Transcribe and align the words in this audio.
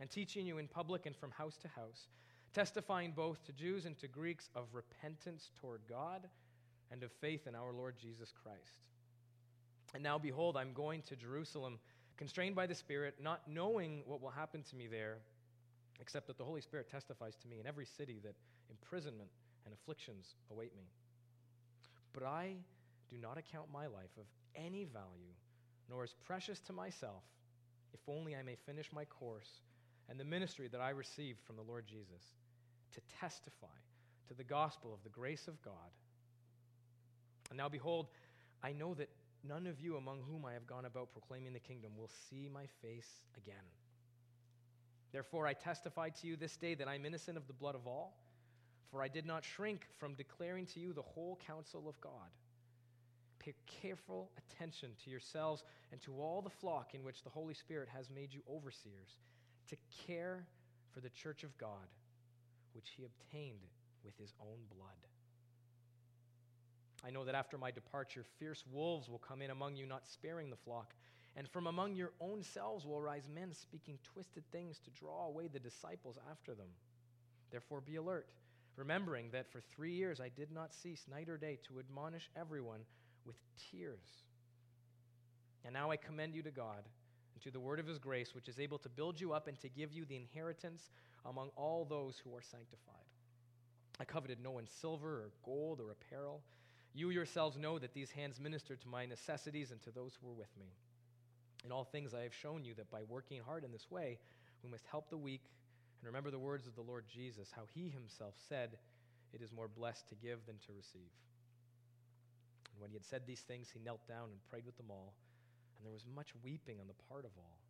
and 0.00 0.10
teaching 0.10 0.46
you 0.46 0.58
in 0.58 0.68
public 0.68 1.06
and 1.06 1.16
from 1.16 1.30
house 1.30 1.56
to 1.58 1.68
house, 1.68 2.08
testifying 2.52 3.12
both 3.12 3.44
to 3.44 3.52
Jews 3.52 3.84
and 3.84 3.96
to 3.98 4.08
Greeks 4.08 4.48
of 4.54 4.66
repentance 4.72 5.50
toward 5.60 5.80
God 5.88 6.28
and 6.90 7.02
of 7.02 7.12
faith 7.12 7.46
in 7.46 7.54
our 7.54 7.72
Lord 7.72 7.96
Jesus 8.00 8.32
Christ. 8.42 8.84
And 9.94 10.02
now, 10.02 10.18
behold, 10.18 10.56
I'm 10.56 10.72
going 10.72 11.02
to 11.02 11.16
Jerusalem, 11.16 11.78
constrained 12.16 12.56
by 12.56 12.66
the 12.66 12.74
Spirit, 12.74 13.14
not 13.20 13.42
knowing 13.48 14.02
what 14.06 14.20
will 14.20 14.30
happen 14.30 14.62
to 14.64 14.76
me 14.76 14.86
there, 14.86 15.18
except 16.00 16.26
that 16.26 16.38
the 16.38 16.44
Holy 16.44 16.60
Spirit 16.60 16.90
testifies 16.90 17.36
to 17.36 17.48
me 17.48 17.60
in 17.60 17.66
every 17.66 17.86
city 17.86 18.20
that 18.24 18.34
imprisonment 18.70 19.30
and 19.64 19.74
afflictions 19.74 20.34
await 20.50 20.74
me. 20.76 20.84
But 22.12 22.24
I 22.24 22.56
do 23.08 23.16
not 23.18 23.38
account 23.38 23.66
my 23.72 23.86
life 23.86 24.10
of 24.18 24.24
any 24.56 24.84
value, 24.84 25.34
nor 25.88 26.02
as 26.02 26.14
precious 26.24 26.60
to 26.60 26.72
myself, 26.72 27.22
if 27.92 28.00
only 28.08 28.34
I 28.34 28.42
may 28.42 28.56
finish 28.66 28.92
my 28.92 29.04
course 29.04 29.60
and 30.08 30.18
the 30.18 30.24
ministry 30.24 30.68
that 30.68 30.80
I 30.80 30.90
received 30.90 31.40
from 31.46 31.56
the 31.56 31.62
Lord 31.62 31.86
Jesus, 31.86 32.22
to 32.92 33.00
testify 33.20 33.66
to 34.28 34.34
the 34.34 34.44
gospel 34.44 34.92
of 34.92 35.02
the 35.02 35.10
grace 35.10 35.48
of 35.48 35.60
God. 35.62 35.92
And 37.50 37.58
now, 37.58 37.68
behold, 37.68 38.08
I 38.62 38.72
know 38.72 38.94
that 38.94 39.08
none 39.46 39.66
of 39.66 39.80
you 39.80 39.96
among 39.96 40.22
whom 40.28 40.44
I 40.44 40.52
have 40.52 40.66
gone 40.66 40.84
about 40.84 41.12
proclaiming 41.12 41.52
the 41.52 41.60
kingdom 41.60 41.92
will 41.96 42.10
see 42.30 42.48
my 42.52 42.66
face 42.80 43.24
again. 43.36 43.54
Therefore, 45.12 45.46
I 45.46 45.52
testify 45.52 46.08
to 46.08 46.26
you 46.26 46.36
this 46.36 46.56
day 46.56 46.74
that 46.74 46.88
I'm 46.88 47.06
innocent 47.06 47.36
of 47.36 47.46
the 47.46 47.52
blood 47.52 47.74
of 47.74 47.86
all, 47.86 48.16
for 48.90 49.02
I 49.02 49.08
did 49.08 49.26
not 49.26 49.44
shrink 49.44 49.86
from 49.98 50.14
declaring 50.14 50.66
to 50.66 50.80
you 50.80 50.92
the 50.92 51.02
whole 51.02 51.38
counsel 51.46 51.88
of 51.88 52.00
God. 52.00 52.30
Pay 53.38 53.54
careful 53.66 54.30
attention 54.38 54.90
to 55.04 55.10
yourselves 55.10 55.62
and 55.92 56.00
to 56.02 56.14
all 56.14 56.40
the 56.40 56.50
flock 56.50 56.94
in 56.94 57.04
which 57.04 57.22
the 57.22 57.30
Holy 57.30 57.54
Spirit 57.54 57.88
has 57.94 58.08
made 58.10 58.32
you 58.32 58.40
overseers, 58.50 59.18
to 59.68 59.76
care 60.06 60.46
for 60.92 61.00
the 61.00 61.10
church 61.10 61.44
of 61.44 61.56
God, 61.58 61.88
which 62.72 62.90
he 62.96 63.04
obtained 63.04 63.70
with 64.04 64.16
his 64.18 64.32
own 64.40 64.58
blood. 64.74 64.90
I 67.06 67.10
know 67.10 67.24
that 67.24 67.34
after 67.34 67.58
my 67.58 67.70
departure, 67.70 68.24
fierce 68.38 68.64
wolves 68.72 69.08
will 69.08 69.18
come 69.18 69.42
in 69.42 69.50
among 69.50 69.76
you, 69.76 69.86
not 69.86 70.06
sparing 70.06 70.48
the 70.48 70.56
flock. 70.56 70.94
And 71.36 71.48
from 71.48 71.66
among 71.66 71.96
your 71.96 72.12
own 72.20 72.42
selves 72.42 72.86
will 72.86 72.98
arise 72.98 73.28
men 73.32 73.52
speaking 73.52 73.98
twisted 74.04 74.44
things 74.52 74.78
to 74.80 74.90
draw 74.90 75.26
away 75.26 75.48
the 75.48 75.58
disciples 75.58 76.16
after 76.30 76.54
them. 76.54 76.68
Therefore, 77.50 77.80
be 77.80 77.96
alert, 77.96 78.28
remembering 78.76 79.30
that 79.32 79.50
for 79.50 79.60
three 79.60 79.92
years 79.92 80.20
I 80.20 80.30
did 80.30 80.50
not 80.50 80.72
cease 80.72 81.04
night 81.10 81.28
or 81.28 81.36
day 81.36 81.58
to 81.68 81.80
admonish 81.80 82.30
everyone 82.36 82.80
with 83.26 83.36
tears. 83.70 84.24
And 85.64 85.74
now 85.74 85.90
I 85.90 85.96
commend 85.96 86.34
you 86.34 86.42
to 86.42 86.50
God 86.50 86.84
and 87.34 87.42
to 87.42 87.50
the 87.50 87.60
word 87.60 87.80
of 87.80 87.86
his 87.86 87.98
grace, 87.98 88.34
which 88.34 88.48
is 88.48 88.58
able 88.58 88.78
to 88.78 88.88
build 88.88 89.20
you 89.20 89.32
up 89.32 89.48
and 89.48 89.60
to 89.60 89.68
give 89.68 89.92
you 89.92 90.04
the 90.04 90.16
inheritance 90.16 90.90
among 91.26 91.50
all 91.56 91.84
those 91.84 92.18
who 92.18 92.34
are 92.34 92.42
sanctified. 92.42 92.94
I 94.00 94.04
coveted 94.04 94.38
no 94.42 94.50
one's 94.50 94.70
silver 94.70 95.08
or 95.08 95.30
gold 95.44 95.80
or 95.80 95.90
apparel. 95.90 96.42
You 96.94 97.10
yourselves 97.10 97.56
know 97.56 97.78
that 97.78 97.94
these 97.94 98.10
hands 98.10 98.40
ministered 98.40 98.80
to 98.82 98.88
my 98.88 99.06
necessities 99.06 99.70
and 99.70 99.82
to 99.82 99.90
those 99.90 100.16
who 100.20 100.28
were 100.28 100.34
with 100.34 100.56
me. 100.58 100.66
In 101.64 101.72
all 101.72 101.84
things, 101.84 102.14
I 102.14 102.22
have 102.22 102.34
shown 102.34 102.64
you 102.64 102.74
that 102.74 102.90
by 102.90 103.02
working 103.08 103.40
hard 103.40 103.64
in 103.64 103.72
this 103.72 103.90
way, 103.90 104.18
we 104.62 104.70
must 104.70 104.86
help 104.86 105.10
the 105.10 105.16
weak 105.16 105.42
and 106.00 106.06
remember 106.06 106.30
the 106.30 106.38
words 106.38 106.66
of 106.66 106.74
the 106.74 106.82
Lord 106.82 107.04
Jesus, 107.08 107.48
how 107.54 107.62
he 107.72 107.88
himself 107.88 108.34
said, 108.48 108.76
It 109.32 109.40
is 109.40 109.52
more 109.52 109.68
blessed 109.68 110.08
to 110.08 110.14
give 110.14 110.44
than 110.46 110.56
to 110.66 110.72
receive. 110.76 111.10
And 112.72 112.80
when 112.80 112.90
he 112.90 112.96
had 112.96 113.04
said 113.04 113.22
these 113.26 113.40
things, 113.40 113.70
he 113.72 113.80
knelt 113.80 114.06
down 114.06 114.28
and 114.30 114.50
prayed 114.50 114.66
with 114.66 114.76
them 114.76 114.90
all. 114.90 115.14
And 115.84 115.92
there 115.92 115.92
was 115.92 116.08
much 116.16 116.32
weeping 116.42 116.80
on 116.80 116.88
the 116.88 116.96
part 117.12 117.28
of 117.28 117.30
all. 117.36 117.60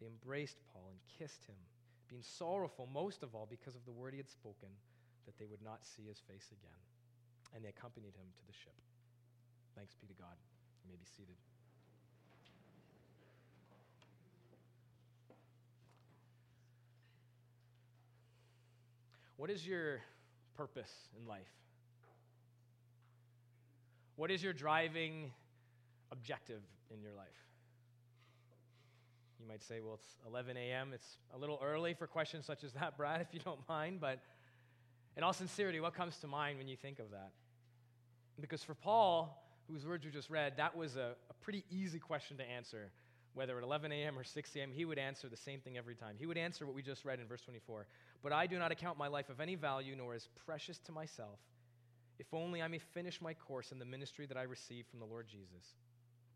They 0.00 0.06
embraced 0.06 0.56
Paul 0.72 0.88
and 0.88 0.96
kissed 1.20 1.44
him, 1.44 1.60
being 2.08 2.22
sorrowful 2.24 2.88
most 2.88 3.22
of 3.22 3.34
all 3.34 3.44
because 3.44 3.76
of 3.76 3.84
the 3.84 3.92
word 3.92 4.14
he 4.14 4.16
had 4.16 4.30
spoken, 4.30 4.72
that 5.26 5.36
they 5.36 5.44
would 5.44 5.60
not 5.60 5.84
see 5.84 6.08
his 6.08 6.16
face 6.18 6.48
again 6.48 6.80
and 7.54 7.64
they 7.64 7.68
accompanied 7.68 8.16
him 8.16 8.24
to 8.38 8.46
the 8.46 8.52
ship. 8.52 8.72
Thanks 9.76 9.94
be 9.94 10.06
to 10.06 10.14
God. 10.14 10.32
You 10.82 10.90
may 10.90 10.96
be 10.96 11.04
seated. 11.04 11.36
What 19.36 19.50
is 19.50 19.66
your 19.66 20.00
purpose 20.56 20.92
in 21.20 21.28
life? 21.28 21.52
What 24.16 24.30
is 24.30 24.42
your 24.42 24.52
driving 24.52 25.30
objective 26.10 26.62
in 26.90 27.00
your 27.00 27.12
life? 27.12 27.47
You 29.40 29.46
might 29.46 29.62
say, 29.62 29.80
well, 29.80 29.94
it's 30.02 30.16
11 30.26 30.56
a.m. 30.56 30.92
It's 30.92 31.18
a 31.34 31.38
little 31.38 31.60
early 31.62 31.94
for 31.94 32.06
questions 32.06 32.44
such 32.44 32.64
as 32.64 32.72
that, 32.72 32.96
Brad, 32.96 33.20
if 33.28 33.28
you 33.32 33.40
don't 33.40 33.60
mind, 33.68 34.00
but 34.00 34.20
in 35.16 35.22
all 35.22 35.32
sincerity, 35.32 35.80
what 35.80 35.94
comes 35.94 36.16
to 36.18 36.26
mind 36.26 36.58
when 36.58 36.68
you 36.68 36.76
think 36.76 36.98
of 36.98 37.10
that? 37.10 37.30
Because 38.40 38.62
for 38.62 38.74
Paul, 38.74 39.44
whose 39.70 39.86
words 39.86 40.04
we 40.04 40.10
just 40.10 40.30
read, 40.30 40.56
that 40.56 40.76
was 40.76 40.96
a, 40.96 41.14
a 41.30 41.34
pretty 41.40 41.64
easy 41.70 41.98
question 41.98 42.36
to 42.38 42.44
answer. 42.44 42.90
Whether 43.34 43.58
at 43.58 43.64
11 43.64 43.92
a.m. 43.92 44.18
or 44.18 44.24
6 44.24 44.56
a.m., 44.56 44.70
he 44.72 44.84
would 44.84 44.98
answer 44.98 45.28
the 45.28 45.36
same 45.36 45.60
thing 45.60 45.76
every 45.76 45.94
time. 45.94 46.16
He 46.18 46.26
would 46.26 46.38
answer 46.38 46.66
what 46.66 46.74
we 46.74 46.82
just 46.82 47.04
read 47.04 47.20
in 47.20 47.26
verse 47.26 47.42
24 47.42 47.86
But 48.22 48.32
I 48.32 48.46
do 48.46 48.58
not 48.58 48.72
account 48.72 48.98
my 48.98 49.08
life 49.08 49.28
of 49.28 49.40
any 49.40 49.54
value, 49.54 49.94
nor 49.94 50.14
as 50.14 50.28
precious 50.44 50.78
to 50.86 50.92
myself, 50.92 51.38
if 52.18 52.32
only 52.32 52.62
I 52.62 52.68
may 52.68 52.78
finish 52.78 53.20
my 53.20 53.34
course 53.34 53.70
in 53.70 53.78
the 53.78 53.84
ministry 53.84 54.26
that 54.26 54.36
I 54.36 54.42
received 54.42 54.88
from 54.88 54.98
the 54.98 55.06
Lord 55.06 55.28
Jesus, 55.28 55.74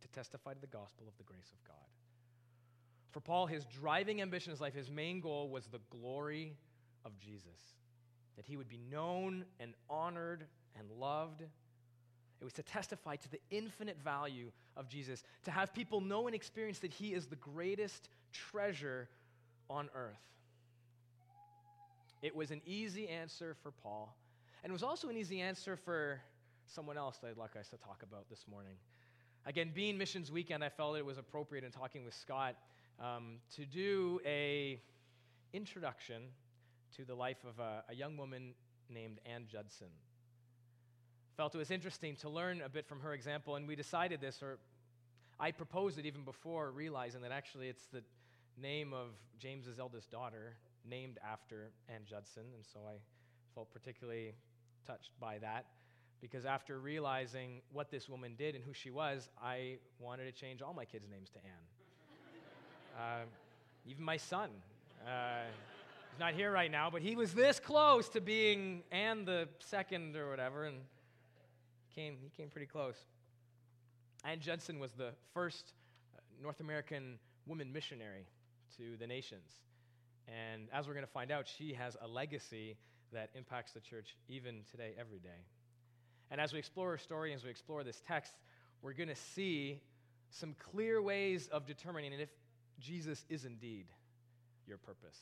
to 0.02 0.08
testify 0.08 0.54
to 0.54 0.60
the 0.60 0.66
gospel 0.66 1.06
of 1.08 1.16
the 1.18 1.24
grace 1.24 1.50
of 1.52 1.64
God. 1.66 1.91
For 3.12 3.20
Paul, 3.20 3.46
his 3.46 3.64
driving 3.66 4.20
ambition 4.20 4.50
in 4.50 4.54
his 4.54 4.60
life, 4.60 4.74
his 4.74 4.90
main 4.90 5.20
goal 5.20 5.48
was 5.48 5.66
the 5.66 5.80
glory 5.90 6.56
of 7.04 7.18
Jesus 7.18 7.76
that 8.36 8.46
he 8.46 8.56
would 8.56 8.68
be 8.68 8.80
known 8.90 9.44
and 9.60 9.74
honored 9.88 10.44
and 10.78 10.90
loved. 10.98 11.42
It 11.42 12.44
was 12.44 12.52
to 12.54 12.62
testify 12.62 13.16
to 13.16 13.30
the 13.30 13.40
infinite 13.50 13.98
value 14.02 14.50
of 14.76 14.88
Jesus, 14.88 15.22
to 15.44 15.50
have 15.50 15.74
people 15.74 16.00
know 16.00 16.26
and 16.26 16.34
experience 16.34 16.78
that 16.80 16.92
he 16.92 17.12
is 17.12 17.26
the 17.26 17.36
greatest 17.36 18.08
treasure 18.32 19.08
on 19.68 19.88
earth. 19.94 20.16
It 22.22 22.34
was 22.34 22.50
an 22.50 22.62
easy 22.64 23.08
answer 23.08 23.54
for 23.62 23.70
Paul, 23.70 24.16
and 24.62 24.70
it 24.70 24.72
was 24.72 24.82
also 24.82 25.08
an 25.08 25.16
easy 25.16 25.40
answer 25.40 25.76
for 25.76 26.20
someone 26.66 26.96
else 26.96 27.18
that 27.18 27.28
I'd 27.28 27.36
like 27.36 27.56
us 27.56 27.68
to 27.68 27.76
talk 27.76 28.02
about 28.02 28.28
this 28.30 28.44
morning. 28.50 28.74
Again, 29.44 29.72
being 29.74 29.98
Missions 29.98 30.30
Weekend, 30.30 30.64
I 30.64 30.68
felt 30.68 30.96
it 30.96 31.04
was 31.04 31.18
appropriate 31.18 31.64
in 31.64 31.72
talking 31.72 32.04
with 32.04 32.14
Scott 32.14 32.54
um, 33.02 33.38
to 33.56 33.66
do 33.66 34.20
a 34.24 34.80
introduction 35.52 36.22
to 36.96 37.04
the 37.04 37.14
life 37.14 37.44
of 37.48 37.58
a, 37.58 37.84
a 37.90 37.94
young 37.94 38.16
woman 38.16 38.54
named 38.88 39.18
Ann 39.26 39.46
Judson. 39.50 39.88
Felt 41.36 41.54
it 41.54 41.58
was 41.58 41.70
interesting 41.70 42.16
to 42.16 42.28
learn 42.28 42.62
a 42.62 42.68
bit 42.68 42.86
from 42.86 43.00
her 43.00 43.12
example, 43.12 43.56
and 43.56 43.66
we 43.66 43.74
decided 43.74 44.20
this, 44.20 44.42
or 44.42 44.58
I 45.40 45.50
proposed 45.50 45.98
it 45.98 46.06
even 46.06 46.24
before 46.24 46.70
realizing 46.70 47.22
that 47.22 47.32
actually 47.32 47.68
it's 47.68 47.86
the 47.92 48.02
name 48.60 48.92
of 48.92 49.08
James's 49.38 49.78
eldest 49.78 50.10
daughter, 50.10 50.56
named 50.88 51.18
after 51.24 51.70
Ann 51.88 52.02
Judson, 52.08 52.44
and 52.54 52.64
so 52.72 52.80
I 52.80 52.98
felt 53.54 53.72
particularly 53.72 54.34
touched 54.86 55.10
by 55.20 55.38
that 55.38 55.66
because 56.20 56.44
after 56.44 56.78
realizing 56.78 57.62
what 57.72 57.90
this 57.90 58.08
woman 58.08 58.34
did 58.38 58.54
and 58.54 58.62
who 58.62 58.72
she 58.72 58.90
was, 58.90 59.28
I 59.42 59.78
wanted 59.98 60.24
to 60.24 60.32
change 60.32 60.62
all 60.62 60.74
my 60.74 60.84
kids' 60.84 61.08
names 61.10 61.30
to 61.30 61.38
Ann. 61.38 61.81
Uh, 62.96 63.24
even 63.86 64.04
my 64.04 64.16
son. 64.16 64.50
Uh, 65.06 65.44
He's 66.12 66.20
not 66.20 66.34
here 66.34 66.52
right 66.52 66.70
now, 66.70 66.90
but 66.90 67.00
he 67.00 67.16
was 67.16 67.32
this 67.32 67.58
close 67.58 68.10
to 68.10 68.20
being 68.20 68.82
Anne 68.92 69.24
the 69.24 69.48
second 69.60 70.14
or 70.14 70.28
whatever, 70.28 70.66
and 70.66 70.76
came, 71.94 72.18
he 72.22 72.28
came 72.28 72.50
pretty 72.50 72.66
close. 72.66 72.96
Ann 74.22 74.38
Judson 74.38 74.78
was 74.78 74.92
the 74.92 75.12
first 75.32 75.72
uh, 76.14 76.20
North 76.42 76.60
American 76.60 77.18
woman 77.46 77.72
missionary 77.72 78.26
to 78.76 78.98
the 78.98 79.06
nations. 79.06 79.48
And 80.28 80.68
as 80.70 80.86
we're 80.86 80.92
going 80.92 81.06
to 81.06 81.10
find 81.12 81.30
out, 81.30 81.46
she 81.48 81.72
has 81.72 81.96
a 82.02 82.06
legacy 82.06 82.76
that 83.14 83.30
impacts 83.34 83.72
the 83.72 83.80
church 83.80 84.14
even 84.28 84.64
today, 84.70 84.92
every 85.00 85.18
day. 85.18 85.46
And 86.30 86.42
as 86.42 86.52
we 86.52 86.58
explore 86.58 86.90
her 86.90 86.98
story, 86.98 87.32
as 87.32 87.42
we 87.42 87.48
explore 87.48 87.84
this 87.84 88.02
text, 88.06 88.34
we're 88.82 88.92
going 88.92 89.08
to 89.08 89.16
see 89.16 89.80
some 90.28 90.54
clear 90.58 91.00
ways 91.00 91.48
of 91.50 91.64
determining 91.64 92.12
if 92.12 92.28
Jesus 92.82 93.24
is 93.28 93.44
indeed 93.44 93.86
your 94.66 94.78
purpose 94.78 95.18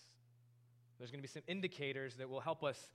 There's 0.99 1.11
going 1.11 1.21
to 1.21 1.29
be 1.29 1.33
some 1.33 1.43
indicators 1.47 2.15
that 2.17 2.29
will 2.29 2.41
help 2.41 2.65
us 2.65 2.89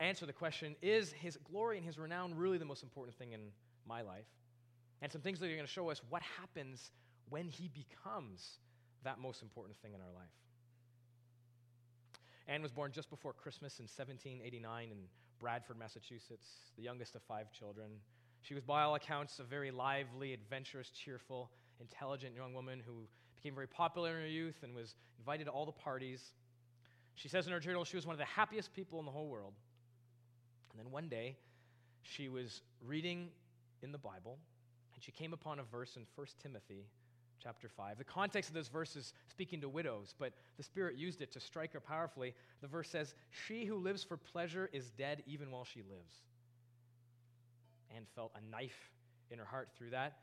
answer 0.00 0.26
the 0.26 0.32
question 0.32 0.74
is 0.82 1.12
his 1.12 1.38
glory 1.50 1.76
and 1.76 1.86
his 1.86 1.98
renown 1.98 2.34
really 2.34 2.58
the 2.58 2.64
most 2.64 2.82
important 2.82 3.16
thing 3.16 3.32
in 3.32 3.40
my 3.86 4.02
life? 4.02 4.26
And 5.02 5.10
some 5.10 5.20
things 5.20 5.38
that 5.40 5.46
are 5.46 5.54
going 5.54 5.66
to 5.66 5.72
show 5.72 5.90
us 5.90 6.00
what 6.08 6.22
happens 6.38 6.90
when 7.28 7.48
he 7.48 7.68
becomes 7.68 8.58
that 9.04 9.18
most 9.18 9.42
important 9.42 9.76
thing 9.78 9.92
in 9.94 10.00
our 10.00 10.12
life. 10.14 10.32
Anne 12.48 12.62
was 12.62 12.72
born 12.72 12.92
just 12.92 13.10
before 13.10 13.32
Christmas 13.32 13.78
in 13.78 13.84
1789 13.84 14.88
in 14.90 14.98
Bradford, 15.38 15.78
Massachusetts, 15.78 16.46
the 16.76 16.82
youngest 16.82 17.14
of 17.14 17.22
five 17.22 17.50
children. 17.52 17.90
She 18.42 18.54
was, 18.54 18.62
by 18.62 18.82
all 18.82 18.94
accounts, 18.94 19.38
a 19.38 19.44
very 19.44 19.70
lively, 19.70 20.32
adventurous, 20.34 20.90
cheerful, 20.90 21.50
intelligent 21.80 22.34
young 22.34 22.52
woman 22.52 22.82
who 22.84 23.06
became 23.44 23.54
very 23.54 23.68
popular 23.68 24.16
in 24.16 24.22
her 24.22 24.26
youth 24.26 24.56
and 24.62 24.74
was 24.74 24.94
invited 25.18 25.44
to 25.44 25.50
all 25.50 25.66
the 25.66 25.72
parties. 25.72 26.32
She 27.14 27.28
says 27.28 27.46
in 27.46 27.52
her 27.52 27.60
journal 27.60 27.84
she 27.84 27.96
was 27.96 28.06
one 28.06 28.14
of 28.14 28.18
the 28.18 28.24
happiest 28.24 28.72
people 28.72 28.98
in 29.00 29.04
the 29.04 29.12
whole 29.12 29.28
world. 29.28 29.52
And 30.70 30.80
then 30.80 30.90
one 30.90 31.08
day, 31.08 31.36
she 32.02 32.30
was 32.30 32.62
reading 32.82 33.28
in 33.82 33.92
the 33.92 33.98
Bible, 33.98 34.38
and 34.94 35.04
she 35.04 35.12
came 35.12 35.34
upon 35.34 35.58
a 35.58 35.62
verse 35.62 35.96
in 35.96 36.06
1 36.14 36.26
Timothy 36.42 36.86
chapter 37.42 37.68
5. 37.68 37.98
The 37.98 38.04
context 38.04 38.48
of 38.48 38.54
this 38.54 38.68
verse 38.68 38.96
is 38.96 39.12
speaking 39.28 39.60
to 39.60 39.68
widows, 39.68 40.14
but 40.18 40.32
the 40.56 40.62
Spirit 40.62 40.96
used 40.96 41.20
it 41.20 41.30
to 41.32 41.40
strike 41.40 41.74
her 41.74 41.80
powerfully. 41.80 42.34
The 42.62 42.66
verse 42.66 42.88
says, 42.88 43.14
She 43.46 43.66
who 43.66 43.76
lives 43.76 44.02
for 44.02 44.16
pleasure 44.16 44.70
is 44.72 44.90
dead 44.90 45.22
even 45.26 45.50
while 45.50 45.64
she 45.64 45.80
lives. 45.80 46.14
And 47.94 48.06
felt 48.14 48.32
a 48.34 48.50
knife 48.50 48.90
in 49.30 49.38
her 49.38 49.44
heart 49.44 49.68
through 49.76 49.90
that, 49.90 50.16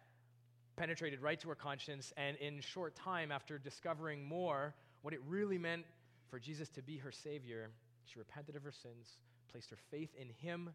penetrated 0.82 1.22
right 1.22 1.40
to 1.40 1.48
her 1.48 1.54
conscience, 1.54 2.12
and 2.18 2.36
in 2.38 2.60
short 2.60 2.96
time, 2.96 3.32
after 3.32 3.60
discovering 3.60 4.28
more 4.28 4.74
what 5.04 5.14
it 5.14 5.20
really 5.28 5.60
meant 5.60 5.86
for 6.28 6.40
Jesus 6.40 6.70
to 6.70 6.82
be 6.82 6.98
her 6.98 7.12
Savior, 7.12 7.70
she 8.04 8.18
repented 8.18 8.56
of 8.56 8.64
her 8.64 8.72
sins, 8.72 9.08
placed 9.52 9.70
her 9.70 9.78
faith 9.92 10.10
in 10.20 10.30
Him 10.30 10.72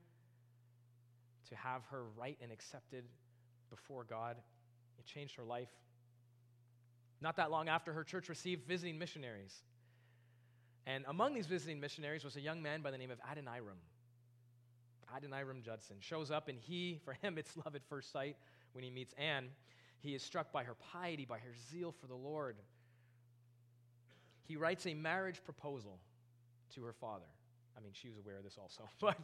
to 1.48 1.56
have 1.56 1.82
her 1.90 2.04
right 2.16 2.38
and 2.40 2.52
accepted 2.52 3.02
before 3.68 4.04
God. 4.04 4.36
It 4.96 5.06
changed 5.06 5.34
her 5.34 5.42
life. 5.42 5.72
Not 7.20 7.34
that 7.34 7.50
long 7.50 7.68
after, 7.68 7.92
her 7.92 8.04
church 8.04 8.28
received 8.28 8.64
visiting 8.68 9.00
missionaries. 9.00 9.64
And 10.86 11.04
among 11.08 11.34
these 11.34 11.46
visiting 11.46 11.80
missionaries 11.80 12.22
was 12.22 12.36
a 12.36 12.40
young 12.40 12.62
man 12.62 12.80
by 12.80 12.92
the 12.92 12.98
name 12.98 13.10
of 13.10 13.18
Adoniram. 13.28 13.80
Adoniram 15.12 15.62
Judson 15.64 15.96
shows 15.98 16.30
up, 16.30 16.46
and 16.46 16.60
he, 16.60 17.00
for 17.04 17.14
him, 17.14 17.38
it's 17.38 17.56
love 17.64 17.74
at 17.74 17.82
first 17.88 18.12
sight 18.12 18.36
when 18.72 18.84
he 18.84 18.90
meets 18.90 19.12
Anne. 19.18 19.48
He 20.00 20.14
is 20.14 20.22
struck 20.22 20.52
by 20.52 20.64
her 20.64 20.74
piety, 20.74 21.24
by 21.24 21.38
her 21.38 21.52
zeal 21.70 21.92
for 21.92 22.06
the 22.06 22.14
Lord. 22.14 22.56
He 24.44 24.56
writes 24.56 24.86
a 24.86 24.94
marriage 24.94 25.42
proposal 25.44 25.98
to 26.74 26.84
her 26.84 26.92
father. 26.92 27.26
I 27.76 27.80
mean, 27.80 27.92
she 27.92 28.08
was 28.08 28.18
aware 28.18 28.36
of 28.36 28.44
this 28.44 28.56
also, 28.60 28.84
but 29.00 29.18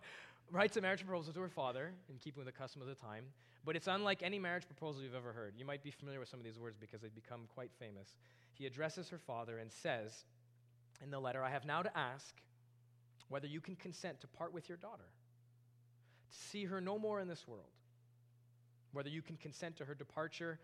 writes 0.51 0.77
a 0.77 0.81
marriage 0.81 1.05
proposal 1.05 1.33
to 1.33 1.41
her 1.41 1.49
father 1.49 1.93
in 2.09 2.19
keeping 2.19 2.45
with 2.45 2.53
the 2.53 2.59
custom 2.59 2.83
of 2.83 2.89
the 2.89 2.95
time. 2.95 3.25
But 3.65 3.77
it's 3.77 3.87
unlike 3.87 4.23
any 4.23 4.39
marriage 4.39 4.67
proposal 4.67 5.03
you've 5.03 5.15
ever 5.15 5.33
heard. 5.33 5.55
You 5.57 5.65
might 5.65 5.83
be 5.83 5.91
familiar 5.91 6.19
with 6.19 6.29
some 6.29 6.41
of 6.41 6.45
these 6.45 6.59
words 6.59 6.77
because 6.79 7.01
they've 7.01 7.15
become 7.15 7.43
quite 7.55 7.71
famous. 7.79 8.17
He 8.53 8.67
addresses 8.67 9.09
her 9.09 9.19
father 9.19 9.59
and 9.59 9.73
says 9.73 10.25
in 11.03 11.11
the 11.11 11.21
letter, 11.21 11.43
I 11.43 11.51
have 11.51 11.65
now 11.65 11.83
to 11.83 11.97
ask 11.97 12.35
whether 13.29 13.47
you 13.47 13.61
can 13.61 13.77
consent 13.77 14.21
to 14.21 14.27
part 14.27 14.53
with 14.53 14.69
your 14.69 14.79
daughter, 14.79 15.09
to 16.31 16.39
see 16.51 16.65
her 16.65 16.81
no 16.81 16.99
more 16.99 17.21
in 17.21 17.29
this 17.29 17.47
world, 17.49 17.71
whether 18.93 19.09
you 19.09 19.23
can 19.23 19.37
consent 19.37 19.77
to 19.77 19.85
her 19.85 19.95
departure 19.95 20.59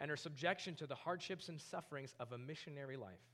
and 0.00 0.10
her 0.10 0.16
subjection 0.16 0.74
to 0.76 0.86
the 0.86 0.94
hardships 0.94 1.48
and 1.48 1.60
sufferings 1.60 2.14
of 2.20 2.32
a 2.32 2.38
missionary 2.38 2.96
life, 2.96 3.26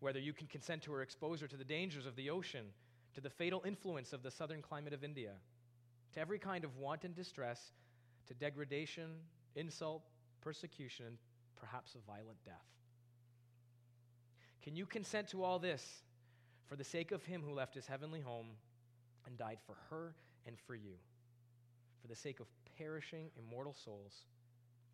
whether 0.00 0.18
you 0.18 0.32
can 0.32 0.46
consent 0.46 0.82
to 0.82 0.92
her 0.92 1.02
exposure 1.02 1.48
to 1.48 1.56
the 1.56 1.64
dangers 1.64 2.06
of 2.06 2.16
the 2.16 2.30
ocean, 2.30 2.66
to 3.14 3.20
the 3.20 3.30
fatal 3.30 3.62
influence 3.66 4.12
of 4.12 4.22
the 4.22 4.30
southern 4.30 4.62
climate 4.62 4.92
of 4.92 5.04
India 5.04 5.32
to 6.14 6.20
every 6.20 6.38
kind 6.38 6.64
of 6.64 6.76
want 6.78 7.04
and 7.04 7.14
distress, 7.14 7.72
to 8.26 8.34
degradation, 8.34 9.10
insult, 9.56 10.02
persecution, 10.40 11.06
and 11.06 11.18
perhaps 11.56 11.94
a 11.94 12.10
violent 12.10 12.42
death. 12.44 12.54
Can 14.62 14.76
you 14.76 14.86
consent 14.86 15.28
to 15.28 15.42
all 15.42 15.58
this 15.58 16.02
for 16.66 16.76
the 16.76 16.84
sake 16.84 17.12
of 17.12 17.22
him 17.24 17.42
who 17.46 17.52
left 17.52 17.74
his 17.74 17.86
heavenly 17.86 18.20
home 18.20 18.46
and 19.26 19.36
died 19.36 19.58
for 19.66 19.76
her 19.90 20.14
and 20.46 20.56
for 20.66 20.74
you, 20.74 20.94
for 22.04 22.08
the 22.08 22.16
sake 22.16 22.38
of 22.38 22.46
perishing 22.76 23.30
immortal 23.38 23.72
souls, 23.72 24.12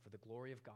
for 0.05 0.11
the 0.11 0.19
glory 0.19 0.53
of 0.53 0.63
God? 0.63 0.75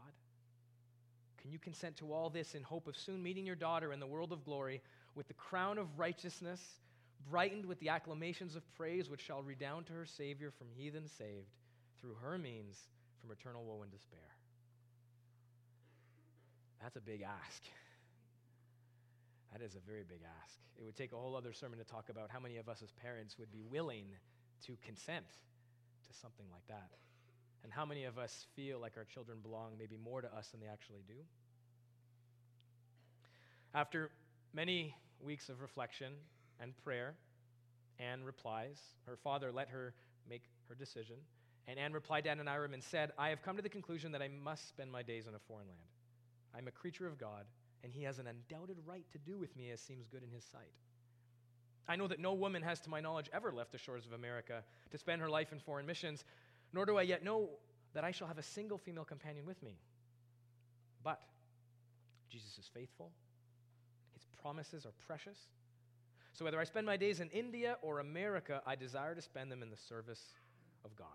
Can 1.40 1.52
you 1.52 1.60
consent 1.60 1.96
to 1.98 2.12
all 2.12 2.28
this 2.28 2.56
in 2.56 2.64
hope 2.64 2.88
of 2.88 2.96
soon 2.96 3.22
meeting 3.22 3.46
your 3.46 3.54
daughter 3.54 3.92
in 3.92 4.00
the 4.00 4.06
world 4.06 4.32
of 4.32 4.44
glory 4.44 4.82
with 5.14 5.28
the 5.28 5.34
crown 5.34 5.78
of 5.78 5.86
righteousness 5.96 6.60
brightened 7.31 7.64
with 7.66 7.78
the 7.78 7.90
acclamations 7.90 8.56
of 8.56 8.62
praise 8.75 9.08
which 9.08 9.20
shall 9.20 9.42
redound 9.42 9.86
to 9.86 9.92
her 9.92 10.06
Savior 10.06 10.50
from 10.50 10.66
heathen 10.75 11.06
saved, 11.06 11.54
through 12.00 12.16
her 12.20 12.36
means 12.36 12.76
from 13.20 13.31
eternal 13.31 13.62
woe 13.62 13.82
and 13.82 13.92
despair. 13.92 14.19
That's 16.82 16.96
a 16.96 17.00
big 17.00 17.22
ask. 17.22 17.62
That 19.52 19.62
is 19.62 19.76
a 19.76 19.88
very 19.88 20.02
big 20.02 20.22
ask. 20.42 20.58
It 20.81 20.84
would 20.84 20.96
take 20.96 21.12
a 21.12 21.16
whole 21.16 21.36
other 21.36 21.52
sermon 21.52 21.78
to 21.78 21.84
talk 21.84 22.08
about 22.08 22.28
how 22.28 22.40
many 22.40 22.56
of 22.56 22.69
us 22.69 22.82
as 22.82 22.90
parents 22.90 23.38
would 23.38 23.52
be 23.52 23.62
willing 23.62 24.06
to 24.66 24.76
consent 24.84 25.26
something 26.20 26.46
like 26.52 26.66
that. 26.69 26.90
And 27.62 27.72
how 27.72 27.84
many 27.84 28.05
of 28.05 28.19
us 28.19 28.46
feel 28.55 28.78
like 28.78 28.93
our 28.96 29.05
children 29.05 29.38
belong 29.43 29.72
maybe 29.78 29.96
more 29.96 30.20
to 30.20 30.28
us 30.37 30.49
than 30.49 30.61
they 30.61 30.66
actually 30.66 31.02
do. 31.06 31.14
After 33.75 34.11
many 34.52 34.94
weeks 35.20 35.49
of 35.49 35.61
reflection, 35.61 36.12
and 36.61 36.76
prayer. 36.84 37.14
Anne 37.99 38.25
replies. 38.25 38.81
Her 39.06 39.16
father 39.16 39.52
let 39.52 39.69
her 39.69 39.94
make 40.28 40.43
her 40.69 40.75
decision. 40.75 41.16
And 41.66 41.78
Anne 41.78 41.93
replied 41.93 42.25
to 42.25 42.31
Adoniram 42.31 42.75
and 42.75 42.82
said, 42.82 43.12
I 43.19 43.28
have 43.31 43.43
come 43.43 43.56
to 43.56 43.62
the 43.62 43.69
conclusion 43.69 44.12
that 44.12 44.22
I 44.22 44.28
must 44.28 44.69
spend 44.69 44.93
my 44.93 45.02
days 45.02 45.26
in 45.26 45.34
a 45.34 45.38
foreign 45.38 45.69
land. 45.69 45.81
I'm 46.56 46.69
a 46.69 46.72
creature 46.72 47.06
of 47.06 47.19
God, 47.19 47.44
and 47.82 47.93
he 47.93 48.02
has 48.02 48.19
an 48.19 48.26
undoubted 48.26 48.76
right 48.87 49.05
to 49.12 49.19
do 49.19 49.38
with 49.38 49.56
me 49.56 49.70
as 49.70 49.81
seems 49.81 50.06
good 50.06 50.22
in 50.22 50.31
his 50.31 50.44
sight. 50.44 50.72
I 51.88 51.96
know 51.96 52.06
that 52.08 52.19
no 52.19 52.32
woman 52.32 52.62
has, 52.62 52.81
to 52.81 52.90
my 52.90 53.00
knowledge, 53.00 53.28
ever 53.32 53.52
left 53.52 53.72
the 53.72 53.78
shores 53.78 54.06
of 54.06 54.12
America 54.12 54.62
to 54.90 54.98
spend 54.98 55.20
her 55.20 55.28
life 55.28 55.52
in 55.52 55.58
foreign 55.58 55.86
missions, 55.86 56.25
nor 56.72 56.86
do 56.86 56.96
I 56.96 57.02
yet 57.02 57.22
know 57.22 57.50
that 57.92 58.04
I 58.04 58.10
shall 58.10 58.26
have 58.26 58.38
a 58.38 58.42
single 58.42 58.78
female 58.78 59.04
companion 59.04 59.46
with 59.46 59.62
me. 59.62 59.78
But 61.02 61.20
Jesus 62.31 62.58
is 62.58 62.69
faithful, 62.72 63.10
his 64.14 64.25
promises 64.40 64.86
are 64.86 64.92
precious, 65.06 65.38
so 66.34 66.44
whether 66.44 66.58
I 66.58 66.64
spend 66.64 66.84
my 66.84 66.96
days 66.96 67.20
in 67.20 67.31
India 67.31 67.76
or 67.81 68.00
America, 68.00 68.60
I 68.67 68.74
desire 68.74 69.14
to 69.14 69.22
spend 69.22 69.53
them 69.53 69.62
in 69.62 69.70
the 69.70 69.76
service 69.76 70.20
of 70.84 70.96
God. 70.96 71.06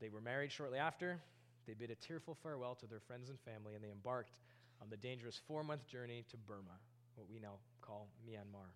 They 0.00 0.08
were 0.08 0.22
married 0.22 0.50
shortly 0.50 0.78
after. 0.78 1.20
They 1.66 1.74
bid 1.74 1.90
a 1.90 1.94
tearful 1.94 2.34
farewell 2.42 2.74
to 2.76 2.86
their 2.86 3.00
friends 3.00 3.28
and 3.28 3.38
family, 3.40 3.74
and 3.74 3.84
they 3.84 3.90
embarked 3.90 4.32
on 4.80 4.88
the 4.88 4.96
dangerous 4.96 5.38
four 5.46 5.62
month 5.62 5.86
journey 5.86 6.24
to 6.30 6.38
Burma, 6.38 6.78
what 7.20 7.30
we 7.30 7.38
now 7.38 7.58
call 7.82 8.08
Myanmar. 8.26 8.72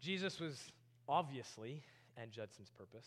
Jesus 0.00 0.38
was 0.38 0.60
obviously, 1.08 1.82
Ann 2.16 2.28
Judson's 2.30 2.70
purpose, 2.70 3.06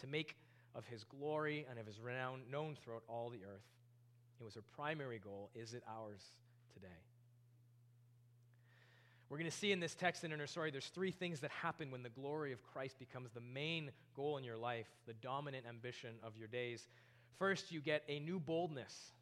to 0.00 0.06
make 0.06 0.36
of 0.74 0.86
his 0.86 1.04
glory 1.04 1.66
and 1.68 1.78
of 1.78 1.86
his 1.86 2.00
renown 2.00 2.42
known 2.50 2.76
throughout 2.76 3.02
all 3.08 3.28
the 3.28 3.40
earth. 3.44 3.66
It 4.40 4.44
was 4.44 4.54
her 4.54 4.62
primary 4.74 5.18
goal. 5.18 5.50
Is 5.54 5.74
it 5.74 5.82
ours 5.88 6.22
today. 6.72 6.86
We're 9.28 9.38
going 9.38 9.50
to 9.50 9.56
see 9.56 9.70
in 9.70 9.78
this 9.78 9.94
text 9.94 10.24
and 10.24 10.32
in 10.32 10.40
our 10.40 10.46
story, 10.46 10.70
there's 10.70 10.86
three 10.86 11.12
things 11.12 11.40
that 11.40 11.50
happen 11.50 11.90
when 11.90 12.02
the 12.02 12.08
glory 12.08 12.52
of 12.52 12.62
Christ 12.72 12.98
becomes 12.98 13.30
the 13.30 13.40
main 13.40 13.90
goal 14.16 14.38
in 14.38 14.44
your 14.44 14.56
life, 14.56 14.88
the 15.06 15.14
dominant 15.14 15.66
ambition 15.68 16.14
of 16.24 16.36
your 16.36 16.48
days. 16.48 16.88
First, 17.38 17.70
you 17.70 17.80
get 17.80 18.02
a 18.08 18.18
new 18.18 18.40
boldness 18.40 19.12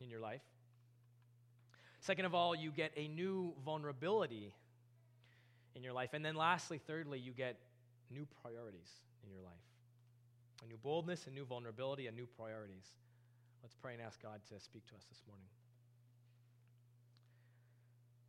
in 0.00 0.10
your 0.10 0.20
life. 0.20 0.42
Second 2.00 2.24
of 2.24 2.34
all, 2.34 2.54
you 2.54 2.70
get 2.70 2.92
a 2.96 3.08
new 3.08 3.54
vulnerability 3.64 4.54
in 5.74 5.82
your 5.82 5.92
life. 5.92 6.10
And 6.12 6.24
then 6.24 6.34
lastly, 6.34 6.80
thirdly, 6.86 7.18
you 7.18 7.32
get 7.32 7.58
new 8.10 8.26
priorities 8.42 8.90
in 9.24 9.30
your 9.30 9.40
life. 9.40 9.54
A 10.64 10.68
new 10.68 10.78
boldness, 10.82 11.26
a 11.26 11.30
new 11.30 11.44
vulnerability, 11.44 12.06
and 12.06 12.16
new 12.16 12.26
priorities. 12.26 12.86
Let's 13.62 13.74
pray 13.74 13.94
and 13.94 14.02
ask 14.02 14.22
God 14.22 14.40
to 14.48 14.60
speak 14.60 14.86
to 14.86 14.94
us 14.94 15.04
this 15.08 15.22
morning. 15.26 15.46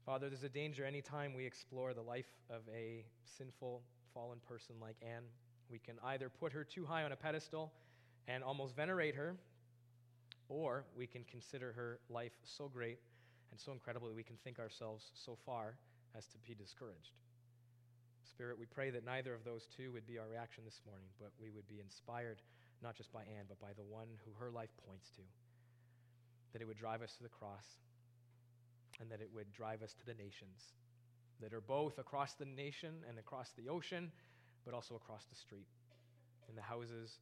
Father, 0.05 0.29
there's 0.29 0.43
a 0.43 0.49
danger 0.49 0.85
anytime 0.85 1.33
we 1.33 1.45
explore 1.45 1.93
the 1.93 2.01
life 2.01 2.29
of 2.49 2.61
a 2.73 3.05
sinful, 3.37 3.81
fallen 4.13 4.39
person 4.47 4.75
like 4.81 4.95
Anne. 5.01 5.23
We 5.69 5.79
can 5.79 5.95
either 6.03 6.29
put 6.29 6.53
her 6.53 6.63
too 6.63 6.85
high 6.85 7.03
on 7.03 7.11
a 7.11 7.15
pedestal 7.15 7.73
and 8.27 8.43
almost 8.43 8.75
venerate 8.75 9.15
her, 9.15 9.35
or 10.49 10.85
we 10.95 11.07
can 11.07 11.23
consider 11.25 11.73
her 11.73 11.99
life 12.09 12.31
so 12.45 12.69
great 12.69 12.99
and 13.51 13.59
so 13.59 13.71
incredible 13.71 14.07
that 14.07 14.15
we 14.15 14.23
can 14.23 14.37
think 14.43 14.59
ourselves 14.59 15.05
so 15.13 15.37
far 15.45 15.75
as 16.17 16.25
to 16.27 16.37
be 16.47 16.53
discouraged. 16.55 17.15
Spirit, 18.27 18.59
we 18.59 18.65
pray 18.65 18.89
that 18.91 19.05
neither 19.05 19.33
of 19.33 19.43
those 19.43 19.67
two 19.75 19.91
would 19.93 20.05
be 20.05 20.19
our 20.19 20.27
reaction 20.27 20.63
this 20.65 20.81
morning, 20.85 21.07
but 21.19 21.31
we 21.41 21.49
would 21.49 21.67
be 21.67 21.79
inspired 21.79 22.41
not 22.83 22.95
just 22.95 23.11
by 23.11 23.21
Anne, 23.25 23.47
but 23.47 23.59
by 23.59 23.73
the 23.73 23.87
one 23.87 24.07
who 24.25 24.31
her 24.37 24.51
life 24.51 24.69
points 24.85 25.09
to. 25.15 25.23
That 26.53 26.61
it 26.61 26.67
would 26.67 26.77
drive 26.77 27.01
us 27.01 27.15
to 27.17 27.23
the 27.23 27.33
cross 27.33 27.65
and 28.99 29.09
that 29.09 29.21
it 29.21 29.29
would 29.33 29.51
drive 29.53 29.81
us 29.81 29.93
to 29.93 30.05
the 30.05 30.13
nations 30.13 30.73
that 31.41 31.53
are 31.53 31.61
both 31.61 31.97
across 31.99 32.33
the 32.33 32.45
nation 32.45 33.05
and 33.07 33.19
across 33.19 33.51
the 33.57 33.69
ocean, 33.69 34.11
but 34.65 34.73
also 34.73 34.95
across 34.95 35.23
the 35.29 35.35
street 35.35 35.67
in 36.49 36.55
the 36.55 36.61
houses 36.61 37.19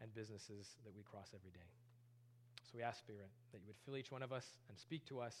and 0.00 0.14
businesses 0.14 0.78
that 0.84 0.94
we 0.94 1.02
cross 1.02 1.28
every 1.34 1.50
day. 1.50 1.68
So 2.70 2.76
we 2.76 2.82
ask, 2.82 2.98
Spirit, 2.98 3.30
that 3.52 3.58
you 3.58 3.66
would 3.66 3.80
fill 3.84 3.96
each 3.96 4.12
one 4.12 4.22
of 4.22 4.32
us 4.32 4.46
and 4.68 4.78
speak 4.78 5.06
to 5.06 5.20
us, 5.20 5.34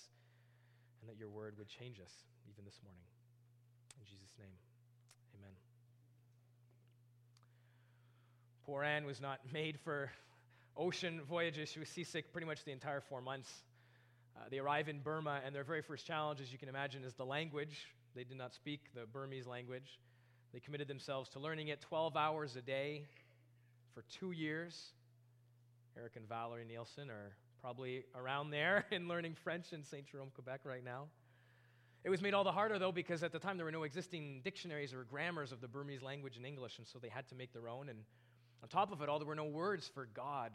and 1.00 1.08
that 1.08 1.18
your 1.18 1.28
word 1.28 1.54
would 1.58 1.68
change 1.68 2.00
us 2.00 2.12
even 2.50 2.64
this 2.64 2.80
morning. 2.82 3.04
In 3.98 4.06
Jesus' 4.06 4.34
name, 4.38 4.56
amen. 5.38 5.52
Poor 8.64 8.82
Anne 8.82 9.04
was 9.04 9.20
not 9.20 9.40
made 9.52 9.78
for 9.80 10.10
ocean 10.76 11.20
voyages. 11.28 11.68
She 11.70 11.78
was 11.78 11.88
seasick 11.88 12.32
pretty 12.32 12.46
much 12.46 12.64
the 12.64 12.72
entire 12.72 13.00
four 13.00 13.20
months. 13.20 13.50
Uh, 14.36 14.44
they 14.50 14.58
arrive 14.58 14.88
in 14.88 15.00
Burma, 15.00 15.40
and 15.44 15.54
their 15.54 15.64
very 15.64 15.82
first 15.82 16.06
challenge, 16.06 16.40
as 16.40 16.52
you 16.52 16.58
can 16.58 16.68
imagine, 16.68 17.02
is 17.02 17.14
the 17.14 17.24
language. 17.24 17.88
They 18.14 18.24
did 18.24 18.38
not 18.38 18.54
speak 18.54 18.80
the 18.94 19.06
Burmese 19.06 19.46
language. 19.46 19.98
They 20.52 20.60
committed 20.60 20.88
themselves 20.88 21.28
to 21.30 21.40
learning 21.40 21.68
it 21.68 21.80
12 21.80 22.16
hours 22.16 22.56
a 22.56 22.62
day 22.62 23.04
for 23.94 24.04
two 24.18 24.30
years. 24.30 24.92
Eric 25.96 26.12
and 26.16 26.28
Valerie 26.28 26.64
Nielsen 26.64 27.10
are 27.10 27.32
probably 27.60 28.04
around 28.14 28.50
there 28.50 28.86
and 28.92 29.08
learning 29.08 29.34
French 29.34 29.72
in 29.72 29.82
St. 29.82 30.06
Jerome, 30.06 30.30
Quebec 30.34 30.60
right 30.64 30.84
now. 30.84 31.06
It 32.04 32.10
was 32.10 32.22
made 32.22 32.32
all 32.32 32.44
the 32.44 32.52
harder, 32.52 32.78
though, 32.78 32.92
because 32.92 33.22
at 33.22 33.32
the 33.32 33.38
time 33.38 33.56
there 33.56 33.66
were 33.66 33.72
no 33.72 33.82
existing 33.82 34.40
dictionaries 34.44 34.94
or 34.94 35.04
grammars 35.04 35.52
of 35.52 35.60
the 35.60 35.68
Burmese 35.68 36.02
language 36.02 36.36
in 36.36 36.44
English, 36.44 36.78
and 36.78 36.86
so 36.86 36.98
they 36.98 37.08
had 37.08 37.28
to 37.28 37.34
make 37.34 37.52
their 37.52 37.68
own. 37.68 37.88
And 37.88 37.98
on 38.62 38.68
top 38.68 38.92
of 38.92 39.02
it 39.02 39.08
all, 39.08 39.18
there 39.18 39.26
were 39.26 39.34
no 39.34 39.44
words 39.44 39.90
for 39.92 40.06
God. 40.14 40.52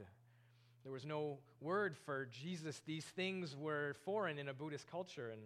There 0.83 0.91
was 0.91 1.05
no 1.05 1.39
word 1.61 1.97
for 1.97 2.27
Jesus. 2.31 2.81
These 2.85 3.05
things 3.05 3.55
were 3.55 3.95
foreign 4.05 4.39
in 4.39 4.49
a 4.49 4.53
Buddhist 4.53 4.89
culture, 4.89 5.29
and 5.31 5.41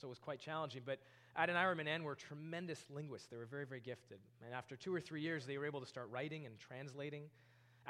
so 0.00 0.06
it 0.06 0.10
was 0.10 0.18
quite 0.18 0.40
challenging. 0.40 0.82
But 0.84 1.00
Adoniram 1.36 1.80
and 1.80 1.88
Anne 1.88 2.04
were 2.04 2.14
tremendous 2.14 2.84
linguists. 2.90 3.28
They 3.28 3.36
were 3.36 3.46
very, 3.46 3.66
very 3.66 3.80
gifted. 3.80 4.18
And 4.44 4.54
after 4.54 4.76
two 4.76 4.94
or 4.94 5.00
three 5.00 5.20
years, 5.20 5.46
they 5.46 5.58
were 5.58 5.66
able 5.66 5.80
to 5.80 5.86
start 5.86 6.08
writing 6.10 6.46
and 6.46 6.58
translating. 6.58 7.24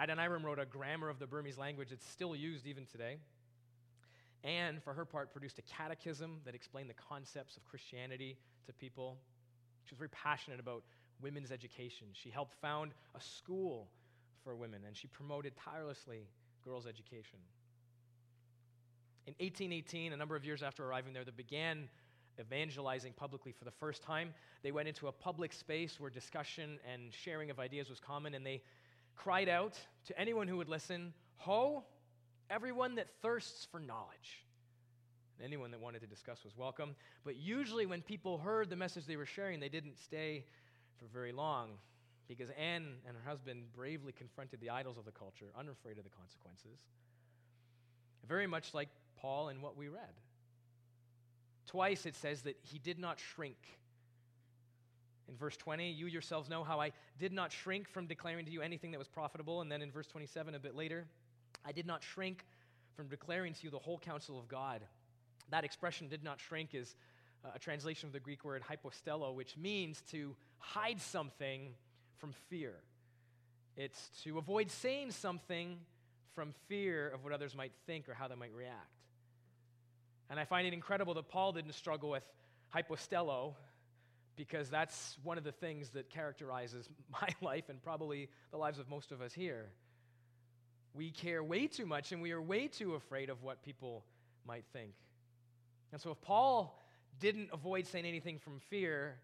Adoniram 0.01 0.45
wrote 0.45 0.59
a 0.59 0.67
grammar 0.67 1.09
of 1.09 1.19
the 1.19 1.27
Burmese 1.27 1.59
language. 1.59 1.93
It's 1.93 2.09
still 2.09 2.35
used 2.35 2.67
even 2.67 2.87
today. 2.87 3.19
Anne, 4.43 4.81
for 4.83 4.93
her 4.93 5.05
part, 5.05 5.33
produced 5.33 5.59
a 5.59 5.63
catechism 5.63 6.41
that 6.45 6.55
explained 6.55 6.91
the 6.91 6.95
concepts 6.95 7.57
of 7.57 7.65
Christianity 7.65 8.37
to 8.67 8.73
people. 8.73 9.17
She 9.85 9.95
was 9.95 9.99
very 9.99 10.11
passionate 10.11 10.61
about 10.61 10.83
women's 11.21 11.51
education. 11.51 12.09
She 12.13 12.29
helped 12.29 12.55
found 12.61 12.93
a 13.15 13.21
school 13.21 13.89
for 14.43 14.55
women, 14.55 14.83
and 14.87 14.97
she 14.97 15.07
promoted 15.07 15.55
tirelessly 15.57 16.29
girls' 16.65 16.87
education. 16.87 17.39
In 19.27 19.33
1818, 19.39 20.13
a 20.13 20.17
number 20.17 20.37
of 20.37 20.45
years 20.45 20.63
after 20.63 20.85
arriving 20.85 21.15
there, 21.15 21.25
they 21.25 21.31
began 21.31 21.89
evangelizing 22.39 23.13
publicly 23.13 23.53
for 23.53 23.65
the 23.65 23.71
first 23.71 24.03
time. 24.03 24.35
They 24.63 24.73
went 24.73 24.89
into 24.89 25.07
a 25.07 25.13
public 25.13 25.53
space 25.53 25.99
where 25.99 26.11
discussion 26.11 26.79
and 26.93 27.13
sharing 27.13 27.49
of 27.51 27.59
ideas 27.59 27.89
was 27.89 28.01
common, 28.01 28.35
and 28.35 28.45
they 28.45 28.61
cried 29.16 29.49
out 29.49 29.78
to 30.06 30.18
anyone 30.18 30.49
who 30.49 30.56
would 30.56 30.68
listen, 30.68 31.12
Ho, 31.38 31.85
everyone 32.50 32.97
that 32.97 33.09
thirsts 33.23 33.66
for 33.71 33.80
knowledge. 33.80 34.44
And 35.38 35.47
anyone 35.47 35.71
that 35.73 35.80
wanted 35.80 36.00
to 36.00 36.06
discuss 36.06 36.44
was 36.44 36.56
welcome. 36.56 36.94
But 37.25 37.37
usually, 37.37 37.87
when 37.87 38.02
people 38.02 38.38
heard 38.38 38.71
the 38.71 38.76
message 38.76 39.06
they 39.06 39.16
were 39.16 39.26
sharing, 39.26 39.61
they 39.61 39.68
didn't 39.68 39.99
stay 39.99 40.44
for 40.99 41.06
very 41.06 41.33
long 41.33 41.71
because 42.28 42.50
Anne 42.50 42.94
and 43.06 43.16
her 43.16 43.28
husband 43.28 43.64
bravely 43.75 44.12
confronted 44.12 44.61
the 44.61 44.71
idols 44.71 44.97
of 44.97 45.04
the 45.04 45.12
culture, 45.12 45.47
unafraid 45.59 45.99
of 45.99 46.04
the 46.04 46.11
consequences. 46.11 46.78
Very 48.26 48.47
much 48.47 48.73
like 48.73 48.88
Paul 49.21 49.49
in 49.49 49.61
what 49.61 49.76
we 49.76 49.88
read. 49.88 50.02
Twice 51.66 52.06
it 52.06 52.16
says 52.16 52.42
that 52.42 52.56
he 52.62 52.78
did 52.78 52.99
not 52.99 53.18
shrink. 53.18 53.59
In 55.28 55.37
verse 55.37 55.57
20, 55.57 55.90
you 55.90 56.07
yourselves 56.07 56.49
know 56.49 56.64
how 56.64 56.81
I 56.81 56.93
did 57.19 57.33
not 57.33 57.50
shrink 57.50 57.88
from 57.88 58.07
declaring 58.07 58.45
to 58.45 58.50
you 58.50 58.61
anything 58.61 58.90
that 58.90 58.99
was 58.99 59.09
profitable. 59.09 59.62
And 59.62 59.71
then 59.71 59.81
in 59.83 59.90
verse 59.90 60.07
27, 60.07 60.54
a 60.54 60.59
bit 60.59 60.75
later, 60.75 61.07
I 61.64 61.73
did 61.73 61.87
not 61.87 62.02
shrink 62.02 62.45
from 62.95 63.09
declaring 63.09 63.54
to 63.54 63.61
you 63.62 63.71
the 63.71 63.78
whole 63.78 63.99
counsel 63.99 64.38
of 64.38 64.49
God. 64.49 64.83
That 65.50 65.64
expression, 65.64 66.09
did 66.09 66.23
not 66.23 66.40
shrink, 66.40 66.75
is 66.75 66.95
uh, 67.45 67.49
a 67.54 67.59
translation 67.59 68.07
of 68.07 68.12
the 68.12 68.21
Greek 68.21 68.45
word 68.45 68.62
hypostello, 68.62 69.35
which 69.35 69.57
means 69.57 70.02
to 70.11 70.37
hide 70.59 71.00
something 71.00 71.75
from 72.16 72.33
fear. 72.49 72.75
It's 73.76 74.11
to 74.25 74.38
avoid 74.38 74.71
saying 74.71 75.11
something 75.11 75.78
from 76.35 76.52
fear 76.69 77.09
of 77.09 77.25
what 77.25 77.33
others 77.33 77.54
might 77.54 77.73
think 77.87 78.09
or 78.09 78.14
how 78.14 78.28
they 78.28 78.35
might 78.35 78.54
react. 78.54 79.04
And 80.31 80.40
I 80.40 80.45
find 80.45 80.66
it 80.66 80.73
incredible 80.73 81.14
that 81.14 81.28
Paul 81.28 81.52
didn't 81.52 81.75
struggle 81.75 82.11
with 82.11 82.25
hypostello 82.75 83.54
because 84.37 84.69
that's 84.69 85.17
one 85.23 85.38
of 85.38 85.45
the 85.45 85.53
things 85.53 85.91
that 85.91 86.11
characterizes 86.11 86.88
my 87.12 87.29
life 87.41 87.69
and 87.69 87.83
probably 87.83 88.29
the 88.50 88.57
lives 88.57 88.79
of 88.79 88.88
most 88.88 89.12
of 89.12 89.21
us 89.21 89.33
here. 89.33 89.71
We 90.95 91.11
care 91.11 91.43
way 91.43 91.67
too 91.67 91.87
much 91.87 92.12
and 92.12 92.23
we 92.23 92.33
are 92.33 92.41
way 92.41 92.69
too 92.69 92.95
afraid 92.95 93.31
of 93.31 93.43
what 93.43 93.62
people 93.62 94.05
might 94.47 94.64
think. 94.73 94.95
And 95.93 96.00
so 96.00 96.11
if 96.11 96.21
Paul 96.21 96.81
didn't 97.21 97.50
avoid 97.53 97.87
saying 97.87 98.05
anything 98.05 98.38
from 98.38 98.61
fear, 98.71 99.17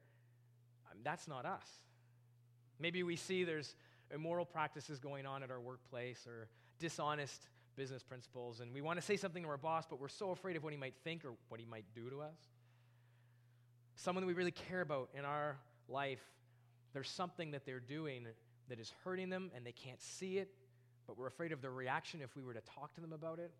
um, 0.91 0.99
that's 1.03 1.29
not 1.29 1.45
us. 1.45 1.67
Maybe 2.79 3.03
we 3.03 3.17
see 3.17 3.45
there's 3.45 3.75
immoral 4.13 4.45
practices 4.45 4.99
going 4.99 5.27
on 5.27 5.43
at 5.43 5.51
our 5.51 5.61
workplace 5.61 6.27
or 6.27 6.49
dishonest 6.79 7.43
business 7.77 8.03
principles, 8.03 8.61
and 8.61 8.73
we 8.75 8.81
want 8.81 8.99
to 8.99 9.05
say 9.05 9.17
something 9.17 9.43
to 9.43 9.49
our 9.49 9.57
boss, 9.57 9.87
but 9.89 10.01
we're 10.01 10.09
so 10.09 10.31
afraid 10.31 10.57
of 10.57 10.63
what 10.63 10.73
he 10.73 10.79
might 10.79 10.95
think 11.05 11.25
or 11.25 11.33
what 11.49 11.61
he 11.61 11.67
might 11.67 11.85
do 11.95 12.11
to 12.11 12.21
us. 12.21 12.37
Someone 13.97 14.23
that 14.23 14.29
we 14.29 14.35
really 14.35 14.51
care 14.51 14.81
about 14.81 15.11
in 15.17 15.25
our 15.25 15.59
life, 15.89 16.23
there's 16.93 17.11
something 17.11 17.51
that 17.51 17.65
they're 17.67 17.81
doing 17.81 18.27
that 18.69 18.79
is 18.79 18.93
hurting 19.05 19.31
them, 19.31 19.51
and 19.55 19.67
they 19.67 19.73
can't 19.73 20.01
see 20.01 20.39
it, 20.39 20.49
but 21.07 21.19
we're 21.19 21.27
afraid 21.27 21.53
of 21.53 21.61
their 21.61 21.73
reaction 21.73 22.21
if 22.23 22.35
we 22.37 22.43
were 22.43 22.55
to 22.55 22.63
talk 22.75 22.95
to 22.95 23.01
them 23.01 23.13
about 23.13 23.39
it. 23.39 23.51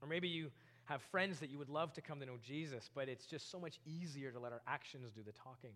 Or 0.00 0.08
maybe 0.08 0.28
you 0.28 0.50
have 0.84 1.02
friends 1.02 1.40
that 1.40 1.50
you 1.50 1.58
would 1.58 1.68
love 1.68 1.92
to 1.94 2.00
come 2.00 2.20
to 2.20 2.26
know 2.26 2.36
Jesus, 2.42 2.90
but 2.94 3.08
it's 3.08 3.26
just 3.26 3.50
so 3.50 3.58
much 3.58 3.80
easier 3.86 4.30
to 4.30 4.38
let 4.38 4.52
our 4.52 4.62
actions 4.66 5.12
do 5.12 5.22
the 5.22 5.32
talking. 5.32 5.72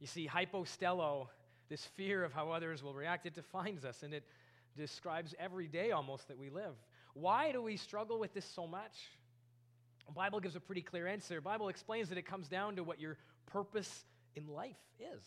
You 0.00 0.06
see, 0.06 0.28
hypostello, 0.28 1.28
this 1.68 1.84
fear 1.96 2.24
of 2.24 2.32
how 2.32 2.50
others 2.50 2.82
will 2.82 2.94
react, 2.94 3.26
it 3.26 3.34
defines 3.34 3.84
us 3.84 4.02
and 4.02 4.14
it 4.14 4.24
describes 4.76 5.34
every 5.38 5.66
day 5.66 5.90
almost 5.90 6.28
that 6.28 6.38
we 6.38 6.50
live. 6.50 6.74
Why 7.14 7.52
do 7.52 7.60
we 7.60 7.76
struggle 7.76 8.18
with 8.18 8.32
this 8.32 8.44
so 8.44 8.66
much? 8.66 8.94
The 10.08 10.12
Bible 10.12 10.40
gives 10.40 10.56
a 10.56 10.60
pretty 10.60 10.82
clear 10.82 11.06
answer. 11.06 11.36
The 11.36 11.40
Bible 11.40 11.68
explains 11.68 12.08
that 12.08 12.18
it 12.18 12.26
comes 12.26 12.48
down 12.48 12.76
to 12.76 12.82
what 12.82 13.00
your 13.00 13.16
purpose 13.46 14.04
in 14.34 14.48
life 14.48 14.76
is. 14.98 15.22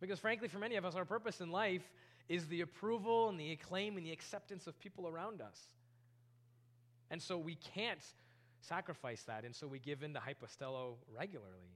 Because 0.00 0.20
frankly, 0.20 0.48
for 0.48 0.58
many 0.58 0.76
of 0.76 0.84
us, 0.84 0.94
our 0.94 1.04
purpose 1.04 1.40
in 1.40 1.50
life 1.50 1.82
is 2.28 2.46
the 2.46 2.60
approval 2.60 3.28
and 3.28 3.40
the 3.40 3.50
acclaim 3.52 3.96
and 3.96 4.06
the 4.06 4.12
acceptance 4.12 4.66
of 4.66 4.78
people 4.78 5.08
around 5.08 5.40
us. 5.40 5.58
And 7.10 7.20
so 7.20 7.36
we 7.38 7.56
can't 7.74 8.04
sacrifice 8.60 9.22
that, 9.24 9.44
and 9.44 9.54
so 9.56 9.66
we 9.66 9.78
give 9.78 10.02
in 10.02 10.14
to 10.14 10.20
hypostello 10.20 10.94
regularly. 11.16 11.74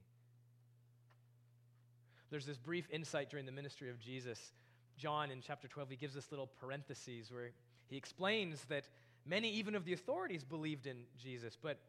There's 2.29 2.45
this 2.45 2.57
brief 2.57 2.87
insight 2.91 3.29
during 3.29 3.45
the 3.45 3.51
ministry 3.51 3.89
of 3.89 3.99
Jesus 3.99 4.53
John 4.97 5.31
in 5.31 5.41
chapter 5.41 5.67
12, 5.67 5.89
he 5.91 5.95
gives 5.95 6.13
this 6.13 6.31
little 6.31 6.47
parenthesis 6.59 7.31
where 7.31 7.51
he 7.89 7.97
explains 7.97 8.63
that 8.65 8.85
many, 9.25 9.51
even 9.51 9.75
of 9.75 9.85
the 9.85 9.93
authorities, 9.93 10.43
believed 10.43 10.87
in 10.87 10.97
Jesus, 11.21 11.57
but 11.61 11.79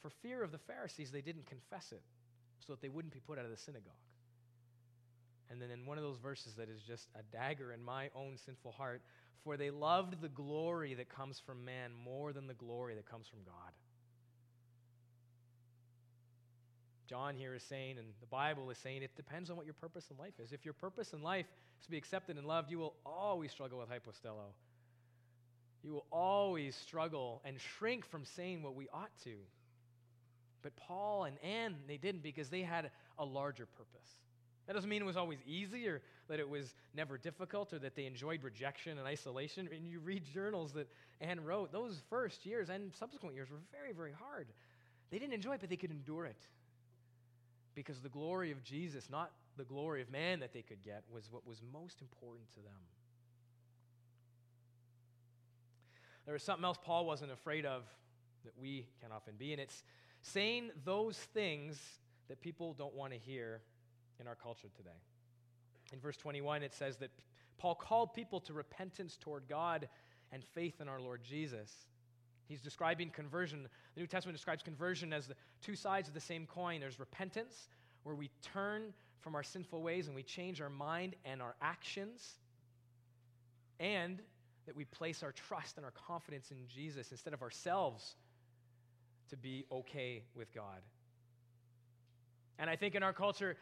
for 0.00 0.10
fear 0.10 0.42
of 0.42 0.52
the 0.52 0.58
Pharisees, 0.58 1.10
they 1.10 1.20
didn't 1.20 1.46
confess 1.46 1.92
it 1.92 2.02
so 2.66 2.72
that 2.72 2.80
they 2.82 2.88
wouldn't 2.88 3.12
be 3.12 3.20
put 3.20 3.38
out 3.38 3.44
of 3.44 3.50
the 3.50 3.56
synagogue. 3.56 3.92
And 5.50 5.60
then 5.60 5.70
in 5.70 5.86
one 5.86 5.98
of 5.98 6.04
those 6.04 6.18
verses 6.18 6.54
that 6.56 6.68
is 6.68 6.82
just 6.82 7.08
a 7.14 7.22
dagger 7.36 7.72
in 7.72 7.82
my 7.82 8.08
own 8.14 8.36
sinful 8.44 8.72
heart, 8.72 9.02
for 9.44 9.56
they 9.56 9.70
loved 9.70 10.20
the 10.20 10.28
glory 10.28 10.94
that 10.94 11.08
comes 11.08 11.40
from 11.44 11.64
man 11.64 11.90
more 12.04 12.32
than 12.32 12.46
the 12.46 12.54
glory 12.54 12.94
that 12.94 13.10
comes 13.10 13.28
from 13.28 13.40
God. 13.44 13.72
John 17.08 17.34
here 17.36 17.54
is 17.54 17.62
saying, 17.62 17.98
and 17.98 18.06
the 18.20 18.26
Bible 18.26 18.70
is 18.70 18.78
saying, 18.78 19.02
it 19.02 19.14
depends 19.16 19.50
on 19.50 19.56
what 19.56 19.66
your 19.66 19.74
purpose 19.74 20.06
in 20.10 20.16
life 20.16 20.32
is. 20.42 20.52
If 20.52 20.64
your 20.64 20.72
purpose 20.72 21.12
in 21.12 21.22
life 21.22 21.46
is 21.78 21.84
to 21.84 21.90
be 21.90 21.98
accepted 21.98 22.38
and 22.38 22.46
loved, 22.46 22.70
you 22.70 22.78
will 22.78 22.94
always 23.04 23.50
struggle 23.50 23.80
with 23.80 23.90
hypostello. 23.90 24.54
You 25.82 25.92
will 25.92 26.06
always 26.12 26.76
struggle 26.76 27.42
and 27.44 27.60
shrink 27.60 28.04
from 28.06 28.24
saying 28.24 28.62
what 28.62 28.74
we 28.74 28.88
ought 28.92 29.10
to. 29.24 29.34
But 30.62 30.76
Paul 30.76 31.24
and 31.24 31.36
Anne, 31.42 31.76
they 31.88 31.96
didn't 31.96 32.22
because 32.22 32.48
they 32.48 32.62
had 32.62 32.90
a 33.18 33.24
larger 33.24 33.66
purpose. 33.66 34.08
That 34.66 34.74
doesn't 34.74 34.88
mean 34.88 35.02
it 35.02 35.06
was 35.06 35.16
always 35.16 35.40
easy 35.44 35.88
or 35.88 36.02
that 36.28 36.38
it 36.38 36.48
was 36.48 36.72
never 36.94 37.18
difficult 37.18 37.72
or 37.72 37.80
that 37.80 37.96
they 37.96 38.06
enjoyed 38.06 38.44
rejection 38.44 38.96
and 38.96 39.06
isolation. 39.06 39.68
And 39.74 39.88
you 39.88 39.98
read 39.98 40.22
journals 40.32 40.72
that 40.74 40.88
Anne 41.20 41.42
wrote, 41.44 41.72
those 41.72 42.00
first 42.08 42.46
years 42.46 42.70
and 42.70 42.94
subsequent 42.94 43.34
years 43.34 43.50
were 43.50 43.58
very, 43.72 43.92
very 43.92 44.12
hard. 44.12 44.46
They 45.10 45.18
didn't 45.18 45.34
enjoy 45.34 45.54
it, 45.54 45.60
but 45.60 45.68
they 45.68 45.76
could 45.76 45.90
endure 45.90 46.26
it 46.26 46.40
because 47.74 48.00
the 48.00 48.08
glory 48.08 48.52
of 48.52 48.62
Jesus, 48.62 49.08
not 49.10 49.32
the 49.56 49.64
glory 49.64 50.00
of 50.00 50.10
man 50.10 50.40
that 50.40 50.52
they 50.52 50.62
could 50.62 50.82
get, 50.82 51.02
was 51.12 51.24
what 51.30 51.46
was 51.46 51.60
most 51.72 52.00
important 52.00 52.48
to 52.54 52.60
them. 52.60 52.80
There 56.24 56.32
was 56.32 56.42
something 56.42 56.64
else 56.64 56.78
Paul 56.82 57.06
wasn't 57.06 57.32
afraid 57.32 57.66
of 57.66 57.82
that 58.44 58.52
we 58.58 58.86
can 59.00 59.12
often 59.12 59.34
be. 59.38 59.52
And 59.52 59.60
it's 59.60 59.82
saying 60.22 60.70
those 60.84 61.16
things 61.16 61.80
that 62.28 62.40
people 62.40 62.74
don't 62.74 62.94
want 62.94 63.12
to 63.12 63.18
hear 63.18 63.60
in 64.20 64.26
our 64.26 64.36
culture 64.36 64.68
today. 64.76 64.90
In 65.92 66.00
verse 66.00 66.16
21, 66.16 66.62
it 66.62 66.72
says 66.72 66.96
that 66.98 67.10
Paul 67.58 67.74
called 67.74 68.14
people 68.14 68.40
to 68.40 68.52
repentance 68.52 69.16
toward 69.20 69.48
God 69.48 69.88
and 70.32 70.42
faith 70.44 70.80
in 70.80 70.88
our 70.88 71.00
Lord 71.00 71.22
Jesus. 71.22 71.70
He's 72.48 72.60
describing 72.60 73.10
conversion. 73.10 73.68
The 73.94 74.00
New 74.00 74.06
Testament 74.06 74.36
describes 74.36 74.62
conversion 74.62 75.12
as 75.12 75.26
the 75.26 75.34
two 75.60 75.76
sides 75.76 76.08
of 76.08 76.14
the 76.14 76.20
same 76.20 76.46
coin. 76.46 76.80
There's 76.80 76.98
repentance, 76.98 77.68
where 78.02 78.14
we 78.14 78.30
turn 78.42 78.92
from 79.20 79.34
our 79.34 79.42
sinful 79.42 79.82
ways 79.82 80.06
and 80.06 80.16
we 80.16 80.22
change 80.22 80.60
our 80.60 80.70
mind 80.70 81.14
and 81.24 81.40
our 81.40 81.54
actions, 81.60 82.38
and 83.78 84.20
that 84.66 84.76
we 84.76 84.84
place 84.84 85.22
our 85.22 85.32
trust 85.32 85.76
and 85.76 85.84
our 85.84 85.92
confidence 85.92 86.50
in 86.50 86.58
Jesus 86.68 87.10
instead 87.10 87.34
of 87.34 87.42
ourselves 87.42 88.14
to 89.30 89.36
be 89.36 89.64
okay 89.72 90.22
with 90.34 90.52
God. 90.54 90.82
And 92.58 92.70
I 92.70 92.76
think 92.76 92.94
in 92.94 93.02
our 93.02 93.12
culture, 93.12 93.56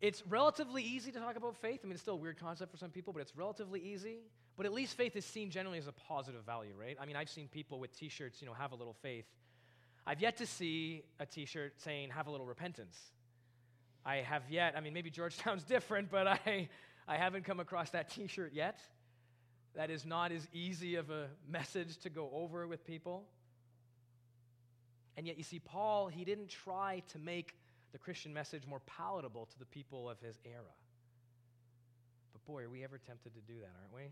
it's 0.00 0.22
relatively 0.26 0.82
easy 0.82 1.10
to 1.12 1.18
talk 1.18 1.36
about 1.36 1.56
faith. 1.56 1.80
I 1.82 1.86
mean, 1.86 1.92
it's 1.92 2.02
still 2.02 2.14
a 2.14 2.18
weird 2.18 2.38
concept 2.38 2.70
for 2.70 2.76
some 2.76 2.90
people, 2.90 3.12
but 3.12 3.22
it's 3.22 3.36
relatively 3.36 3.80
easy. 3.80 4.18
But 4.56 4.66
at 4.66 4.72
least 4.72 4.96
faith 4.96 5.16
is 5.16 5.24
seen 5.24 5.50
generally 5.50 5.78
as 5.78 5.88
a 5.88 5.92
positive 5.92 6.44
value, 6.44 6.74
right? 6.78 6.96
I 7.00 7.06
mean, 7.06 7.16
I've 7.16 7.30
seen 7.30 7.48
people 7.48 7.80
with 7.80 7.96
t 7.98 8.08
shirts, 8.08 8.40
you 8.40 8.46
know, 8.46 8.52
have 8.52 8.72
a 8.72 8.76
little 8.76 8.92
faith. 9.02 9.26
I've 10.06 10.20
yet 10.20 10.36
to 10.36 10.46
see 10.46 11.02
a 11.18 11.26
t 11.26 11.46
shirt 11.46 11.80
saying, 11.80 12.10
have 12.10 12.26
a 12.26 12.30
little 12.30 12.46
repentance. 12.46 12.96
I 14.04 14.16
have 14.16 14.42
yet, 14.50 14.74
I 14.76 14.80
mean, 14.80 14.92
maybe 14.92 15.10
Georgetown's 15.10 15.64
different, 15.74 16.10
but 16.10 16.26
I, 16.26 16.68
I 17.08 17.16
haven't 17.16 17.44
come 17.44 17.58
across 17.58 17.90
that 17.90 18.10
t 18.10 18.26
shirt 18.26 18.52
yet. 18.52 18.78
That 19.74 19.90
is 19.90 20.04
not 20.04 20.30
as 20.30 20.46
easy 20.52 20.94
of 20.96 21.10
a 21.10 21.26
message 21.48 21.98
to 21.98 22.10
go 22.10 22.30
over 22.32 22.66
with 22.66 22.86
people. 22.86 23.24
And 25.16 25.26
yet, 25.26 25.36
you 25.36 25.44
see, 25.44 25.58
Paul, 25.58 26.08
he 26.08 26.24
didn't 26.24 26.48
try 26.48 27.02
to 27.12 27.18
make 27.18 27.54
the 27.92 27.98
Christian 27.98 28.32
message 28.32 28.66
more 28.66 28.80
palatable 28.86 29.46
to 29.46 29.58
the 29.58 29.66
people 29.66 30.10
of 30.10 30.18
his 30.20 30.38
era. 30.44 30.74
But 32.32 32.44
boy, 32.44 32.64
are 32.64 32.70
we 32.70 32.82
ever 32.82 32.98
tempted 32.98 33.34
to 33.34 33.40
do 33.40 33.60
that, 33.60 33.70
aren't 33.80 33.94
we? 33.94 34.10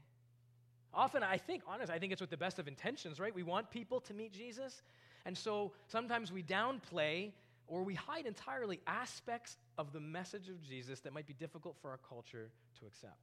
Often, 0.95 1.23
I 1.23 1.39
think, 1.39 1.63
honest, 1.67 1.91
I 1.91 1.99
think 1.99 2.13
it's 2.13 2.21
with 2.21 2.31
the 2.31 2.37
best 2.37 2.59
of 2.59 2.69
intentions, 2.69 3.19
right? 3.19 3.35
We 3.35 3.43
want 3.43 3.71
people 3.71 4.01
to 4.01 4.15
meet 4.15 4.33
Jesus. 4.33 4.83
And 5.25 5.37
so 5.37 5.73
sometimes 5.89 6.31
we 6.31 6.43
downplay 6.43 7.33
or 7.67 7.83
we 7.83 7.95
hide 7.95 8.27
entirely 8.27 8.81
aspects 8.87 9.57
of 9.79 9.93
the 9.93 10.01
message 10.01 10.49
of 10.49 10.63
Jesus 10.63 11.01
that 11.01 11.13
might 11.13 11.27
be 11.27 11.33
difficult 11.33 11.77
for 11.81 11.91
our 11.91 11.99
culture 12.09 12.51
to 12.81 12.87
accept. 12.87 13.17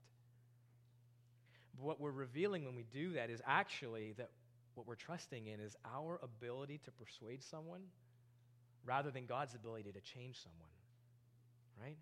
But 1.80 1.88
what 1.88 2.02
we're 2.02 2.12
revealing 2.12 2.66
when 2.66 2.76
we 2.76 2.84
do 2.92 3.14
that 3.14 3.30
is 3.30 3.42
actually 3.48 4.14
that 4.18 4.30
what 4.76 4.86
we're 4.86 4.96
trusting 4.96 5.48
in 5.48 5.62
is 5.62 5.78
our 5.86 6.20
ability 6.22 6.80
to 6.86 6.92
persuade 6.92 7.42
someone 7.42 7.82
rather 8.86 9.12
than 9.12 9.26
God's 9.26 9.56
ability 9.56 9.92
to 9.94 10.02
change 10.02 10.42
someone. 10.42 10.70
Right? 11.82 11.98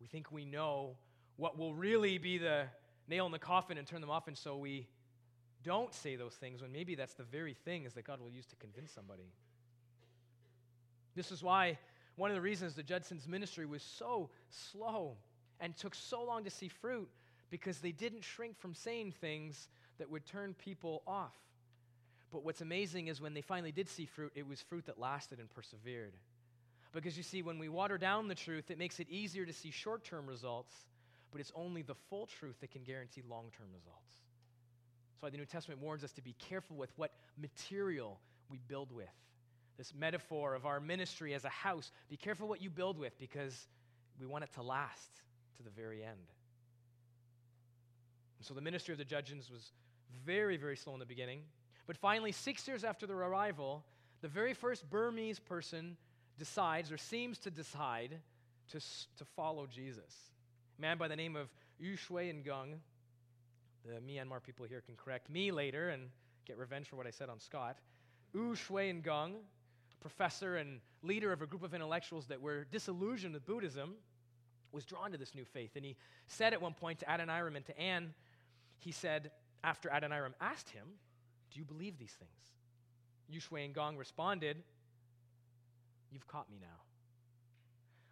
We 0.00 0.06
think 0.06 0.32
we 0.32 0.44
know 0.44 0.96
what 1.36 1.56
will 1.56 1.74
really 1.74 2.18
be 2.18 2.38
the 2.38 2.64
nail 3.08 3.26
in 3.26 3.32
the 3.32 3.38
coffin 3.38 3.78
and 3.78 3.86
turn 3.86 4.00
them 4.00 4.10
off, 4.10 4.26
and 4.26 4.36
so 4.36 4.56
we 4.56 4.88
don't 5.62 5.94
say 5.94 6.16
those 6.16 6.34
things 6.34 6.62
when 6.62 6.72
maybe 6.72 6.94
that's 6.94 7.14
the 7.14 7.24
very 7.24 7.54
things 7.54 7.94
that 7.94 8.04
God 8.04 8.20
will 8.20 8.30
use 8.30 8.46
to 8.46 8.56
convince 8.56 8.92
somebody. 8.92 9.32
This 11.14 11.30
is 11.30 11.42
why 11.42 11.78
one 12.16 12.30
of 12.30 12.34
the 12.34 12.40
reasons 12.40 12.74
the 12.74 12.82
Judson's 12.82 13.28
ministry 13.28 13.66
was 13.66 13.82
so 13.82 14.30
slow 14.48 15.16
and 15.60 15.76
took 15.76 15.94
so 15.94 16.24
long 16.24 16.44
to 16.44 16.50
see 16.50 16.68
fruit 16.68 17.08
because 17.50 17.78
they 17.78 17.92
didn't 17.92 18.22
shrink 18.22 18.58
from 18.58 18.74
saying 18.74 19.12
things 19.20 19.68
that 19.98 20.10
would 20.10 20.24
turn 20.26 20.54
people 20.54 21.02
off. 21.06 21.34
But 22.32 22.44
what's 22.44 22.60
amazing 22.60 23.08
is 23.08 23.20
when 23.20 23.34
they 23.34 23.40
finally 23.40 23.72
did 23.72 23.88
see 23.88 24.06
fruit, 24.06 24.32
it 24.34 24.46
was 24.46 24.60
fruit 24.60 24.86
that 24.86 24.98
lasted 24.98 25.40
and 25.40 25.50
persevered. 25.50 26.14
Because 26.92 27.16
you 27.16 27.22
see, 27.22 27.42
when 27.42 27.58
we 27.58 27.68
water 27.68 27.98
down 27.98 28.28
the 28.28 28.34
truth, 28.34 28.70
it 28.70 28.78
makes 28.78 29.00
it 29.00 29.08
easier 29.10 29.44
to 29.44 29.52
see 29.52 29.70
short 29.70 30.04
term 30.04 30.26
results, 30.26 30.72
but 31.30 31.40
it's 31.40 31.52
only 31.54 31.82
the 31.82 31.94
full 32.08 32.26
truth 32.26 32.56
that 32.60 32.70
can 32.70 32.82
guarantee 32.82 33.22
long 33.28 33.46
term 33.56 33.68
results. 33.72 34.14
That's 35.12 35.22
why 35.22 35.30
the 35.30 35.38
New 35.38 35.44
Testament 35.44 35.80
warns 35.80 36.02
us 36.02 36.12
to 36.12 36.22
be 36.22 36.34
careful 36.38 36.76
with 36.76 36.90
what 36.96 37.12
material 37.36 38.18
we 38.48 38.58
build 38.66 38.92
with. 38.92 39.08
This 39.76 39.92
metaphor 39.94 40.54
of 40.54 40.66
our 40.66 40.80
ministry 40.80 41.34
as 41.34 41.44
a 41.44 41.48
house, 41.48 41.90
be 42.08 42.16
careful 42.16 42.48
what 42.48 42.60
you 42.60 42.70
build 42.70 42.98
with 42.98 43.18
because 43.18 43.68
we 44.20 44.26
want 44.26 44.44
it 44.44 44.52
to 44.54 44.62
last 44.62 45.10
to 45.56 45.62
the 45.62 45.70
very 45.70 46.02
end. 46.02 46.16
And 48.40 48.46
so 48.46 48.54
the 48.54 48.62
ministry 48.62 48.92
of 48.92 48.98
the 48.98 49.04
Judsons 49.04 49.50
was 49.50 49.70
very, 50.24 50.56
very 50.56 50.74
slow 50.74 50.94
in 50.94 50.98
the 50.98 51.04
beginning. 51.04 51.42
But 51.86 51.98
finally, 51.98 52.32
six 52.32 52.66
years 52.66 52.84
after 52.84 53.06
their 53.06 53.18
arrival, 53.18 53.84
the 54.22 54.28
very 54.28 54.54
first 54.54 54.88
Burmese 54.88 55.38
person 55.38 55.98
decides 56.38 56.90
or 56.90 56.96
seems 56.96 57.38
to 57.40 57.50
decide 57.50 58.18
to, 58.70 58.80
to 58.80 59.24
follow 59.36 59.66
Jesus. 59.66 60.14
A 60.78 60.80
man 60.80 60.96
by 60.96 61.06
the 61.06 61.16
name 61.16 61.36
of 61.36 61.50
Yu 61.78 61.96
Shui 61.96 62.32
Ngung. 62.32 62.78
The 63.84 64.00
Myanmar 64.00 64.42
people 64.42 64.64
here 64.64 64.80
can 64.80 64.96
correct 64.96 65.28
me 65.28 65.52
later 65.52 65.90
and 65.90 66.08
get 66.46 66.56
revenge 66.56 66.88
for 66.88 66.96
what 66.96 67.06
I 67.06 67.10
said 67.10 67.28
on 67.28 67.40
Scott. 67.40 67.76
U 68.32 68.54
Shui 68.54 68.90
Ngung, 68.90 69.34
professor 70.00 70.56
and 70.56 70.80
leader 71.02 71.30
of 71.30 71.42
a 71.42 71.46
group 71.46 71.62
of 71.62 71.74
intellectuals 71.74 72.26
that 72.28 72.40
were 72.40 72.64
disillusioned 72.72 73.34
with 73.34 73.44
Buddhism, 73.44 73.96
was 74.72 74.86
drawn 74.86 75.12
to 75.12 75.18
this 75.18 75.34
new 75.34 75.44
faith. 75.44 75.72
And 75.76 75.84
he 75.84 75.96
said 76.26 76.54
at 76.54 76.62
one 76.62 76.72
point 76.72 77.00
to 77.00 77.06
Adoniram 77.06 77.56
and 77.56 77.66
to 77.66 77.78
Anne, 77.78 78.14
he 78.80 78.92
said, 78.92 79.30
after 79.62 79.88
Adoniram 79.88 80.34
asked 80.40 80.70
him, 80.70 80.86
do 81.50 81.58
you 81.58 81.64
believe 81.64 81.98
these 81.98 82.12
things? 82.12 82.30
Yu 83.28 83.40
Shui 83.40 83.68
Ngung 83.68 83.98
responded, 83.98 84.56
You've 86.12 86.26
caught 86.26 86.50
me 86.50 86.58
now. 86.60 86.66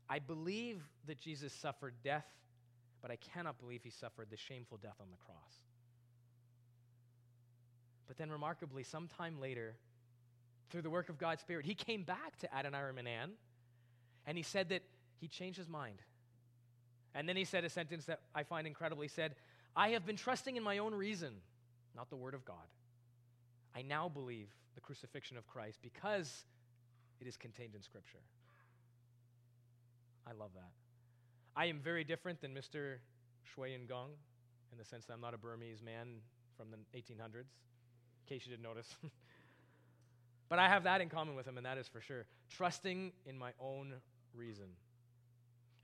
I 0.08 0.20
believe 0.20 0.80
that 1.06 1.18
Jesus 1.18 1.52
suffered 1.52 1.94
death, 2.04 2.26
but 3.02 3.10
I 3.10 3.16
cannot 3.16 3.58
believe 3.58 3.82
he 3.82 3.90
suffered 3.90 4.28
the 4.30 4.36
shameful 4.36 4.78
death 4.78 4.94
on 5.00 5.08
the 5.10 5.16
cross. 5.16 5.36
But 8.06 8.16
then, 8.16 8.30
remarkably, 8.30 8.84
sometime 8.84 9.40
later, 9.40 9.74
through 10.70 10.82
the 10.82 10.90
work 10.90 11.08
of 11.08 11.18
God's 11.18 11.40
Spirit, 11.40 11.66
he 11.66 11.74
came 11.74 12.04
back 12.04 12.38
to 12.38 12.48
Adoniram 12.56 12.98
and 12.98 13.08
Anne, 13.08 13.32
and 14.26 14.36
he 14.36 14.44
said 14.44 14.68
that 14.68 14.82
he 15.20 15.26
changed 15.26 15.58
his 15.58 15.68
mind. 15.68 16.00
And 17.14 17.28
then 17.28 17.36
he 17.36 17.44
said 17.44 17.64
a 17.64 17.70
sentence 17.70 18.04
that 18.04 18.20
I 18.32 18.44
find 18.44 18.64
incredible. 18.66 19.02
He 19.02 19.08
said, 19.08 19.34
I 19.78 19.90
have 19.90 20.04
been 20.04 20.16
trusting 20.16 20.56
in 20.56 20.64
my 20.64 20.78
own 20.78 20.92
reason, 20.92 21.34
not 21.94 22.10
the 22.10 22.16
word 22.16 22.34
of 22.34 22.44
God. 22.44 22.66
I 23.76 23.82
now 23.82 24.08
believe 24.08 24.48
the 24.74 24.80
crucifixion 24.80 25.36
of 25.36 25.46
Christ 25.46 25.78
because 25.80 26.46
it 27.20 27.28
is 27.28 27.36
contained 27.36 27.76
in 27.76 27.82
Scripture. 27.82 28.18
I 30.26 30.32
love 30.32 30.50
that. 30.56 30.72
I 31.54 31.66
am 31.66 31.78
very 31.78 32.02
different 32.02 32.40
than 32.40 32.52
Mr. 32.52 32.96
Shui 33.44 33.70
Ngung 33.70 34.10
in 34.72 34.78
the 34.78 34.84
sense 34.84 35.04
that 35.04 35.12
I'm 35.12 35.20
not 35.20 35.32
a 35.32 35.38
Burmese 35.38 35.80
man 35.80 36.08
from 36.56 36.72
the 36.72 36.98
1800s, 36.98 37.36
in 37.36 38.26
case 38.26 38.44
you 38.44 38.50
didn't 38.50 38.64
notice. 38.64 38.96
but 40.48 40.58
I 40.58 40.68
have 40.68 40.82
that 40.84 41.00
in 41.00 41.08
common 41.08 41.36
with 41.36 41.46
him, 41.46 41.56
and 41.56 41.64
that 41.64 41.78
is 41.78 41.86
for 41.86 42.00
sure. 42.00 42.26
Trusting 42.50 43.12
in 43.26 43.38
my 43.38 43.52
own 43.60 43.94
reason, 44.34 44.66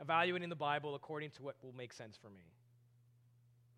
evaluating 0.00 0.48
the 0.48 0.57
Bible 0.57 0.96
according 0.96 1.30
to 1.30 1.44
what 1.44 1.54
will 1.62 1.74
make 1.76 1.92
sense 1.92 2.18
for 2.20 2.28
me. 2.28 2.42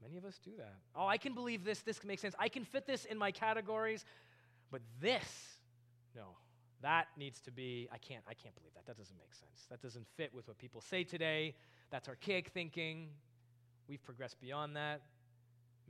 Many 0.06 0.18
of 0.18 0.24
us 0.24 0.38
do 0.44 0.52
that. 0.58 0.74
Oh, 0.94 1.06
I 1.06 1.16
can 1.16 1.34
believe 1.34 1.64
this. 1.64 1.80
This 1.80 2.04
makes 2.04 2.22
sense. 2.22 2.36
I 2.38 2.48
can 2.48 2.64
fit 2.64 2.86
this 2.86 3.06
in 3.06 3.18
my 3.18 3.32
categories. 3.32 4.04
But 4.70 4.82
this, 5.00 5.24
no, 6.14 6.36
that 6.80 7.08
needs 7.16 7.40
to 7.42 7.50
be, 7.50 7.88
I 7.92 7.98
can't, 7.98 8.22
I 8.28 8.34
can't 8.34 8.54
believe 8.54 8.72
that. 8.74 8.86
That 8.86 8.96
doesn't 8.96 9.18
make 9.18 9.34
sense. 9.34 9.66
That 9.68 9.82
doesn't 9.82 10.06
fit 10.16 10.32
with 10.32 10.46
what 10.46 10.58
people 10.58 10.80
say 10.80 11.02
today. 11.02 11.54
That's 11.90 12.08
archaic 12.08 12.50
thinking. 12.50 13.08
We've 13.88 14.04
progressed 14.04 14.40
beyond 14.40 14.76
that. 14.76 15.02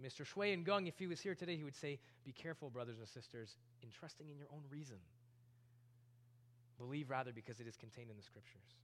Mr. 0.03 0.25
Shui 0.25 0.57
Ngung, 0.57 0.89
if 0.89 0.99
he 0.99 1.07
was 1.07 1.21
here 1.21 1.35
today, 1.35 1.57
he 1.57 1.65
would 1.65 1.77
say, 1.77 1.99
Be 2.25 2.33
careful, 2.33 2.71
brothers 2.71 2.99
and 2.99 3.09
sisters, 3.09 3.57
in 3.83 3.91
trusting 3.91 4.29
in 4.29 4.39
your 4.39 4.49
own 4.53 4.63
reason. 4.71 4.97
Believe 6.79 7.11
rather 7.11 7.33
because 7.33 7.61
it 7.61 7.67
is 7.67 7.77
contained 7.77 8.11
in 8.11 8.17
the 8.17 8.23
scriptures. 8.23 8.77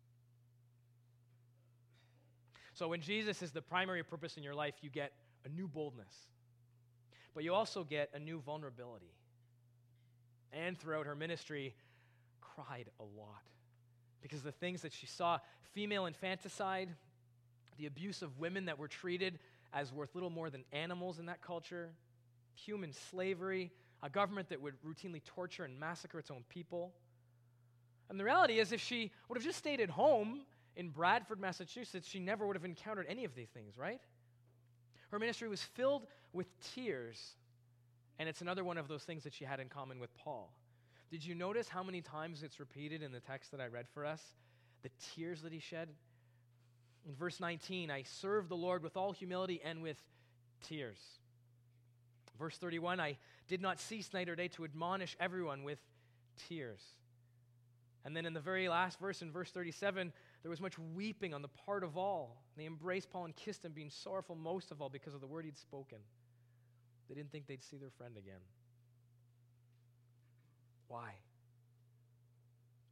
So 2.74 2.88
when 2.88 3.00
Jesus 3.00 3.42
is 3.42 3.52
the 3.52 3.62
primary 3.62 4.02
purpose 4.02 4.36
in 4.36 4.42
your 4.42 4.54
life, 4.54 4.74
you 4.80 4.90
get 4.90 5.12
a 5.44 5.48
new 5.48 5.68
boldness, 5.68 6.14
but 7.34 7.44
you 7.44 7.52
also 7.52 7.84
get 7.84 8.10
a 8.14 8.18
new 8.18 8.40
vulnerability. 8.40 9.12
And 10.52 10.78
throughout 10.78 11.06
her 11.06 11.14
ministry, 11.14 11.74
cried 12.40 12.88
a 13.00 13.02
lot 13.02 13.42
because 14.20 14.42
the 14.42 14.52
things 14.52 14.82
that 14.82 14.92
she 14.92 15.06
saw 15.06 15.38
female 15.72 16.06
infanticide, 16.06 16.88
the 17.78 17.86
abuse 17.86 18.22
of 18.22 18.38
women 18.38 18.66
that 18.66 18.78
were 18.78 18.88
treated 18.88 19.38
as 19.72 19.92
worth 19.92 20.14
little 20.14 20.30
more 20.30 20.50
than 20.50 20.64
animals 20.72 21.18
in 21.18 21.26
that 21.26 21.40
culture, 21.40 21.90
human 22.54 22.92
slavery, 22.92 23.70
a 24.02 24.10
government 24.10 24.48
that 24.50 24.60
would 24.60 24.74
routinely 24.82 25.22
torture 25.24 25.64
and 25.64 25.78
massacre 25.78 26.18
its 26.18 26.30
own 26.30 26.44
people. 26.48 26.92
And 28.10 28.20
the 28.20 28.24
reality 28.24 28.58
is, 28.58 28.72
if 28.72 28.80
she 28.80 29.10
would 29.28 29.38
have 29.38 29.44
just 29.44 29.58
stayed 29.58 29.80
at 29.80 29.90
home 29.90 30.42
in 30.76 30.88
Bradford, 30.88 31.40
Massachusetts, 31.40 32.08
she 32.08 32.18
never 32.18 32.46
would 32.46 32.56
have 32.56 32.64
encountered 32.64 33.06
any 33.08 33.24
of 33.24 33.34
these 33.34 33.48
things, 33.48 33.76
right? 33.76 34.00
Her 35.10 35.18
ministry 35.18 35.48
was 35.48 35.62
filled 35.62 36.06
with 36.32 36.46
tears, 36.74 37.36
and 38.18 38.28
it's 38.28 38.40
another 38.40 38.64
one 38.64 38.78
of 38.78 38.88
those 38.88 39.02
things 39.02 39.24
that 39.24 39.34
she 39.34 39.44
had 39.44 39.60
in 39.60 39.68
common 39.68 39.98
with 39.98 40.14
Paul. 40.16 40.52
Did 41.10 41.24
you 41.24 41.34
notice 41.34 41.68
how 41.68 41.82
many 41.82 42.00
times 42.00 42.42
it's 42.42 42.58
repeated 42.58 43.02
in 43.02 43.12
the 43.12 43.20
text 43.20 43.50
that 43.50 43.60
I 43.60 43.66
read 43.66 43.86
for 43.92 44.06
us? 44.06 44.22
The 44.82 44.90
tears 45.14 45.42
that 45.42 45.52
he 45.52 45.58
shed? 45.58 45.88
In 47.06 47.14
verse 47.14 47.38
19, 47.38 47.90
I 47.90 48.02
serve 48.04 48.48
the 48.48 48.56
Lord 48.56 48.82
with 48.82 48.96
all 48.96 49.12
humility 49.12 49.60
and 49.62 49.82
with 49.82 49.98
tears. 50.62 50.98
Verse 52.38 52.56
31, 52.56 52.98
I 52.98 53.18
did 53.46 53.60
not 53.60 53.78
cease 53.78 54.14
night 54.14 54.28
or 54.28 54.36
day 54.36 54.48
to 54.48 54.64
admonish 54.64 55.16
everyone 55.20 55.64
with 55.64 55.78
tears. 56.48 56.80
And 58.04 58.16
then 58.16 58.26
in 58.26 58.32
the 58.32 58.40
very 58.40 58.68
last 58.68 58.98
verse, 58.98 59.22
in 59.22 59.30
verse 59.30 59.50
37, 59.50 60.12
there 60.42 60.50
was 60.50 60.60
much 60.60 60.78
weeping 60.78 61.32
on 61.34 61.42
the 61.42 61.48
part 61.48 61.84
of 61.84 61.96
all. 61.96 62.42
They 62.56 62.66
embraced 62.66 63.10
Paul 63.10 63.26
and 63.26 63.36
kissed 63.36 63.64
him, 63.64 63.72
being 63.72 63.90
sorrowful 63.90 64.34
most 64.34 64.70
of 64.70 64.82
all 64.82 64.88
because 64.88 65.14
of 65.14 65.20
the 65.20 65.26
word 65.26 65.44
he'd 65.44 65.56
spoken. 65.56 65.98
They 67.08 67.14
didn't 67.14 67.30
think 67.30 67.46
they'd 67.46 67.62
see 67.62 67.76
their 67.76 67.90
friend 67.90 68.16
again. 68.16 68.40
Why? 70.88 71.14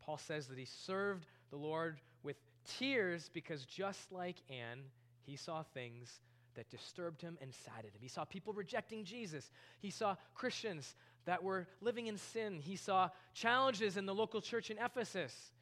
Paul 0.01 0.19
says 0.19 0.47
that 0.47 0.59
he 0.59 0.65
served 0.65 1.27
the 1.51 1.57
Lord 1.57 2.01
with 2.23 2.37
tears 2.79 3.31
because 3.33 3.65
just 3.65 4.13
like 4.13 4.37
Anne, 4.49 4.81
he 5.23 5.37
saw 5.37 5.63
things 5.63 6.21
that 6.55 6.71
disturbed 6.71 7.21
him 7.21 7.39
and 7.41 7.53
saddened 7.53 7.95
him. 7.95 8.01
He 8.01 8.09
saw 8.09 8.25
people 8.25 8.53
rejecting 8.53 9.05
Jesus. 9.05 9.51
He 9.81 9.91
saw 9.91 10.17
Christians 10.35 10.95
that 11.25 11.43
were 11.43 11.69
living 11.81 12.07
in 12.07 12.17
sin. 12.17 12.61
He 12.61 12.77
saw 12.77 13.11
challenges 13.35 13.97
in 13.97 14.07
the 14.07 14.15
local 14.15 14.41
church 14.41 14.71
in 14.71 14.79
Ephesus. 14.79 15.53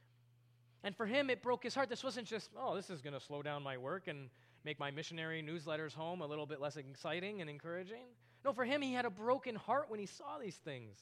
And 0.84 0.96
for 0.96 1.06
him, 1.06 1.28
it 1.28 1.42
broke 1.42 1.64
his 1.64 1.74
heart. 1.74 1.88
This 1.88 2.04
wasn't 2.04 2.26
just, 2.26 2.50
oh, 2.56 2.76
this 2.76 2.88
is 2.90 3.00
going 3.00 3.14
to 3.14 3.20
slow 3.20 3.42
down 3.42 3.62
my 3.62 3.76
work 3.76 4.06
and 4.06 4.30
make 4.64 4.78
my 4.78 4.90
missionary 4.90 5.42
newsletters 5.42 5.92
home 5.92 6.20
a 6.20 6.26
little 6.26 6.46
bit 6.46 6.60
less 6.60 6.76
exciting 6.76 7.40
and 7.40 7.50
encouraging. 7.50 8.04
No, 8.44 8.52
for 8.52 8.64
him, 8.64 8.80
he 8.80 8.92
had 8.92 9.04
a 9.04 9.10
broken 9.10 9.56
heart 9.56 9.86
when 9.88 9.98
he 9.98 10.06
saw 10.06 10.38
these 10.38 10.56
things. 10.56 10.98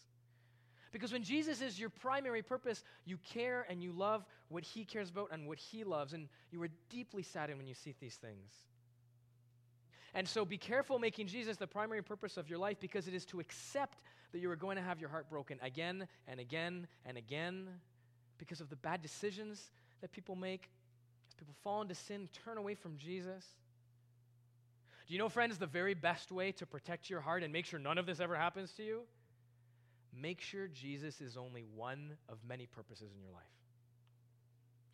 Because 0.92 1.12
when 1.12 1.22
Jesus 1.22 1.60
is 1.60 1.78
your 1.78 1.90
primary 1.90 2.42
purpose, 2.42 2.82
you 3.04 3.18
care 3.18 3.66
and 3.68 3.82
you 3.82 3.92
love 3.92 4.24
what 4.48 4.64
he 4.64 4.84
cares 4.84 5.10
about 5.10 5.28
and 5.30 5.46
what 5.46 5.58
he 5.58 5.84
loves. 5.84 6.14
And 6.14 6.28
you 6.50 6.62
are 6.62 6.70
deeply 6.88 7.22
saddened 7.22 7.58
when 7.58 7.66
you 7.66 7.74
see 7.74 7.94
these 8.00 8.14
things. 8.14 8.52
And 10.14 10.26
so 10.26 10.46
be 10.46 10.56
careful 10.56 10.98
making 10.98 11.26
Jesus 11.26 11.58
the 11.58 11.66
primary 11.66 12.02
purpose 12.02 12.38
of 12.38 12.48
your 12.48 12.58
life 12.58 12.78
because 12.80 13.06
it 13.06 13.12
is 13.12 13.26
to 13.26 13.40
accept 13.40 13.98
that 14.32 14.38
you 14.38 14.50
are 14.50 14.56
going 14.56 14.76
to 14.76 14.82
have 14.82 14.98
your 14.98 15.10
heart 15.10 15.28
broken 15.28 15.58
again 15.60 16.08
and 16.26 16.40
again 16.40 16.86
and 17.04 17.18
again 17.18 17.68
because 18.38 18.60
of 18.60 18.70
the 18.70 18.76
bad 18.76 19.02
decisions 19.02 19.70
that 20.00 20.12
people 20.12 20.34
make, 20.36 20.70
as 21.28 21.34
people 21.34 21.54
fall 21.62 21.82
into 21.82 21.94
sin, 21.94 22.28
turn 22.44 22.58
away 22.58 22.74
from 22.74 22.96
Jesus. 22.96 23.44
Do 25.06 25.14
you 25.14 25.18
know, 25.18 25.28
friends, 25.28 25.58
the 25.58 25.66
very 25.66 25.94
best 25.94 26.32
way 26.32 26.52
to 26.52 26.66
protect 26.66 27.08
your 27.08 27.20
heart 27.20 27.42
and 27.42 27.52
make 27.52 27.64
sure 27.64 27.78
none 27.78 27.98
of 27.98 28.06
this 28.06 28.18
ever 28.20 28.36
happens 28.36 28.72
to 28.72 28.82
you? 28.82 29.02
Make 30.12 30.40
sure 30.40 30.66
Jesus 30.68 31.20
is 31.20 31.36
only 31.36 31.64
one 31.74 32.16
of 32.28 32.38
many 32.48 32.66
purposes 32.66 33.10
in 33.14 33.20
your 33.20 33.30
life 33.30 33.44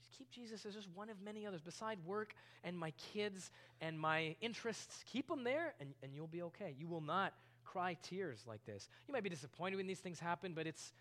Just 0.01 0.19
keep 0.19 0.31
Jesus 0.31 0.67
as 0.67 0.75
just 0.75 0.89
one 0.95 1.09
of 1.09 1.21
many 1.23 1.47
others. 1.47 1.63
Beside 1.63 1.99
work 2.05 2.35
and 2.65 2.77
my 2.77 2.93
kids 3.13 3.51
and 3.81 3.99
my 3.99 4.37
interests, 4.41 5.05
keep 5.07 5.29
them 5.29 5.45
there 5.45 5.75
and, 5.81 5.95
and 6.03 6.13
you'll 6.15 6.27
be 6.27 6.43
okay. 6.43 6.75
You 6.79 6.89
will 6.89 7.01
not 7.01 7.33
cry 7.65 7.97
tears 8.03 8.45
like 8.47 8.65
this. 8.67 8.89
You 9.07 9.13
might 9.13 9.23
be 9.23 9.31
disappointed 9.31 9.77
when 9.77 9.87
these 9.87 10.01
things 10.01 10.19
happen, 10.21 10.53
but 10.55 10.67
it's, 10.67 10.93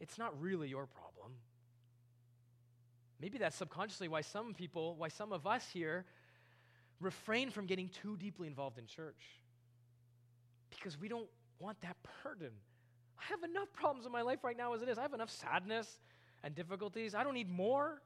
it's 0.00 0.18
not 0.18 0.40
really 0.40 0.68
your 0.68 0.86
problem. 0.86 1.32
Maybe 3.20 3.38
that's 3.38 3.56
subconsciously 3.56 4.08
why 4.08 4.20
some 4.20 4.54
people, 4.54 4.94
why 4.96 5.08
some 5.08 5.32
of 5.32 5.46
us 5.46 5.68
here 5.72 6.04
refrain 7.00 7.50
from 7.50 7.66
getting 7.66 7.88
too 7.88 8.16
deeply 8.16 8.46
involved 8.46 8.78
in 8.78 8.86
church. 8.86 9.22
Because 10.70 10.98
we 10.98 11.08
don't 11.08 11.28
want 11.58 11.80
that 11.80 11.96
burden. 12.22 12.52
I 13.18 13.22
have 13.30 13.42
enough 13.42 13.72
problems 13.72 14.06
in 14.06 14.12
my 14.12 14.22
life 14.22 14.44
right 14.44 14.56
now 14.56 14.74
as 14.74 14.82
it 14.82 14.88
is. 14.88 14.98
I 14.98 15.02
have 15.02 15.14
enough 15.14 15.30
sadness 15.30 15.98
and 16.44 16.54
difficulties. 16.54 17.14
I 17.14 17.24
don't 17.24 17.34
need 17.34 17.50
more. 17.50 18.00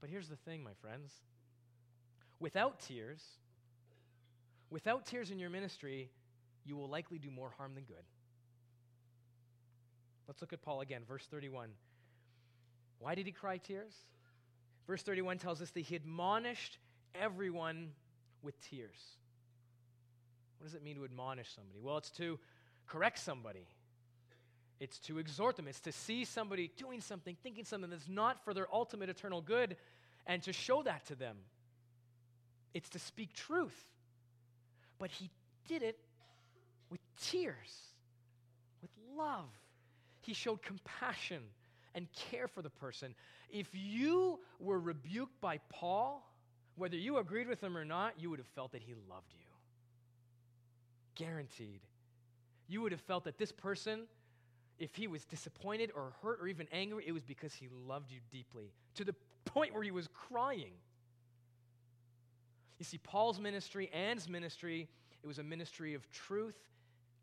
But 0.00 0.10
here's 0.10 0.28
the 0.28 0.36
thing, 0.36 0.62
my 0.62 0.74
friends 0.80 1.12
without 2.38 2.80
tears, 2.80 3.22
without 4.70 5.06
tears 5.06 5.30
in 5.30 5.38
your 5.38 5.50
ministry, 5.50 6.10
you 6.64 6.76
will 6.76 6.88
likely 6.88 7.18
do 7.18 7.30
more 7.30 7.50
harm 7.56 7.74
than 7.74 7.84
good. 7.84 8.04
Let's 10.28 10.40
look 10.40 10.52
at 10.52 10.60
Paul 10.60 10.80
again, 10.80 11.02
verse 11.08 11.24
31. 11.30 11.70
Why 12.98 13.14
did 13.14 13.26
he 13.26 13.32
cry 13.32 13.58
tears? 13.58 13.92
Verse 14.86 15.02
31 15.02 15.38
tells 15.38 15.60
us 15.60 15.70
that 15.70 15.80
he 15.80 15.96
admonished 15.96 16.78
everyone 17.14 17.90
with 18.42 18.60
tears. 18.60 18.98
What 20.58 20.66
does 20.66 20.74
it 20.74 20.82
mean 20.82 20.96
to 20.96 21.04
admonish 21.04 21.54
somebody? 21.54 21.80
Well, 21.82 21.98
it's 21.98 22.10
to 22.12 22.38
correct 22.86 23.18
somebody, 23.18 23.66
it's 24.78 24.98
to 25.00 25.18
exhort 25.18 25.56
them. 25.56 25.68
It's 25.68 25.80
to 25.80 25.92
see 25.92 26.24
somebody 26.24 26.70
doing 26.76 27.00
something, 27.00 27.36
thinking 27.42 27.64
something 27.64 27.90
that's 27.90 28.08
not 28.08 28.44
for 28.44 28.52
their 28.52 28.68
ultimate 28.72 29.08
eternal 29.08 29.40
good, 29.40 29.76
and 30.26 30.42
to 30.42 30.52
show 30.52 30.82
that 30.82 31.06
to 31.06 31.14
them. 31.14 31.36
It's 32.74 32.90
to 32.90 32.98
speak 32.98 33.32
truth. 33.32 33.76
But 34.98 35.10
he 35.10 35.30
did 35.66 35.82
it 35.82 35.98
with 36.90 37.00
tears, 37.20 37.54
with 38.82 38.90
love. 39.16 39.48
He 40.20 40.34
showed 40.34 40.62
compassion 40.62 41.42
and 41.96 42.06
care 42.30 42.46
for 42.46 42.62
the 42.62 42.70
person. 42.70 43.14
If 43.50 43.66
you 43.72 44.38
were 44.60 44.78
rebuked 44.78 45.40
by 45.40 45.58
Paul, 45.70 46.30
whether 46.76 46.96
you 46.96 47.16
agreed 47.16 47.48
with 47.48 47.60
him 47.60 47.76
or 47.76 47.84
not, 47.84 48.14
you 48.20 48.30
would 48.30 48.38
have 48.38 48.48
felt 48.54 48.70
that 48.72 48.82
he 48.82 48.94
loved 49.10 49.32
you. 49.32 49.40
Guaranteed. 51.16 51.80
You 52.68 52.82
would 52.82 52.92
have 52.92 53.00
felt 53.00 53.24
that 53.24 53.38
this 53.38 53.50
person 53.50 54.02
if 54.78 54.94
he 54.94 55.06
was 55.06 55.24
disappointed 55.24 55.90
or 55.94 56.12
hurt 56.22 56.38
or 56.40 56.48
even 56.48 56.66
angry, 56.70 57.04
it 57.06 57.12
was 57.12 57.24
because 57.24 57.54
he 57.54 57.68
loved 57.86 58.10
you 58.10 58.18
deeply 58.30 58.72
to 58.94 59.04
the 59.04 59.14
point 59.44 59.72
where 59.72 59.82
he 59.82 59.90
was 59.90 60.08
crying. 60.12 60.72
You 62.78 62.84
see, 62.84 62.98
Paul's 62.98 63.40
ministry, 63.40 63.90
Anne's 63.92 64.28
ministry, 64.28 64.88
it 65.22 65.26
was 65.26 65.38
a 65.38 65.42
ministry 65.42 65.94
of 65.94 66.10
truth 66.10 66.58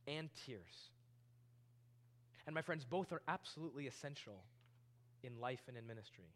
and 0.07 0.29
tears. 0.45 0.89
And 2.47 2.55
my 2.55 2.61
friends, 2.61 2.83
both 2.83 3.11
are 3.13 3.21
absolutely 3.27 3.87
essential 3.87 4.43
in 5.23 5.39
life 5.39 5.61
and 5.67 5.77
in 5.77 5.87
ministry. 5.87 6.31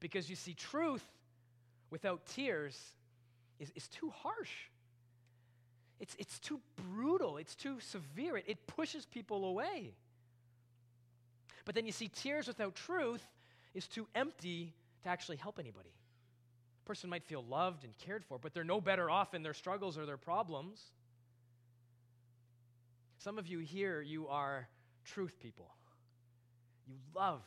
Because 0.00 0.28
you 0.28 0.36
see, 0.36 0.54
truth 0.54 1.04
without 1.90 2.26
tears 2.26 2.78
is, 3.58 3.72
is 3.74 3.88
too 3.88 4.10
harsh. 4.10 4.52
It's, 6.00 6.14
it's 6.18 6.38
too 6.38 6.60
brutal, 6.76 7.38
it's 7.38 7.54
too 7.54 7.80
severe, 7.80 8.36
it, 8.36 8.44
it 8.46 8.66
pushes 8.66 9.04
people 9.04 9.44
away. 9.44 9.94
But 11.64 11.74
then 11.74 11.86
you 11.86 11.92
see, 11.92 12.08
tears 12.08 12.46
without 12.46 12.76
truth 12.76 13.26
is 13.74 13.86
too 13.86 14.06
empty 14.14 14.72
to 15.02 15.08
actually 15.08 15.36
help 15.36 15.58
anybody. 15.58 15.90
A 16.84 16.86
person 16.86 17.10
might 17.10 17.24
feel 17.24 17.44
loved 17.44 17.84
and 17.84 17.96
cared 17.98 18.24
for, 18.24 18.38
but 18.38 18.54
they're 18.54 18.64
no 18.64 18.80
better 18.80 19.10
off 19.10 19.34
in 19.34 19.42
their 19.42 19.54
struggles 19.54 19.98
or 19.98 20.06
their 20.06 20.16
problems. 20.16 20.80
Some 23.18 23.36
of 23.36 23.48
you 23.48 23.58
here, 23.58 24.00
you 24.00 24.28
are 24.28 24.68
truth 25.04 25.38
people. 25.40 25.68
You 26.86 26.94
love 27.14 27.42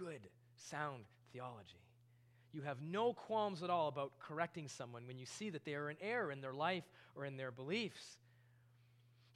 good, 0.00 0.20
sound 0.70 1.04
theology. 1.32 1.84
You 2.52 2.62
have 2.62 2.82
no 2.82 3.12
qualms 3.12 3.62
at 3.62 3.70
all 3.70 3.88
about 3.88 4.12
correcting 4.18 4.66
someone 4.66 5.06
when 5.06 5.18
you 5.18 5.26
see 5.26 5.50
that 5.50 5.64
they 5.64 5.74
are 5.74 5.90
in 5.90 5.96
error 6.00 6.32
in 6.32 6.40
their 6.40 6.52
life 6.52 6.84
or 7.14 7.24
in 7.24 7.36
their 7.36 7.52
beliefs. 7.52 8.18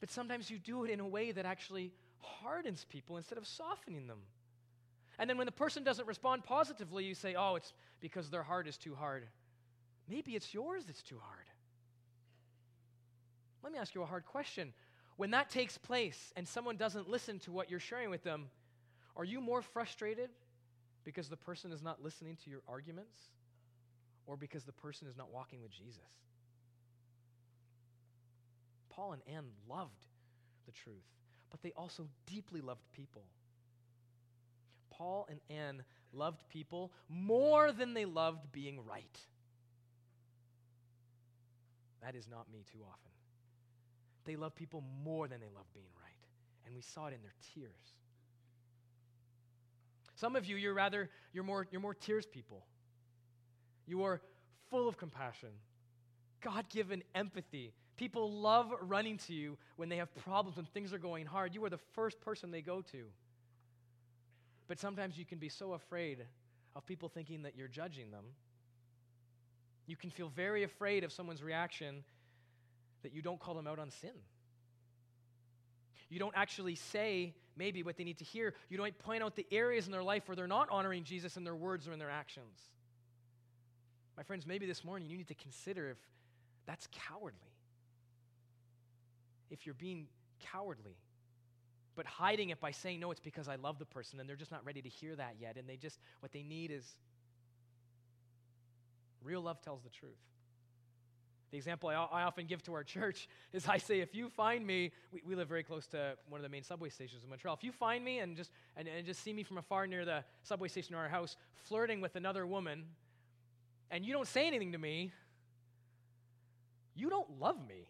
But 0.00 0.10
sometimes 0.10 0.50
you 0.50 0.58
do 0.58 0.84
it 0.84 0.90
in 0.90 1.00
a 1.00 1.06
way 1.06 1.30
that 1.30 1.46
actually 1.46 1.92
hardens 2.18 2.84
people 2.88 3.16
instead 3.16 3.38
of 3.38 3.46
softening 3.46 4.06
them. 4.06 4.18
And 5.18 5.30
then 5.30 5.38
when 5.38 5.46
the 5.46 5.52
person 5.52 5.84
doesn't 5.84 6.08
respond 6.08 6.42
positively, 6.44 7.04
you 7.04 7.14
say, 7.14 7.36
oh, 7.36 7.54
it's 7.54 7.72
because 8.00 8.30
their 8.30 8.42
heart 8.42 8.66
is 8.66 8.76
too 8.76 8.94
hard. 8.94 9.26
Maybe 10.08 10.34
it's 10.34 10.52
yours 10.52 10.84
that's 10.86 11.02
too 11.02 11.18
hard. 11.22 11.44
Let 13.62 13.72
me 13.72 13.78
ask 13.78 13.94
you 13.94 14.02
a 14.02 14.06
hard 14.06 14.26
question. 14.26 14.74
When 15.16 15.30
that 15.30 15.50
takes 15.50 15.78
place 15.78 16.32
and 16.36 16.48
someone 16.48 16.76
doesn't 16.76 17.08
listen 17.08 17.38
to 17.40 17.52
what 17.52 17.70
you're 17.70 17.78
sharing 17.78 18.10
with 18.10 18.24
them, 18.24 18.46
are 19.16 19.24
you 19.24 19.40
more 19.40 19.62
frustrated 19.62 20.30
because 21.04 21.28
the 21.28 21.36
person 21.36 21.72
is 21.72 21.82
not 21.82 22.02
listening 22.02 22.36
to 22.44 22.50
your 22.50 22.60
arguments 22.68 23.18
or 24.26 24.36
because 24.36 24.64
the 24.64 24.72
person 24.72 25.06
is 25.08 25.16
not 25.16 25.32
walking 25.32 25.60
with 25.62 25.70
Jesus. 25.70 26.00
Paul 28.90 29.12
and 29.12 29.22
Anne 29.26 29.46
loved 29.68 30.06
the 30.66 30.72
truth, 30.72 31.04
but 31.50 31.62
they 31.62 31.72
also 31.76 32.08
deeply 32.26 32.60
loved 32.60 32.82
people. 32.92 33.22
Paul 34.90 35.26
and 35.28 35.40
Anne 35.50 35.82
loved 36.12 36.48
people 36.48 36.92
more 37.08 37.72
than 37.72 37.94
they 37.94 38.04
loved 38.04 38.52
being 38.52 38.78
right. 38.88 39.18
That 42.02 42.14
is 42.14 42.28
not 42.28 42.50
me 42.52 42.64
too 42.72 42.78
often. 42.88 43.10
They 44.24 44.36
love 44.36 44.54
people 44.54 44.84
more 45.02 45.26
than 45.26 45.40
they 45.40 45.48
love 45.54 45.66
being 45.74 45.86
right. 46.00 46.12
And 46.66 46.74
we 46.74 46.82
saw 46.82 47.06
it 47.06 47.14
in 47.14 47.22
their 47.22 47.34
tears. 47.54 47.72
Some 50.14 50.36
of 50.36 50.46
you, 50.46 50.56
you're 50.56 50.74
rather, 50.74 51.10
you're 51.32 51.44
more, 51.44 51.66
you're 51.70 51.80
more 51.80 51.94
tears 51.94 52.26
people. 52.26 52.64
You 53.86 54.04
are 54.04 54.20
full 54.70 54.88
of 54.88 54.96
compassion, 54.96 55.50
God 56.40 56.68
given 56.68 57.02
empathy 57.14 57.74
People 57.96 58.32
love 58.32 58.72
running 58.80 59.18
to 59.18 59.32
you 59.32 59.56
when 59.76 59.88
they 59.88 59.96
have 59.96 60.14
problems, 60.16 60.56
when 60.56 60.66
things 60.66 60.92
are 60.92 60.98
going 60.98 61.26
hard. 61.26 61.54
You 61.54 61.64
are 61.64 61.70
the 61.70 61.78
first 61.92 62.20
person 62.20 62.50
they 62.50 62.62
go 62.62 62.82
to. 62.92 63.04
But 64.66 64.80
sometimes 64.80 65.16
you 65.16 65.24
can 65.24 65.38
be 65.38 65.48
so 65.48 65.74
afraid 65.74 66.24
of 66.74 66.84
people 66.86 67.08
thinking 67.08 67.42
that 67.42 67.56
you're 67.56 67.68
judging 67.68 68.10
them. 68.10 68.24
You 69.86 69.96
can 69.96 70.10
feel 70.10 70.28
very 70.28 70.64
afraid 70.64 71.04
of 71.04 71.12
someone's 71.12 71.42
reaction 71.42 72.02
that 73.02 73.12
you 73.12 73.22
don't 73.22 73.38
call 73.38 73.54
them 73.54 73.66
out 73.66 73.78
on 73.78 73.90
sin. 73.90 74.14
You 76.14 76.20
don't 76.20 76.36
actually 76.36 76.76
say 76.76 77.34
maybe 77.56 77.82
what 77.82 77.96
they 77.96 78.04
need 78.04 78.18
to 78.18 78.24
hear. 78.24 78.54
You 78.68 78.76
don't 78.76 78.96
point 79.00 79.24
out 79.24 79.34
the 79.34 79.44
areas 79.50 79.86
in 79.86 79.90
their 79.90 80.02
life 80.04 80.28
where 80.28 80.36
they're 80.36 80.46
not 80.46 80.68
honoring 80.70 81.02
Jesus 81.02 81.36
in 81.36 81.42
their 81.42 81.56
words 81.56 81.88
or 81.88 81.92
in 81.92 81.98
their 81.98 82.08
actions. 82.08 82.60
My 84.16 84.22
friends, 84.22 84.46
maybe 84.46 84.64
this 84.64 84.84
morning 84.84 85.10
you 85.10 85.16
need 85.16 85.26
to 85.26 85.34
consider 85.34 85.90
if 85.90 85.96
that's 86.66 86.86
cowardly. 87.08 87.50
If 89.50 89.66
you're 89.66 89.74
being 89.74 90.06
cowardly, 90.52 90.94
but 91.96 92.06
hiding 92.06 92.50
it 92.50 92.60
by 92.60 92.70
saying, 92.70 93.00
no, 93.00 93.10
it's 93.10 93.18
because 93.18 93.48
I 93.48 93.56
love 93.56 93.80
the 93.80 93.84
person, 93.84 94.20
and 94.20 94.28
they're 94.28 94.36
just 94.36 94.52
not 94.52 94.64
ready 94.64 94.82
to 94.82 94.88
hear 94.88 95.16
that 95.16 95.34
yet. 95.40 95.56
And 95.56 95.68
they 95.68 95.76
just, 95.76 95.98
what 96.20 96.30
they 96.30 96.44
need 96.44 96.70
is 96.70 96.84
real 99.24 99.40
love 99.40 99.60
tells 99.62 99.82
the 99.82 99.90
truth. 99.90 100.12
The 101.54 101.58
example 101.58 101.88
I, 101.88 101.94
I, 101.94 102.22
often 102.24 102.46
give 102.46 102.64
to 102.64 102.74
our 102.74 102.82
church 102.82 103.28
is 103.52 103.68
I 103.68 103.78
say, 103.78 104.00
if 104.00 104.12
you 104.12 104.28
find 104.28 104.66
me, 104.66 104.90
we, 105.12 105.22
we, 105.24 105.36
live 105.36 105.46
very 105.46 105.62
close 105.62 105.86
to 105.88 106.16
one 106.28 106.40
of 106.40 106.42
the 106.42 106.48
main 106.48 106.64
subway 106.64 106.88
stations 106.88 107.22
in 107.22 107.30
Montreal. 107.30 107.54
If 107.54 107.62
you 107.62 107.70
find 107.70 108.04
me 108.04 108.18
and 108.18 108.36
just, 108.36 108.50
and, 108.76 108.88
and 108.88 109.06
just 109.06 109.22
see 109.22 109.32
me 109.32 109.44
from 109.44 109.58
afar 109.58 109.86
near 109.86 110.04
the 110.04 110.24
subway 110.42 110.66
station 110.66 110.96
or 110.96 110.98
our 110.98 111.08
house 111.08 111.36
flirting 111.54 112.00
with 112.00 112.16
another 112.16 112.44
woman, 112.44 112.86
and 113.92 114.04
you 114.04 114.12
don't 114.12 114.26
say 114.26 114.48
anything 114.48 114.72
to 114.72 114.78
me, 114.78 115.12
you 116.96 117.08
don't 117.08 117.38
love 117.38 117.64
me. 117.68 117.88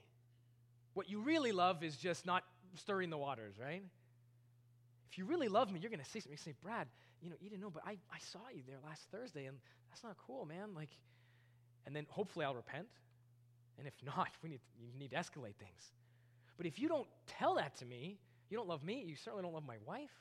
What 0.92 1.08
you 1.08 1.20
really 1.20 1.52
love 1.52 1.82
is 1.82 1.96
just 1.96 2.26
not 2.26 2.44
stirring 2.74 3.08
the 3.08 3.16
waters, 3.16 3.54
right? 3.58 3.82
If 5.10 5.16
you 5.16 5.24
really 5.24 5.48
love 5.48 5.72
me, 5.72 5.80
you're 5.80 5.88
going 5.90 6.04
to 6.04 6.10
say 6.10 6.20
something. 6.20 6.32
You 6.32 6.36
say, 6.36 6.54
Brad, 6.62 6.86
you 7.22 7.30
know, 7.30 7.36
you 7.40 7.48
didn't 7.48 7.62
know, 7.62 7.70
but 7.70 7.82
I, 7.86 7.92
I 8.12 8.18
saw 8.30 8.40
you 8.54 8.60
there 8.66 8.76
last 8.84 9.04
Thursday, 9.10 9.46
and 9.46 9.56
that's 9.88 10.04
not 10.04 10.18
cool, 10.26 10.44
man. 10.44 10.74
Like, 10.76 10.90
and 11.86 11.96
then 11.96 12.04
hopefully 12.10 12.44
I'll 12.44 12.54
repent. 12.54 12.88
And 13.78 13.86
if 13.86 13.94
not, 14.04 14.30
we 14.42 14.50
need, 14.50 14.60
you 14.80 14.98
need 14.98 15.10
to 15.10 15.16
escalate 15.16 15.56
things. 15.56 15.92
But 16.56 16.66
if 16.66 16.78
you 16.78 16.88
don't 16.88 17.08
tell 17.26 17.56
that 17.56 17.76
to 17.78 17.84
me, 17.84 18.18
you 18.48 18.56
don't 18.56 18.68
love 18.68 18.84
me, 18.84 19.04
you 19.06 19.16
certainly 19.16 19.42
don't 19.42 19.54
love 19.54 19.66
my 19.66 19.78
wife. 19.86 20.12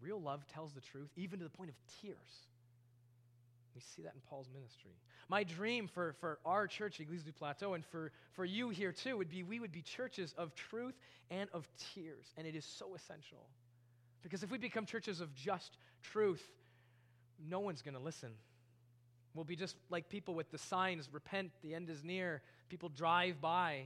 Real 0.00 0.20
love 0.20 0.46
tells 0.48 0.72
the 0.72 0.80
truth, 0.80 1.10
even 1.16 1.38
to 1.38 1.44
the 1.44 1.50
point 1.50 1.70
of 1.70 1.76
tears. 2.00 2.46
We 3.74 3.80
see 3.80 4.02
that 4.02 4.14
in 4.14 4.20
Paul's 4.28 4.48
ministry. 4.52 4.90
My 5.28 5.44
dream 5.44 5.88
for, 5.88 6.14
for 6.20 6.38
our 6.44 6.66
church, 6.66 7.00
Eglise 7.00 7.22
du 7.22 7.32
Plateau, 7.32 7.74
and 7.74 7.84
for, 7.86 8.12
for 8.32 8.44
you 8.44 8.68
here 8.68 8.92
too, 8.92 9.16
would 9.16 9.30
be 9.30 9.42
we 9.42 9.60
would 9.60 9.72
be 9.72 9.80
churches 9.80 10.34
of 10.36 10.54
truth 10.54 10.94
and 11.30 11.48
of 11.54 11.66
tears. 11.94 12.26
And 12.36 12.46
it 12.46 12.54
is 12.54 12.66
so 12.66 12.94
essential. 12.94 13.48
Because 14.22 14.42
if 14.42 14.50
we 14.50 14.58
become 14.58 14.84
churches 14.84 15.20
of 15.20 15.34
just 15.34 15.78
truth, 16.02 16.42
no 17.48 17.60
one's 17.60 17.82
going 17.82 17.94
to 17.94 18.00
listen. 18.00 18.32
We'll 19.34 19.44
be 19.44 19.56
just 19.56 19.76
like 19.88 20.08
people 20.08 20.34
with 20.34 20.50
the 20.50 20.58
signs 20.58 21.08
repent, 21.12 21.52
the 21.62 21.74
end 21.74 21.88
is 21.88 22.04
near. 22.04 22.42
People 22.68 22.88
drive 22.88 23.40
by. 23.40 23.84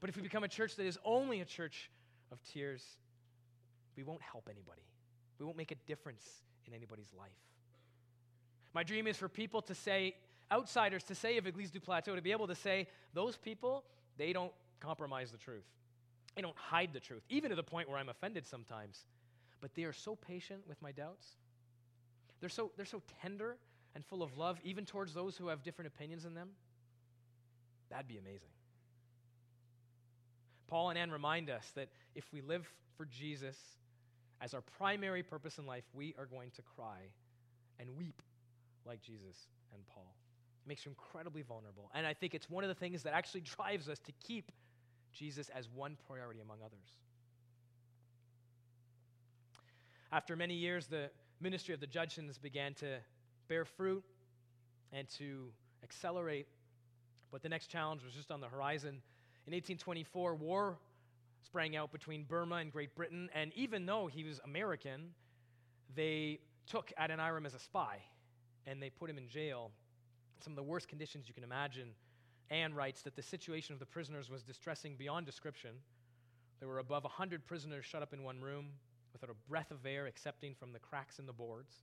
But 0.00 0.10
if 0.10 0.16
we 0.16 0.22
become 0.22 0.44
a 0.44 0.48
church 0.48 0.76
that 0.76 0.86
is 0.86 0.98
only 1.04 1.40
a 1.40 1.44
church 1.44 1.90
of 2.30 2.42
tears, 2.42 2.84
we 3.96 4.04
won't 4.04 4.22
help 4.22 4.48
anybody. 4.50 4.82
We 5.38 5.44
won't 5.44 5.56
make 5.56 5.72
a 5.72 5.76
difference 5.86 6.24
in 6.66 6.74
anybody's 6.74 7.12
life. 7.18 7.30
My 8.74 8.84
dream 8.84 9.06
is 9.06 9.16
for 9.16 9.28
people 9.28 9.62
to 9.62 9.74
say, 9.74 10.14
outsiders 10.52 11.02
to 11.04 11.14
say 11.14 11.36
of 11.36 11.46
Eglise 11.46 11.72
du 11.72 11.80
Plateau, 11.80 12.14
to 12.14 12.22
be 12.22 12.32
able 12.32 12.46
to 12.46 12.54
say, 12.54 12.86
those 13.12 13.36
people, 13.36 13.84
they 14.16 14.32
don't 14.32 14.52
compromise 14.78 15.32
the 15.32 15.38
truth. 15.38 15.66
They 16.36 16.42
don't 16.42 16.56
hide 16.56 16.90
the 16.92 17.00
truth, 17.00 17.22
even 17.28 17.50
to 17.50 17.56
the 17.56 17.64
point 17.64 17.88
where 17.88 17.98
I'm 17.98 18.08
offended 18.08 18.46
sometimes. 18.46 19.06
But 19.60 19.74
they 19.74 19.82
are 19.82 19.92
so 19.92 20.14
patient 20.14 20.60
with 20.68 20.80
my 20.80 20.92
doubts. 20.92 21.26
They're 22.40 22.48
so, 22.48 22.70
they're 22.76 22.86
so 22.86 23.02
tender 23.22 23.56
and 23.94 24.04
full 24.04 24.22
of 24.22 24.36
love, 24.36 24.58
even 24.62 24.84
towards 24.84 25.12
those 25.14 25.36
who 25.36 25.48
have 25.48 25.62
different 25.62 25.90
opinions 25.94 26.22
than 26.22 26.34
them. 26.34 26.50
That'd 27.90 28.08
be 28.08 28.18
amazing. 28.18 28.50
Paul 30.68 30.90
and 30.90 30.98
Anne 30.98 31.10
remind 31.10 31.50
us 31.50 31.64
that 31.74 31.88
if 32.14 32.24
we 32.32 32.42
live 32.42 32.68
for 32.96 33.06
Jesus 33.06 33.56
as 34.40 34.54
our 34.54 34.60
primary 34.60 35.22
purpose 35.22 35.58
in 35.58 35.66
life, 35.66 35.84
we 35.94 36.14
are 36.18 36.26
going 36.26 36.50
to 36.56 36.62
cry 36.62 36.98
and 37.80 37.88
weep 37.96 38.22
like 38.84 39.02
Jesus 39.02 39.48
and 39.72 39.82
Paul. 39.86 40.14
It 40.64 40.68
makes 40.68 40.84
you 40.84 40.90
incredibly 40.90 41.42
vulnerable. 41.42 41.90
And 41.94 42.06
I 42.06 42.12
think 42.12 42.34
it's 42.34 42.50
one 42.50 42.64
of 42.64 42.68
the 42.68 42.74
things 42.74 43.02
that 43.04 43.14
actually 43.14 43.40
drives 43.40 43.88
us 43.88 43.98
to 44.00 44.12
keep 44.24 44.52
Jesus 45.12 45.50
as 45.56 45.68
one 45.74 45.96
priority 46.06 46.40
among 46.40 46.58
others. 46.64 46.92
After 50.12 50.36
many 50.36 50.54
years, 50.54 50.86
the 50.86 51.10
ministry 51.40 51.74
of 51.74 51.80
the 51.80 51.86
Judsons 51.86 52.38
began 52.38 52.74
to 52.74 52.98
bear 53.48 53.64
fruit 53.64 54.04
and 54.92 55.08
to 55.18 55.48
accelerate. 55.82 56.46
But 57.30 57.42
the 57.42 57.48
next 57.48 57.68
challenge 57.68 58.02
was 58.04 58.14
just 58.14 58.30
on 58.30 58.40
the 58.40 58.48
horizon. 58.48 59.02
In 59.46 59.52
1824, 59.52 60.34
war 60.34 60.78
sprang 61.44 61.76
out 61.76 61.92
between 61.92 62.24
Burma 62.24 62.56
and 62.56 62.72
Great 62.72 62.94
Britain, 62.94 63.30
and 63.34 63.52
even 63.54 63.86
though 63.86 64.06
he 64.06 64.24
was 64.24 64.40
American, 64.44 65.10
they 65.94 66.40
took 66.66 66.92
Adoniram 66.98 67.46
as 67.46 67.54
a 67.54 67.58
spy 67.58 67.98
and 68.66 68.82
they 68.82 68.90
put 68.90 69.08
him 69.08 69.16
in 69.16 69.28
jail. 69.28 69.70
Some 70.40 70.52
of 70.52 70.56
the 70.56 70.62
worst 70.62 70.88
conditions 70.88 71.26
you 71.26 71.34
can 71.34 71.44
imagine. 71.44 71.88
Anne 72.50 72.74
writes 72.74 73.02
that 73.02 73.16
the 73.16 73.22
situation 73.22 73.72
of 73.72 73.78
the 73.78 73.86
prisoners 73.86 74.28
was 74.28 74.42
distressing 74.42 74.94
beyond 74.96 75.24
description. 75.24 75.70
There 76.60 76.68
were 76.68 76.78
above 76.78 77.04
100 77.04 77.46
prisoners 77.46 77.84
shut 77.84 78.02
up 78.02 78.12
in 78.12 78.22
one 78.22 78.40
room 78.40 78.66
without 79.12 79.30
a 79.30 79.48
breath 79.48 79.70
of 79.70 79.84
air 79.86 80.06
excepting 80.06 80.54
from 80.54 80.72
the 80.72 80.78
cracks 80.78 81.18
in 81.18 81.26
the 81.26 81.32
boards. 81.32 81.74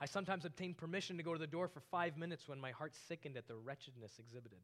I 0.00 0.06
sometimes 0.06 0.44
obtained 0.44 0.76
permission 0.76 1.16
to 1.16 1.22
go 1.22 1.32
to 1.32 1.38
the 1.38 1.46
door 1.46 1.68
for 1.68 1.80
five 1.80 2.16
minutes 2.16 2.48
when 2.48 2.60
my 2.60 2.70
heart 2.70 2.94
sickened 3.08 3.36
at 3.36 3.48
the 3.48 3.56
wretchedness 3.56 4.12
exhibited. 4.18 4.58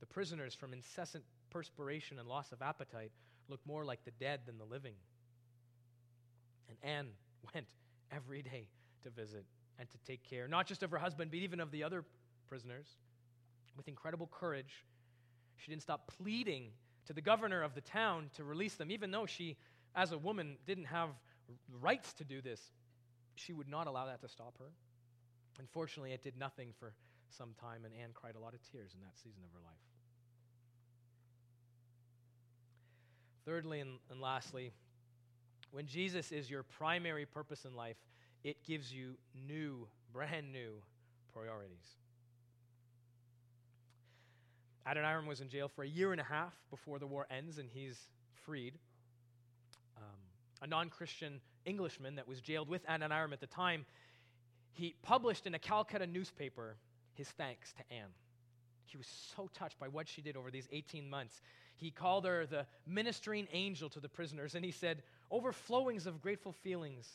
The 0.00 0.06
prisoners, 0.06 0.54
from 0.54 0.72
incessant 0.72 1.24
perspiration 1.50 2.18
and 2.18 2.28
loss 2.28 2.50
of 2.50 2.62
appetite, 2.62 3.12
looked 3.48 3.66
more 3.66 3.84
like 3.84 4.04
the 4.04 4.10
dead 4.12 4.40
than 4.46 4.58
the 4.58 4.64
living. 4.64 4.94
And 6.68 6.76
Anne 6.82 7.08
went 7.54 7.68
every 8.10 8.42
day 8.42 8.66
to 9.04 9.10
visit 9.10 9.44
and 9.78 9.88
to 9.90 9.98
take 10.06 10.28
care, 10.28 10.48
not 10.48 10.66
just 10.66 10.82
of 10.82 10.90
her 10.90 10.98
husband, 10.98 11.30
but 11.30 11.38
even 11.38 11.60
of 11.60 11.70
the 11.70 11.84
other 11.84 12.04
prisoners. 12.48 12.88
With 13.76 13.88
incredible 13.88 14.28
courage, 14.30 14.84
she 15.56 15.70
didn't 15.70 15.82
stop 15.82 16.12
pleading 16.18 16.72
to 17.06 17.12
the 17.12 17.20
governor 17.20 17.62
of 17.62 17.74
the 17.74 17.80
town 17.80 18.30
to 18.36 18.44
release 18.44 18.74
them, 18.74 18.90
even 18.90 19.10
though 19.10 19.26
she, 19.26 19.56
as 19.94 20.12
a 20.12 20.18
woman, 20.18 20.56
didn't 20.66 20.86
have 20.86 21.10
rights 21.80 22.12
to 22.14 22.24
do 22.24 22.40
this. 22.40 22.60
She 23.34 23.52
would 23.52 23.68
not 23.68 23.86
allow 23.86 24.06
that 24.06 24.20
to 24.22 24.28
stop 24.28 24.58
her. 24.58 24.70
Unfortunately, 25.58 26.12
it 26.12 26.22
did 26.22 26.36
nothing 26.38 26.72
for 26.78 26.94
some 27.28 27.54
time, 27.60 27.84
and 27.84 27.94
Anne 27.94 28.10
cried 28.14 28.36
a 28.36 28.40
lot 28.40 28.54
of 28.54 28.60
tears 28.70 28.92
in 28.94 29.00
that 29.00 29.16
season 29.16 29.42
of 29.44 29.52
her 29.52 29.60
life. 29.64 29.74
Thirdly 33.44 33.80
and, 33.80 33.98
and 34.10 34.20
lastly, 34.20 34.72
when 35.72 35.86
Jesus 35.86 36.30
is 36.32 36.50
your 36.50 36.62
primary 36.62 37.26
purpose 37.26 37.64
in 37.64 37.74
life, 37.74 37.96
it 38.44 38.62
gives 38.64 38.92
you 38.92 39.14
new, 39.46 39.88
brand 40.12 40.52
new 40.52 40.74
priorities. 41.32 41.96
Adoniram 44.86 45.26
was 45.26 45.40
in 45.40 45.48
jail 45.48 45.68
for 45.68 45.82
a 45.82 45.88
year 45.88 46.12
and 46.12 46.20
a 46.20 46.24
half 46.24 46.52
before 46.70 46.98
the 46.98 47.06
war 47.06 47.26
ends 47.30 47.58
and 47.58 47.68
he's 47.72 47.96
freed. 48.44 48.74
A 50.62 50.66
non 50.66 50.88
Christian 50.88 51.40
Englishman 51.66 52.14
that 52.14 52.26
was 52.26 52.40
jailed 52.40 52.68
with 52.68 52.86
Adoniram 52.86 53.32
at 53.32 53.40
the 53.40 53.46
time, 53.46 53.84
he 54.72 54.94
published 55.02 55.46
in 55.46 55.54
a 55.54 55.58
Calcutta 55.58 56.06
newspaper 56.06 56.76
his 57.14 57.28
thanks 57.28 57.72
to 57.74 57.94
Anne. 57.94 58.14
He 58.86 58.96
was 58.96 59.06
so 59.36 59.48
touched 59.52 59.78
by 59.78 59.88
what 59.88 60.08
she 60.08 60.22
did 60.22 60.36
over 60.36 60.50
these 60.50 60.68
18 60.70 61.08
months. 61.08 61.40
He 61.76 61.90
called 61.90 62.24
her 62.26 62.46
the 62.46 62.66
ministering 62.86 63.48
angel 63.52 63.88
to 63.90 64.00
the 64.00 64.08
prisoners, 64.08 64.54
and 64.54 64.64
he 64.64 64.70
said, 64.70 65.02
Overflowings 65.30 66.06
of 66.06 66.20
grateful 66.20 66.52
feelings 66.52 67.08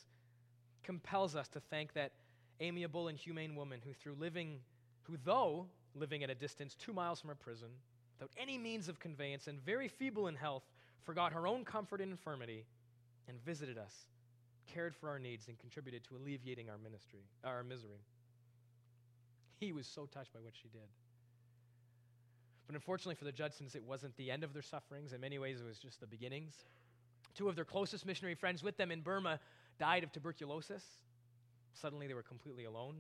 compels 0.84 1.36
us 1.36 1.48
to 1.50 1.60
thank 1.60 1.94
that 1.94 2.14
amiable 2.60 3.08
and 3.08 3.18
humane 3.18 3.56
woman 3.56 3.80
who, 3.84 3.94
through 3.94 4.16
living, 4.20 4.60
who, 5.04 5.18
though 5.24 5.68
living 5.96 6.24
at 6.24 6.30
a 6.30 6.36
distance 6.36 6.76
two 6.76 6.94
miles 6.94 7.22
from 7.22 7.30
her 7.30 7.36
prison, 7.36 7.70
without 8.18 8.32
any 8.38 8.58
means 8.58 8.90
of 8.90 9.00
conveyance 9.00 9.48
and 9.48 9.60
very 9.62 9.88
feeble 9.88 10.28
in 10.28 10.36
health, 10.36 10.64
forgot 11.04 11.32
her 11.32 11.48
own 11.48 11.64
comfort 11.64 12.02
and 12.02 12.12
infirmity 12.12 12.66
and 13.28 13.44
visited 13.44 13.78
us, 13.78 13.94
cared 14.74 14.96
for 14.96 15.10
our 15.10 15.20
needs, 15.20 15.48
and 15.48 15.58
contributed 15.60 16.04
to 16.06 16.16
alleviating 16.16 16.70
our 16.70 16.78
ministry, 16.78 17.22
our 17.44 17.64
misery. 17.64 18.02
He 19.60 19.72
was 19.74 19.88
so 19.88 20.06
touched 20.06 20.34
by 20.34 20.40
what 20.40 20.54
she 20.56 20.70
did. 20.70 20.88
But 22.68 22.76
unfortunately 22.76 23.16
for 23.16 23.26
the 23.26 23.32
Judsons, 23.32 23.76
it 23.76 23.84
wasn't 23.84 24.16
the 24.18 24.30
end 24.30 24.44
of 24.44 24.54
their 24.54 24.62
sufferings. 24.62 25.14
In 25.14 25.22
many 25.22 25.40
ways, 25.40 25.62
it 25.62 25.66
was 25.66 25.78
just 25.78 26.00
the 26.00 26.08
beginnings. 26.08 26.54
Two 27.34 27.50
of 27.50 27.56
their 27.56 27.66
closest 27.66 28.06
missionary 28.06 28.36
friends 28.36 28.62
with 28.62 28.78
them 28.78 28.92
in 28.92 29.02
Burma 29.02 29.40
died 29.80 30.04
of 30.04 30.12
tuberculosis. 30.12 30.84
Suddenly, 31.74 32.08
they 32.08 32.14
were 32.14 32.24
completely 32.24 32.66
alone. 32.66 32.96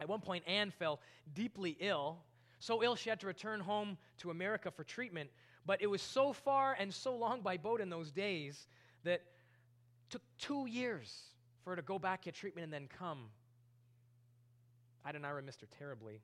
At 0.00 0.08
one 0.08 0.20
point, 0.20 0.44
Anne 0.46 0.70
fell 0.70 1.00
deeply 1.34 1.76
ill, 1.80 2.18
so 2.60 2.82
ill 2.82 2.94
she 2.94 3.10
had 3.10 3.18
to 3.20 3.26
return 3.26 3.58
home 3.60 3.98
to 4.18 4.30
America 4.30 4.70
for 4.70 4.84
treatment. 4.84 5.30
But 5.66 5.82
it 5.82 5.86
was 5.88 6.00
so 6.00 6.32
far 6.32 6.76
and 6.78 6.94
so 6.94 7.16
long 7.16 7.40
by 7.40 7.56
boat 7.56 7.80
in 7.80 7.90
those 7.90 8.12
days 8.12 8.68
that 9.04 9.22
took 10.10 10.22
two 10.38 10.66
years 10.66 11.12
for 11.62 11.70
her 11.70 11.76
to 11.76 11.82
go 11.82 11.98
back, 11.98 12.24
get 12.24 12.34
treatment, 12.34 12.64
and 12.64 12.72
then 12.72 12.88
come. 12.98 13.30
Adoniram 15.06 15.44
missed 15.44 15.60
her 15.60 15.68
terribly. 15.78 16.20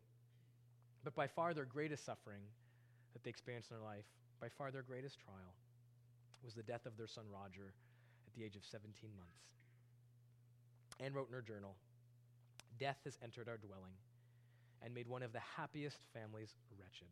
But 1.04 1.14
by 1.14 1.26
far 1.26 1.54
their 1.54 1.64
greatest 1.64 2.04
suffering 2.04 2.40
that 3.12 3.22
they 3.22 3.30
experienced 3.30 3.70
in 3.70 3.76
their 3.76 3.84
life, 3.84 4.06
by 4.40 4.48
far 4.48 4.70
their 4.70 4.82
greatest 4.82 5.18
trial, 5.20 5.54
was 6.44 6.54
the 6.54 6.62
death 6.62 6.86
of 6.86 6.96
their 6.96 7.06
son 7.06 7.24
Roger 7.32 7.72
at 8.26 8.34
the 8.34 8.44
age 8.44 8.56
of 8.56 8.64
17 8.64 9.10
months. 9.16 9.40
Ann 11.00 11.12
wrote 11.12 11.28
in 11.28 11.34
her 11.34 11.42
journal 11.42 11.74
Death 12.78 12.98
has 13.04 13.18
entered 13.22 13.48
our 13.48 13.56
dwelling 13.56 13.94
and 14.82 14.94
made 14.94 15.06
one 15.06 15.22
of 15.22 15.32
the 15.32 15.40
happiest 15.56 15.98
families 16.12 16.54
wretched. 16.78 17.08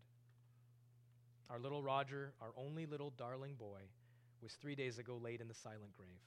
Our 1.48 1.58
little 1.58 1.82
Roger, 1.82 2.32
our 2.40 2.50
only 2.56 2.86
little 2.86 3.12
darling 3.16 3.54
boy, 3.54 3.80
was 4.42 4.52
three 4.54 4.74
days 4.74 4.98
ago 4.98 5.18
laid 5.22 5.40
in 5.40 5.48
the 5.48 5.54
silent 5.54 5.96
grave. 5.96 6.20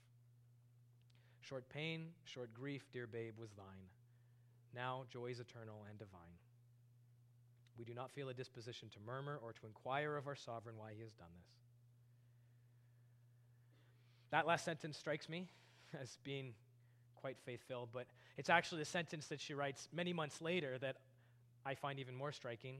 Short 1.42 1.70
pain, 1.70 2.08
short 2.24 2.54
grief, 2.54 2.90
dear 2.92 3.08
babe, 3.08 3.34
was 3.38 3.52
thine. 3.52 3.90
Now 4.74 5.04
joy 5.12 5.28
is 5.28 5.40
eternal 5.40 5.86
and 5.90 5.98
divine. 6.00 6.40
We 7.78 7.86
do 7.86 7.94
not 7.94 8.12
feel 8.12 8.30
a 8.30 8.34
disposition 8.34 8.90
to 8.90 9.00
murmur 9.06 9.40
or 9.44 9.54
to 9.54 9.66
inquire 9.66 10.16
of 10.16 10.28
our 10.28 10.36
sovereign 10.36 10.78
why 10.78 10.94
he 10.96 11.02
has 11.02 11.14
done 11.14 11.28
this. 11.38 11.48
That 14.32 14.48
last 14.48 14.66
sentence 14.66 14.98
strikes 14.98 15.30
me 15.30 15.48
as 16.02 16.18
being 16.24 16.54
quite 17.16 17.38
faith 17.46 17.62
filled, 17.68 17.90
but 17.94 18.08
it's 18.38 18.50
actually 18.50 18.80
the 18.80 18.86
sentence 18.86 19.28
that 19.28 19.42
she 19.42 19.54
writes 19.54 19.90
many 19.94 20.14
months 20.14 20.42
later 20.42 20.78
that 20.80 20.98
I 21.66 21.76
find 21.76 22.00
even 22.00 22.16
more 22.16 22.32
striking, 22.32 22.78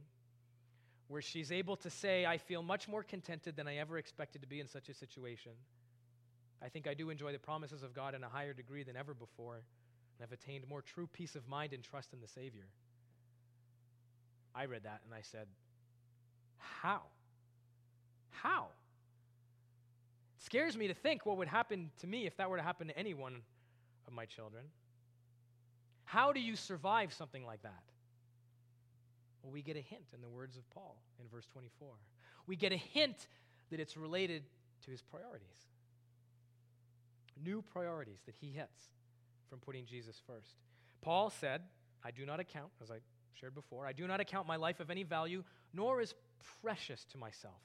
where 1.08 1.22
she's 1.22 1.52
able 1.52 1.76
to 1.78 1.90
say, 1.90 2.26
I 2.26 2.38
feel 2.38 2.64
much 2.64 2.88
more 2.88 3.04
contented 3.04 3.56
than 3.56 3.68
I 3.68 3.78
ever 3.78 3.98
expected 3.98 4.42
to 4.42 4.48
be 4.48 4.60
in 4.60 4.68
such 4.68 4.90
a 4.90 4.94
situation. 4.94 5.52
I 6.64 6.70
think 6.70 6.88
I 6.88 6.94
do 6.94 7.10
enjoy 7.10 7.32
the 7.32 7.40
promises 7.40 7.84
of 7.84 7.94
God 7.94 8.16
in 8.16 8.24
a 8.24 8.30
higher 8.30 8.54
degree 8.54 8.84
than 8.84 8.96
ever 8.96 9.14
before, 9.14 9.56
and 9.56 10.22
have 10.22 10.32
attained 10.32 10.68
more 10.68 10.82
true 10.82 11.08
peace 11.08 11.36
of 11.36 11.48
mind 11.48 11.74
and 11.74 11.84
trust 11.84 12.14
in 12.14 12.22
the 12.22 12.28
Savior. 12.28 12.66
I 14.56 14.66
read 14.66 14.84
that 14.84 15.02
and 15.06 15.14
I 15.14 15.22
said, 15.22 15.48
How? 16.58 17.02
How? 18.32 18.68
It 20.38 20.44
scares 20.44 20.78
me 20.78 20.88
to 20.88 20.94
think 20.94 21.26
what 21.26 21.38
would 21.38 21.48
happen 21.48 21.92
to 22.00 22.08
me 22.08 22.26
if 22.26 22.38
that 22.38 22.50
were 22.50 22.58
to 22.58 22.64
happen 22.64 22.88
to 22.88 22.98
any 22.98 23.14
one 23.14 23.42
of 24.08 24.14
my 24.14 24.26
children. 24.26 24.64
How 26.06 26.32
do 26.32 26.40
you 26.40 26.56
survive 26.56 27.14
something 27.14 27.46
like 27.46 27.62
that? 27.64 27.84
Well, 29.46 29.54
we 29.54 29.62
get 29.62 29.78
a 29.78 29.82
hint 29.82 30.06
in 30.16 30.22
the 30.22 30.30
words 30.30 30.58
of 30.58 30.68
Paul 30.72 30.98
in 31.22 31.28
verse 31.28 31.46
24. 31.54 31.88
We 32.48 32.56
get 32.56 32.72
a 32.72 32.78
hint 32.78 33.28
that 33.70 33.80
it's 33.80 33.96
related 33.96 34.42
to 34.86 34.92
his 34.92 35.04
priorities. 35.04 35.68
New 37.44 37.62
priorities 37.62 38.22
that 38.26 38.34
he 38.42 38.48
hits 38.48 38.90
from 39.48 39.60
putting 39.60 39.86
Jesus 39.86 40.20
first. 40.26 40.56
Paul 41.02 41.30
said, 41.30 41.62
I 42.04 42.10
do 42.10 42.26
not 42.26 42.40
account, 42.40 42.72
as 42.82 42.90
I 42.90 42.98
shared 43.34 43.54
before, 43.54 43.86
I 43.86 43.94
do 43.94 44.08
not 44.08 44.20
account 44.20 44.48
my 44.48 44.56
life 44.56 44.80
of 44.80 44.90
any 44.90 45.04
value, 45.04 45.44
nor 45.74 46.02
is 46.02 46.16
precious 46.64 47.06
to 47.12 47.20
myself. 47.20 47.62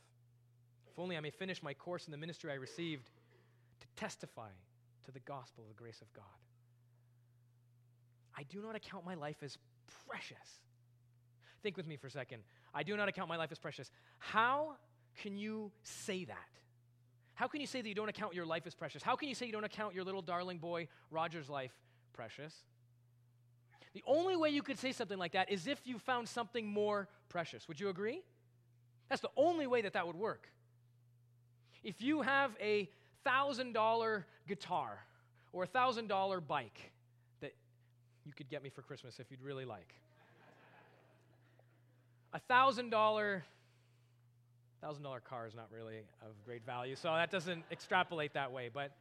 If 0.87 0.99
only 0.99 1.17
I 1.17 1.21
may 1.21 1.31
finish 1.31 1.63
my 1.63 1.73
course 1.73 2.05
in 2.05 2.11
the 2.11 2.19
ministry 2.19 2.53
I 2.53 2.57
received 2.57 3.09
to 3.81 3.87
testify 3.97 4.51
to 5.07 5.13
the 5.13 5.21
gospel 5.21 5.65
of 5.65 5.69
the 5.69 5.83
grace 5.83 6.03
of 6.03 6.13
God. 6.13 6.25
I 8.37 8.43
do 8.43 8.61
not 8.61 8.77
account 8.77 9.07
my 9.07 9.15
life 9.15 9.43
as 9.43 9.57
precious. 10.07 10.61
Think 11.63 11.77
with 11.77 11.87
me 11.87 11.97
for 11.97 12.07
a 12.07 12.11
second. 12.11 12.43
I 12.75 12.83
do 12.83 12.97
not 12.97 13.09
account 13.09 13.29
my 13.29 13.37
life 13.37 13.53
as 13.53 13.59
precious. 13.59 13.91
How 14.19 14.77
can 15.23 15.37
you 15.37 15.71
say 15.83 16.25
that? 16.25 16.37
How 17.35 17.49
can 17.49 17.61
you 17.61 17.67
say 17.67 17.81
that 17.81 17.89
you 17.89 17.95
don't 17.95 18.09
account 18.09 18.35
your 18.35 18.47
life 18.47 18.67
as 18.67 18.75
precious? 18.75 19.03
How 19.03 19.17
can 19.17 19.29
you 19.29 19.35
say 19.35 19.47
you 19.47 19.53
don't 19.53 19.65
account 19.65 19.95
your 19.95 20.05
little 20.05 20.23
darling 20.23 20.59
boy 20.59 20.89
Roger's 21.11 21.49
life 21.49 21.73
precious? 22.13 22.55
The 23.93 24.03
only 24.07 24.37
way 24.37 24.51
you 24.51 24.63
could 24.63 24.79
say 24.79 24.93
something 24.93 25.19
like 25.19 25.33
that 25.33 25.51
is 25.51 25.67
if 25.67 25.81
you 25.85 25.99
found 25.99 26.29
something 26.29 26.67
more 26.67 27.09
precious. 27.29 27.67
Would 27.67 27.81
you 27.81 27.89
agree? 27.89 28.23
That's 29.09 29.23
the 29.23 29.31
only 29.37 29.67
way 29.67 29.83
that 29.83 29.95
that 29.95 30.07
would 30.07 30.17
work. 30.17 30.49
If 31.83 32.01
you 32.01 32.23
have 32.23 32.53
a 32.61 32.89
$1,000 33.27 34.25
guitar 34.47 34.99
or 35.53 35.65
a 35.65 35.67
$1,000 35.67 36.47
bike 36.47 36.93
that 37.41 37.53
you 38.25 38.33
could 38.33 38.49
get 38.49 38.63
me 38.63 38.69
for 38.69 38.83
Christmas 38.83 39.19
if 39.19 39.31
you'd 39.31 39.43
really 39.43 39.65
like, 39.65 39.95
a 42.33 42.39
thousand 42.39 42.91
dollar 42.91 43.45
thousand 44.81 45.03
dollar 45.03 45.21
car 45.21 45.47
is 45.47 45.55
not 45.55 45.69
really 45.75 45.99
of 46.23 46.33
great 46.45 46.65
value, 46.65 46.97
so 46.97 47.13
that 47.15 47.31
doesn't 47.31 47.65
extrapolate 47.71 48.33
that 48.33 48.51
way. 48.51 48.71
But 48.73 48.93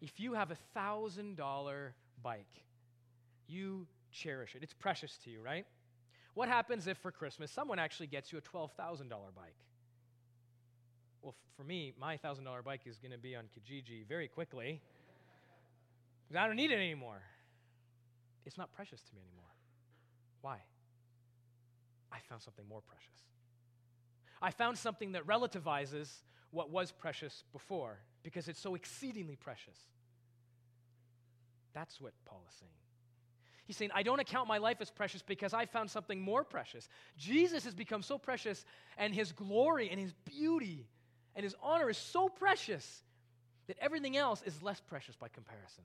if 0.00 0.18
you 0.18 0.34
have 0.34 0.50
a 0.50 0.56
thousand 0.74 1.36
dollar 1.36 1.94
bike, 2.22 2.64
you 3.46 3.86
cherish 4.10 4.54
it. 4.54 4.62
It's 4.62 4.74
precious 4.74 5.16
to 5.24 5.30
you, 5.30 5.40
right? 5.40 5.64
What 6.34 6.48
happens 6.48 6.86
if 6.86 6.98
for 6.98 7.10
Christmas 7.10 7.50
someone 7.50 7.78
actually 7.78 8.08
gets 8.08 8.32
you 8.32 8.38
a 8.38 8.42
$12,000 8.42 9.08
bike? 9.08 9.54
Well, 11.22 11.34
f- 11.34 11.56
for 11.56 11.64
me, 11.64 11.94
my 11.98 12.18
$1,000 12.18 12.64
bike 12.64 12.82
is 12.84 12.98
going 12.98 13.12
to 13.12 13.18
be 13.18 13.34
on 13.34 13.44
Kijiji 13.44 14.06
very 14.06 14.28
quickly 14.28 14.80
because 16.28 16.42
I 16.42 16.46
don't 16.46 16.56
need 16.56 16.70
it 16.70 16.76
anymore. 16.76 17.22
It's 18.44 18.58
not 18.58 18.72
precious 18.74 19.00
to 19.00 19.14
me 19.14 19.22
anymore. 19.22 19.50
Why? 20.42 20.58
I 22.16 22.20
found 22.28 22.42
something 22.42 22.66
more 22.68 22.80
precious. 22.80 23.20
I 24.40 24.50
found 24.50 24.78
something 24.78 25.12
that 25.12 25.26
relativizes 25.26 26.08
what 26.50 26.70
was 26.70 26.92
precious 26.92 27.44
before 27.52 27.98
because 28.22 28.48
it's 28.48 28.60
so 28.60 28.74
exceedingly 28.74 29.36
precious. 29.36 29.78
That's 31.74 32.00
what 32.00 32.12
Paul 32.24 32.42
is 32.48 32.54
saying. 32.54 32.72
He's 33.66 33.76
saying, 33.76 33.90
I 33.94 34.02
don't 34.02 34.20
account 34.20 34.48
my 34.48 34.58
life 34.58 34.78
as 34.80 34.90
precious 34.90 35.22
because 35.22 35.52
I 35.52 35.66
found 35.66 35.90
something 35.90 36.20
more 36.20 36.44
precious. 36.44 36.88
Jesus 37.18 37.64
has 37.64 37.74
become 37.74 38.00
so 38.02 38.16
precious, 38.16 38.64
and 38.96 39.12
his 39.12 39.32
glory 39.32 39.90
and 39.90 39.98
his 39.98 40.14
beauty 40.24 40.86
and 41.34 41.42
his 41.42 41.54
honor 41.60 41.90
is 41.90 41.98
so 41.98 42.28
precious 42.28 43.02
that 43.66 43.76
everything 43.80 44.16
else 44.16 44.42
is 44.46 44.62
less 44.62 44.80
precious 44.80 45.16
by 45.16 45.28
comparison. 45.28 45.84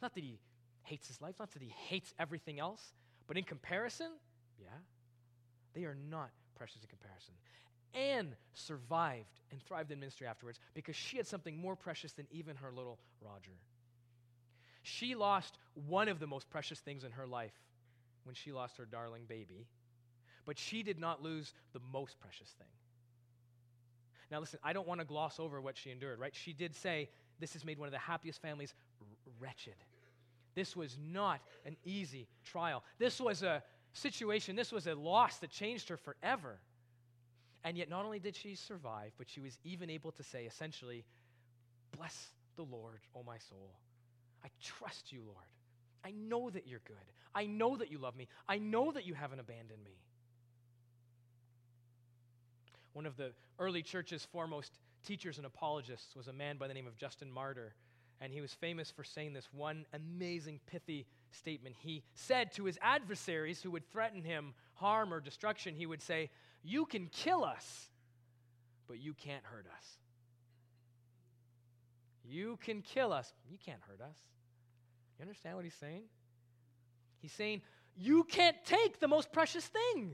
Not 0.00 0.14
that 0.14 0.22
he 0.22 0.38
hates 0.84 1.08
his 1.08 1.20
life, 1.20 1.34
not 1.38 1.50
that 1.52 1.62
he 1.62 1.74
hates 1.88 2.14
everything 2.18 2.60
else, 2.60 2.94
but 3.26 3.36
in 3.36 3.44
comparison, 3.44 4.12
yeah, 4.60 4.68
they 5.74 5.84
are 5.84 5.96
not 6.10 6.30
precious 6.56 6.82
in 6.82 6.88
comparison. 6.88 7.34
Ann 7.94 8.34
survived 8.54 9.40
and 9.50 9.62
thrived 9.62 9.90
in 9.92 10.00
ministry 10.00 10.26
afterwards 10.26 10.58
because 10.74 10.96
she 10.96 11.16
had 11.16 11.26
something 11.26 11.56
more 11.56 11.76
precious 11.76 12.12
than 12.12 12.26
even 12.30 12.56
her 12.56 12.72
little 12.72 12.98
Roger. 13.20 13.52
She 14.82 15.14
lost 15.14 15.58
one 15.88 16.08
of 16.08 16.18
the 16.18 16.26
most 16.26 16.50
precious 16.50 16.80
things 16.80 17.04
in 17.04 17.12
her 17.12 17.26
life 17.26 17.54
when 18.24 18.34
she 18.34 18.52
lost 18.52 18.76
her 18.78 18.84
darling 18.84 19.22
baby, 19.28 19.66
but 20.44 20.58
she 20.58 20.82
did 20.82 20.98
not 20.98 21.22
lose 21.22 21.54
the 21.72 21.80
most 21.92 22.18
precious 22.18 22.48
thing. 22.58 22.68
Now, 24.30 24.40
listen, 24.40 24.58
I 24.64 24.72
don't 24.72 24.88
want 24.88 25.00
to 25.00 25.04
gloss 25.04 25.38
over 25.38 25.60
what 25.60 25.76
she 25.76 25.90
endured, 25.90 26.18
right? 26.18 26.34
She 26.34 26.52
did 26.52 26.74
say, 26.74 27.08
This 27.38 27.52
has 27.52 27.64
made 27.64 27.78
one 27.78 27.86
of 27.86 27.92
the 27.92 27.98
happiest 27.98 28.42
families 28.42 28.74
wretched. 29.38 29.76
This 30.54 30.76
was 30.76 30.96
not 31.00 31.40
an 31.64 31.76
easy 31.84 32.28
trial. 32.44 32.82
This 32.98 33.20
was 33.20 33.42
a 33.42 33.62
situation, 33.94 34.56
this 34.56 34.72
was 34.72 34.86
a 34.86 34.94
loss 34.94 35.38
that 35.38 35.50
changed 35.50 35.88
her 35.88 35.96
forever. 35.96 36.58
And 37.64 37.78
yet, 37.78 37.88
not 37.88 38.04
only 38.04 38.18
did 38.18 38.36
she 38.36 38.54
survive, 38.54 39.12
but 39.16 39.30
she 39.30 39.40
was 39.40 39.56
even 39.64 39.88
able 39.88 40.12
to 40.12 40.22
say, 40.22 40.44
essentially, 40.44 41.04
Bless 41.96 42.28
the 42.56 42.62
Lord, 42.62 43.00
O 43.14 43.22
my 43.22 43.38
soul. 43.38 43.70
I 44.44 44.48
trust 44.62 45.12
you, 45.12 45.22
Lord. 45.24 45.46
I 46.04 46.10
know 46.10 46.50
that 46.50 46.66
you're 46.66 46.82
good. 46.86 46.96
I 47.34 47.46
know 47.46 47.76
that 47.76 47.90
you 47.90 47.98
love 47.98 48.16
me. 48.16 48.28
I 48.48 48.58
know 48.58 48.92
that 48.92 49.06
you 49.06 49.14
haven't 49.14 49.40
abandoned 49.40 49.82
me. 49.84 49.96
One 52.92 53.06
of 53.06 53.16
the 53.16 53.32
early 53.58 53.82
church's 53.82 54.24
foremost 54.24 54.78
teachers 55.06 55.38
and 55.38 55.46
apologists 55.46 56.14
was 56.14 56.28
a 56.28 56.32
man 56.32 56.56
by 56.56 56.68
the 56.68 56.74
name 56.74 56.86
of 56.86 56.96
Justin 56.96 57.30
Martyr, 57.30 57.74
and 58.20 58.32
he 58.32 58.40
was 58.40 58.52
famous 58.52 58.90
for 58.90 59.02
saying 59.02 59.32
this 59.32 59.48
one 59.52 59.84
amazing, 59.92 60.60
pithy 60.66 61.06
statement. 61.34 61.76
He 61.78 62.02
said 62.14 62.52
to 62.52 62.64
his 62.64 62.78
adversaries 62.80 63.62
who 63.62 63.70
would 63.72 63.90
threaten 63.90 64.22
him 64.22 64.54
harm 64.74 65.12
or 65.12 65.20
destruction, 65.20 65.74
he 65.74 65.86
would 65.86 66.02
say, 66.02 66.30
You 66.62 66.86
can 66.86 67.06
kill 67.08 67.44
us, 67.44 67.88
but 68.86 68.98
you 68.98 69.14
can't 69.14 69.44
hurt 69.44 69.66
us. 69.66 69.86
You 72.24 72.58
can 72.62 72.82
kill 72.82 73.12
us, 73.12 73.32
you 73.50 73.58
can't 73.64 73.80
hurt 73.86 74.00
us. 74.00 74.16
You 75.18 75.22
understand 75.22 75.56
what 75.56 75.64
he's 75.64 75.74
saying? 75.74 76.02
He's 77.20 77.32
saying, 77.32 77.62
You 77.96 78.24
can't 78.24 78.56
take 78.64 79.00
the 79.00 79.08
most 79.08 79.32
precious 79.32 79.66
thing. 79.66 80.12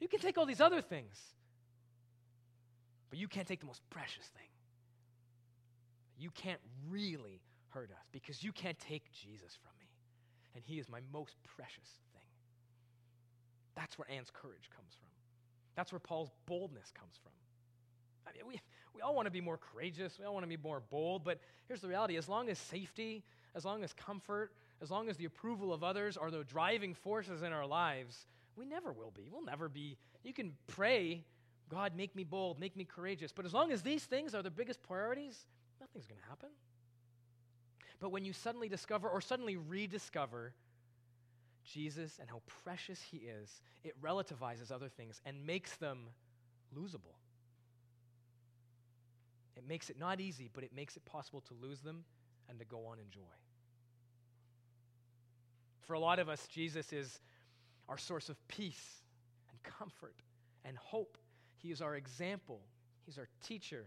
You 0.00 0.08
can 0.08 0.20
take 0.20 0.36
all 0.36 0.46
these 0.46 0.60
other 0.60 0.82
things, 0.82 1.18
but 3.10 3.18
you 3.18 3.28
can't 3.28 3.46
take 3.46 3.60
the 3.60 3.66
most 3.66 3.80
precious 3.90 4.26
thing. 4.26 4.48
You 6.18 6.30
can't 6.30 6.60
really 6.88 7.40
hurt 7.74 7.90
us 7.90 8.06
because 8.12 8.42
you 8.42 8.52
can't 8.52 8.78
take 8.78 9.12
Jesus 9.12 9.58
from 9.60 9.72
me. 9.80 9.88
And 10.54 10.62
he 10.64 10.78
is 10.78 10.88
my 10.88 11.00
most 11.12 11.36
precious 11.56 11.88
thing. 12.12 12.22
That's 13.74 13.98
where 13.98 14.08
Ann's 14.08 14.30
courage 14.32 14.70
comes 14.74 14.94
from. 14.98 15.10
That's 15.74 15.92
where 15.92 15.98
Paul's 15.98 16.30
boldness 16.46 16.92
comes 16.98 17.16
from. 17.22 17.32
I 18.26 18.30
mean, 18.32 18.46
we, 18.46 18.60
we 18.94 19.02
all 19.02 19.14
want 19.14 19.26
to 19.26 19.32
be 19.32 19.40
more 19.40 19.58
courageous, 19.58 20.18
we 20.18 20.24
all 20.24 20.32
want 20.32 20.44
to 20.44 20.48
be 20.48 20.56
more 20.56 20.80
bold, 20.88 21.24
but 21.24 21.40
here's 21.66 21.80
the 21.80 21.88
reality 21.88 22.16
as 22.16 22.28
long 22.28 22.48
as 22.48 22.58
safety, 22.58 23.24
as 23.54 23.64
long 23.64 23.82
as 23.84 23.92
comfort, 23.92 24.52
as 24.80 24.90
long 24.90 25.08
as 25.08 25.16
the 25.16 25.24
approval 25.24 25.72
of 25.72 25.82
others 25.82 26.16
are 26.16 26.30
the 26.30 26.44
driving 26.44 26.94
forces 26.94 27.42
in 27.42 27.52
our 27.52 27.66
lives, 27.66 28.26
we 28.56 28.64
never 28.64 28.92
will 28.92 29.10
be. 29.10 29.28
We'll 29.30 29.44
never 29.44 29.68
be. 29.68 29.98
You 30.22 30.32
can 30.32 30.52
pray, 30.68 31.24
God, 31.68 31.96
make 31.96 32.14
me 32.14 32.22
bold, 32.24 32.60
make 32.60 32.76
me 32.76 32.84
courageous, 32.84 33.32
but 33.32 33.44
as 33.44 33.52
long 33.52 33.72
as 33.72 33.82
these 33.82 34.04
things 34.04 34.34
are 34.34 34.42
the 34.42 34.50
biggest 34.50 34.82
priorities, 34.82 35.44
nothing's 35.80 36.06
going 36.06 36.20
to 36.20 36.28
happen. 36.28 36.50
But 38.04 38.12
when 38.12 38.26
you 38.26 38.34
suddenly 38.34 38.68
discover 38.68 39.08
or 39.08 39.22
suddenly 39.22 39.56
rediscover 39.56 40.52
Jesus 41.64 42.18
and 42.20 42.28
how 42.28 42.42
precious 42.62 43.00
he 43.00 43.16
is, 43.16 43.62
it 43.82 43.94
relativizes 44.02 44.70
other 44.70 44.90
things 44.90 45.22
and 45.24 45.46
makes 45.46 45.76
them 45.76 46.00
losable. 46.76 47.16
It 49.56 49.66
makes 49.66 49.88
it 49.88 49.98
not 49.98 50.20
easy, 50.20 50.50
but 50.52 50.64
it 50.64 50.72
makes 50.76 50.98
it 50.98 51.04
possible 51.06 51.40
to 51.48 51.54
lose 51.62 51.80
them 51.80 52.04
and 52.50 52.58
to 52.58 52.66
go 52.66 52.84
on 52.84 52.98
in 52.98 53.08
joy. 53.10 53.20
For 55.86 55.94
a 55.94 55.98
lot 55.98 56.18
of 56.18 56.28
us, 56.28 56.46
Jesus 56.46 56.92
is 56.92 57.20
our 57.88 57.96
source 57.96 58.28
of 58.28 58.36
peace 58.48 59.00
and 59.50 59.62
comfort 59.62 60.16
and 60.66 60.76
hope. 60.76 61.16
He 61.56 61.70
is 61.70 61.80
our 61.80 61.96
example, 61.96 62.60
He's 63.06 63.16
our 63.16 63.28
teacher. 63.42 63.86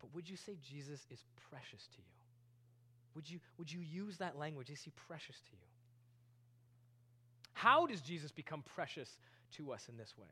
But 0.00 0.14
would 0.14 0.28
you 0.28 0.36
say 0.36 0.58
Jesus 0.62 1.06
is 1.10 1.24
precious 1.48 1.86
to 1.94 1.96
you? 1.96 2.19
Would 3.14 3.28
you, 3.28 3.40
would 3.58 3.70
you 3.72 3.80
use 3.80 4.18
that 4.18 4.38
language? 4.38 4.70
Is 4.70 4.82
He 4.82 4.92
precious 5.08 5.36
to 5.36 5.52
you? 5.52 5.66
How 7.52 7.86
does 7.86 8.00
Jesus 8.00 8.32
become 8.32 8.62
precious 8.62 9.18
to 9.56 9.72
us 9.72 9.88
in 9.88 9.96
this 9.96 10.14
way? 10.16 10.28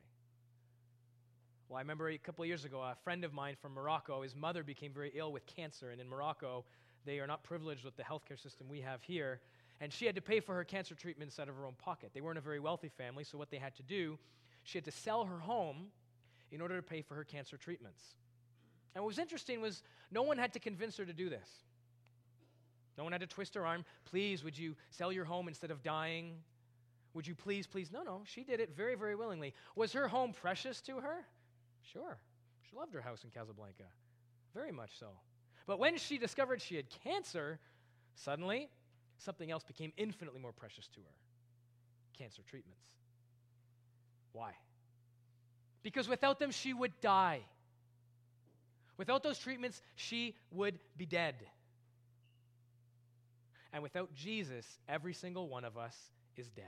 Well, 1.68 1.76
I 1.76 1.80
remember 1.80 2.08
a 2.08 2.16
couple 2.16 2.46
years 2.46 2.64
ago, 2.64 2.80
a 2.80 2.96
friend 3.04 3.24
of 3.24 3.34
mine 3.34 3.56
from 3.60 3.74
Morocco, 3.74 4.22
his 4.22 4.34
mother 4.34 4.62
became 4.62 4.92
very 4.92 5.12
ill 5.14 5.32
with 5.32 5.44
cancer. 5.44 5.90
And 5.90 6.00
in 6.00 6.08
Morocco, 6.08 6.64
they 7.04 7.20
are 7.20 7.26
not 7.26 7.42
privileged 7.42 7.84
with 7.84 7.96
the 7.96 8.02
healthcare 8.02 8.40
system 8.40 8.68
we 8.68 8.80
have 8.80 9.02
here. 9.02 9.40
And 9.80 9.92
she 9.92 10.06
had 10.06 10.14
to 10.14 10.22
pay 10.22 10.40
for 10.40 10.54
her 10.54 10.64
cancer 10.64 10.94
treatments 10.94 11.38
out 11.38 11.48
of 11.48 11.56
her 11.56 11.66
own 11.66 11.74
pocket. 11.74 12.12
They 12.14 12.22
weren't 12.22 12.38
a 12.38 12.42
very 12.42 12.60
wealthy 12.60 12.88
family, 12.88 13.24
so 13.24 13.36
what 13.36 13.50
they 13.50 13.58
had 13.58 13.76
to 13.76 13.82
do, 13.82 14.18
she 14.64 14.78
had 14.78 14.84
to 14.86 14.90
sell 14.90 15.24
her 15.24 15.38
home 15.38 15.88
in 16.50 16.62
order 16.62 16.76
to 16.76 16.82
pay 16.82 17.02
for 17.02 17.14
her 17.14 17.24
cancer 17.24 17.58
treatments. 17.58 18.02
And 18.94 19.04
what 19.04 19.08
was 19.08 19.18
interesting 19.18 19.60
was 19.60 19.82
no 20.10 20.22
one 20.22 20.38
had 20.38 20.54
to 20.54 20.58
convince 20.58 20.96
her 20.96 21.04
to 21.04 21.12
do 21.12 21.28
this. 21.28 21.48
No 22.98 23.04
one 23.04 23.12
had 23.12 23.20
to 23.20 23.28
twist 23.28 23.54
her 23.54 23.64
arm. 23.64 23.84
Please, 24.04 24.42
would 24.42 24.58
you 24.58 24.74
sell 24.90 25.12
your 25.12 25.24
home 25.24 25.46
instead 25.46 25.70
of 25.70 25.84
dying? 25.84 26.34
Would 27.14 27.26
you 27.26 27.36
please, 27.36 27.66
please? 27.66 27.92
No, 27.92 28.02
no. 28.02 28.22
She 28.24 28.42
did 28.42 28.58
it 28.58 28.76
very, 28.76 28.96
very 28.96 29.14
willingly. 29.14 29.54
Was 29.76 29.92
her 29.92 30.08
home 30.08 30.32
precious 30.32 30.80
to 30.82 30.98
her? 30.98 31.24
Sure. 31.92 32.18
She 32.68 32.76
loved 32.76 32.92
her 32.94 33.00
house 33.00 33.22
in 33.22 33.30
Casablanca. 33.30 33.84
Very 34.52 34.72
much 34.72 34.90
so. 34.98 35.06
But 35.66 35.78
when 35.78 35.96
she 35.96 36.18
discovered 36.18 36.60
she 36.60 36.74
had 36.74 36.86
cancer, 37.04 37.60
suddenly 38.16 38.68
something 39.18 39.50
else 39.50 39.62
became 39.62 39.92
infinitely 39.96 40.40
more 40.40 40.52
precious 40.52 40.88
to 40.88 41.00
her 41.00 41.16
cancer 42.18 42.42
treatments. 42.50 42.82
Why? 44.32 44.52
Because 45.84 46.08
without 46.08 46.40
them, 46.40 46.50
she 46.50 46.74
would 46.74 47.00
die. 47.00 47.42
Without 48.96 49.22
those 49.22 49.38
treatments, 49.38 49.80
she 49.94 50.34
would 50.50 50.80
be 50.96 51.06
dead. 51.06 51.36
And 53.72 53.82
without 53.82 54.14
Jesus, 54.14 54.66
every 54.88 55.12
single 55.12 55.48
one 55.48 55.64
of 55.64 55.76
us 55.76 55.96
is 56.36 56.48
dead. 56.50 56.64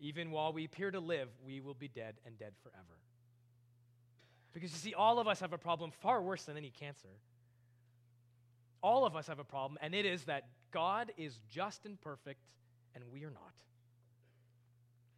Even 0.00 0.30
while 0.30 0.52
we 0.52 0.64
appear 0.64 0.90
to 0.90 1.00
live, 1.00 1.28
we 1.44 1.60
will 1.60 1.74
be 1.74 1.88
dead 1.88 2.14
and 2.24 2.38
dead 2.38 2.52
forever. 2.62 3.00
Because 4.52 4.70
you 4.70 4.78
see, 4.78 4.94
all 4.94 5.18
of 5.18 5.26
us 5.26 5.40
have 5.40 5.52
a 5.52 5.58
problem 5.58 5.90
far 5.90 6.22
worse 6.22 6.44
than 6.44 6.56
any 6.56 6.70
cancer. 6.70 7.08
All 8.82 9.04
of 9.04 9.16
us 9.16 9.26
have 9.26 9.40
a 9.40 9.44
problem, 9.44 9.78
and 9.82 9.94
it 9.94 10.06
is 10.06 10.24
that 10.24 10.44
God 10.70 11.12
is 11.16 11.40
just 11.50 11.84
and 11.84 12.00
perfect, 12.00 12.40
and 12.94 13.04
we 13.12 13.24
are 13.24 13.30
not. 13.30 13.54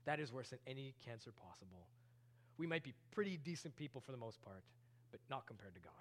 That 0.06 0.18
is 0.18 0.32
worse 0.32 0.48
than 0.48 0.58
any 0.66 0.94
cancer 1.04 1.30
possible. 1.30 1.86
We 2.56 2.66
might 2.66 2.82
be 2.82 2.94
pretty 3.10 3.36
decent 3.36 3.76
people 3.76 4.00
for 4.00 4.12
the 4.12 4.18
most 4.18 4.40
part, 4.42 4.64
but 5.10 5.20
not 5.28 5.46
compared 5.46 5.74
to 5.74 5.80
God. 5.80 5.92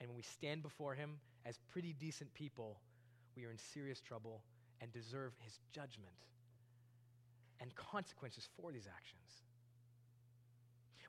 And 0.00 0.08
when 0.08 0.16
we 0.16 0.22
stand 0.22 0.62
before 0.62 0.94
Him 0.94 1.18
as 1.44 1.58
pretty 1.70 1.92
decent 1.92 2.32
people, 2.34 2.80
we 3.36 3.44
are 3.44 3.50
in 3.50 3.58
serious 3.58 4.00
trouble 4.00 4.42
and 4.80 4.92
deserve 4.92 5.32
His 5.40 5.58
judgment 5.72 6.14
and 7.60 7.74
consequences 7.74 8.48
for 8.60 8.72
these 8.72 8.86
actions. 8.86 9.42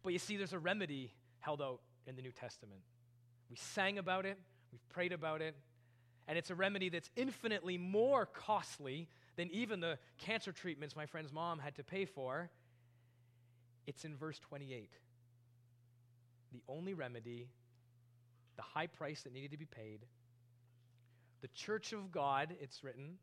But 0.04 0.14
you 0.14 0.20
see, 0.20 0.38
there's 0.38 0.54
a 0.54 0.60
remedy 0.60 1.12
held 1.40 1.62
out 1.62 1.80
in 2.06 2.16
the 2.16 2.22
New 2.22 2.32
Testament. 2.32 2.82
We 3.50 3.56
sang 3.56 3.98
about 3.98 4.26
it, 4.26 4.38
we've 4.72 4.88
prayed 4.90 5.14
about 5.14 5.42
it, 5.42 5.56
and 6.28 6.38
it's 6.38 6.50
a 6.50 6.56
remedy 6.56 6.90
that's 6.90 7.10
infinitely 7.16 7.78
more 7.78 8.26
costly 8.26 9.08
than 9.36 9.50
even 9.52 9.80
the 9.80 9.98
cancer 10.18 10.52
treatments 10.52 10.96
my 10.96 11.06
friend's 11.06 11.32
mom 11.32 11.60
had 11.60 11.76
to 11.76 11.84
pay 11.84 12.06
for. 12.06 12.50
It's 13.88 14.06
in 14.06 14.16
verse 14.16 14.40
28. 14.40 14.92
The 16.52 16.62
only 16.68 16.94
remedy, 16.94 17.48
the 18.56 18.62
high 18.62 18.88
price 18.88 19.24
that 19.24 19.34
needed 19.34 19.52
to 19.52 19.58
be 19.58 19.66
paid, 19.66 20.06
the 21.44 21.50
church 21.50 21.92
of 21.92 22.10
God, 22.10 22.56
it's 22.62 22.86
written, 22.86 23.18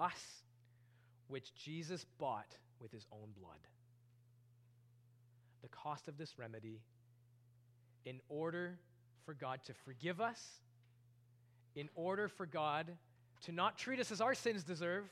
us, 0.00 0.42
which 1.28 1.54
Jesus 1.54 2.04
bought 2.18 2.56
with 2.80 2.90
his 2.90 3.06
own 3.12 3.28
blood. 3.40 3.60
The 5.62 5.68
cost 5.68 6.08
of 6.08 6.18
this 6.18 6.36
remedy, 6.36 6.80
in 8.04 8.20
order 8.28 8.80
for 9.24 9.34
God 9.34 9.60
to 9.66 9.72
forgive 9.84 10.20
us, 10.20 10.42
in 11.76 11.88
order 11.94 12.26
for 12.26 12.44
God 12.44 12.88
to 13.44 13.52
not 13.52 13.78
treat 13.78 14.00
us 14.00 14.10
as 14.10 14.20
our 14.20 14.34
sins 14.34 14.64
deserve, 14.64 15.04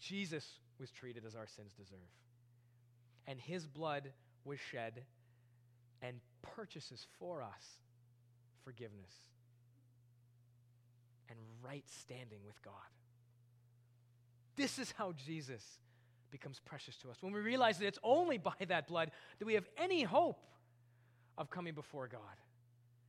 Jesus 0.00 0.46
was 0.80 0.90
treated 0.90 1.26
as 1.26 1.34
our 1.34 1.46
sins 1.46 1.74
deserve. 1.74 1.98
And 3.26 3.38
his 3.38 3.66
blood 3.66 4.04
was 4.42 4.58
shed 4.58 5.02
and 6.00 6.18
purchases 6.40 7.06
for 7.18 7.42
us 7.42 7.78
forgiveness 8.64 9.12
and 11.28 11.38
right 11.62 11.84
standing 12.00 12.40
with 12.46 12.60
God. 12.62 12.74
This 14.56 14.78
is 14.78 14.92
how 14.96 15.12
Jesus 15.12 15.62
becomes 16.30 16.60
precious 16.64 16.96
to 16.96 17.10
us. 17.10 17.16
When 17.20 17.32
we 17.32 17.40
realize 17.40 17.78
that 17.78 17.86
it's 17.86 17.98
only 18.02 18.38
by 18.38 18.52
that 18.68 18.88
blood 18.88 19.10
that 19.38 19.44
we 19.44 19.54
have 19.54 19.68
any 19.76 20.02
hope 20.02 20.44
of 21.36 21.50
coming 21.50 21.74
before 21.74 22.08
God 22.08 22.20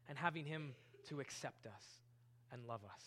and 0.08 0.18
having 0.18 0.46
Him 0.46 0.74
to 1.10 1.20
accept 1.20 1.66
us 1.66 1.84
and 2.52 2.66
love 2.66 2.82
us. 2.84 3.04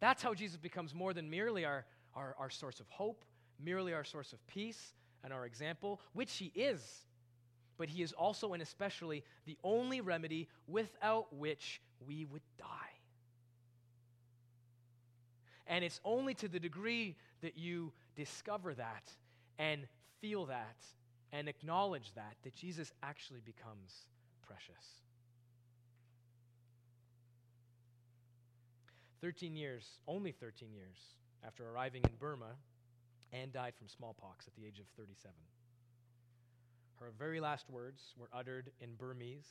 That's 0.00 0.22
how 0.22 0.34
Jesus 0.34 0.56
becomes 0.56 0.94
more 0.94 1.12
than 1.14 1.30
merely 1.30 1.64
our, 1.64 1.84
our, 2.14 2.34
our 2.38 2.50
source 2.50 2.80
of 2.80 2.88
hope, 2.88 3.24
merely 3.62 3.92
our 3.92 4.04
source 4.04 4.32
of 4.32 4.46
peace 4.46 4.94
and 5.22 5.32
our 5.32 5.46
example, 5.46 6.00
which 6.12 6.36
He 6.36 6.52
is. 6.54 6.80
But 7.76 7.88
He 7.88 8.02
is 8.02 8.12
also 8.12 8.52
and 8.52 8.62
especially 8.62 9.24
the 9.46 9.56
only 9.64 10.00
remedy 10.00 10.48
without 10.66 11.34
which 11.34 11.80
we 12.06 12.24
would 12.24 12.42
die. 12.58 12.83
And 15.66 15.84
it's 15.84 16.00
only 16.04 16.34
to 16.34 16.48
the 16.48 16.60
degree 16.60 17.16
that 17.42 17.56
you 17.56 17.92
discover 18.16 18.74
that 18.74 19.10
and 19.58 19.86
feel 20.20 20.46
that 20.46 20.76
and 21.32 21.48
acknowledge 21.48 22.12
that 22.14 22.36
that 22.42 22.54
Jesus 22.54 22.92
actually 23.02 23.40
becomes 23.44 24.06
precious. 24.46 25.00
13 29.20 29.56
years, 29.56 29.98
only 30.06 30.32
13 30.32 30.72
years 30.74 30.98
after 31.46 31.66
arriving 31.66 32.02
in 32.04 32.10
Burma, 32.18 32.56
Ann 33.32 33.48
died 33.52 33.72
from 33.74 33.88
smallpox 33.88 34.46
at 34.46 34.54
the 34.54 34.66
age 34.66 34.78
of 34.78 34.86
37. 34.98 35.32
Her 37.00 37.10
very 37.18 37.40
last 37.40 37.70
words 37.70 38.14
were 38.18 38.28
uttered 38.32 38.70
in 38.80 38.94
Burmese, 38.96 39.48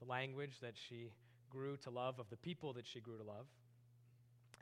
the 0.00 0.06
language 0.08 0.60
that 0.62 0.74
she 0.74 1.10
grew 1.50 1.76
to 1.78 1.90
love, 1.90 2.18
of 2.18 2.30
the 2.30 2.36
people 2.38 2.72
that 2.72 2.86
she 2.86 3.00
grew 3.00 3.18
to 3.18 3.22
love. 3.22 3.46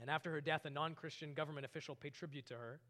And 0.01 0.11
after 0.11 0.31
her 0.31 0.41
death, 0.41 0.65
a 0.65 0.71
non 0.71 0.95
Christian 0.95 1.35
government 1.35 1.65
official 1.65 1.95
paid 1.95 2.15
tribute 2.15 2.47
to 2.49 2.55
her. 2.55 2.81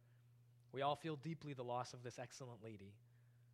We 0.72 0.82
all 0.82 0.96
feel 0.96 1.16
deeply 1.16 1.54
the 1.54 1.62
loss 1.62 1.94
of 1.94 2.02
this 2.02 2.18
excellent 2.18 2.62
lady, 2.62 2.92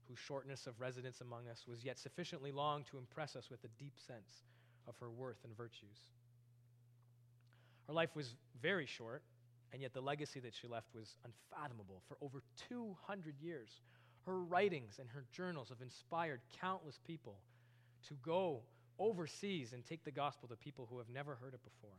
whose 0.09 0.19
shortness 0.19 0.67
of 0.67 0.81
residence 0.81 1.21
among 1.21 1.49
us 1.49 1.65
was 1.69 1.85
yet 1.85 1.99
sufficiently 1.99 2.51
long 2.51 2.85
to 2.91 2.99
impress 2.99 3.37
us 3.37 3.51
with 3.51 3.63
a 3.65 3.69
deep 3.79 3.95
sense 4.07 4.45
of 4.89 4.97
her 4.99 5.11
worth 5.11 5.45
and 5.45 5.57
virtues. 5.57 5.99
Her 7.87 7.93
life 7.93 8.17
was 8.17 8.35
very 8.61 8.87
short, 8.87 9.23
and 9.73 9.83
yet 9.83 9.93
the 9.93 10.01
legacy 10.01 10.41
that 10.41 10.55
she 10.55 10.67
left 10.67 10.89
was 10.95 11.17
unfathomable. 11.25 12.03
For 12.09 12.17
over 12.21 12.43
200 12.69 13.35
years, 13.41 13.81
her 14.27 14.39
writings 14.39 14.99
and 14.99 15.09
her 15.11 15.25
journals 15.33 15.69
have 15.69 15.81
inspired 15.81 16.41
countless 16.61 16.99
people 17.07 17.39
to 18.09 18.15
go 18.23 18.63
overseas 18.99 19.73
and 19.73 19.85
take 19.85 20.05
the 20.05 20.11
gospel 20.11 20.49
to 20.49 20.57
people 20.57 20.87
who 20.91 20.99
have 20.99 21.09
never 21.09 21.35
heard 21.35 21.55
it 21.55 21.63
before. 21.65 21.97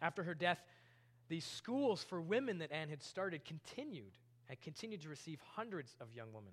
After 0.00 0.22
her 0.22 0.34
death, 0.34 0.62
These 1.28 1.44
schools 1.44 2.02
for 2.02 2.20
women 2.20 2.58
that 2.58 2.72
Ann 2.72 2.88
had 2.88 3.02
started 3.02 3.44
continued 3.44 4.16
and 4.48 4.60
continued 4.60 5.02
to 5.02 5.08
receive 5.08 5.40
hundreds 5.54 5.94
of 6.00 6.12
young 6.14 6.32
women. 6.32 6.52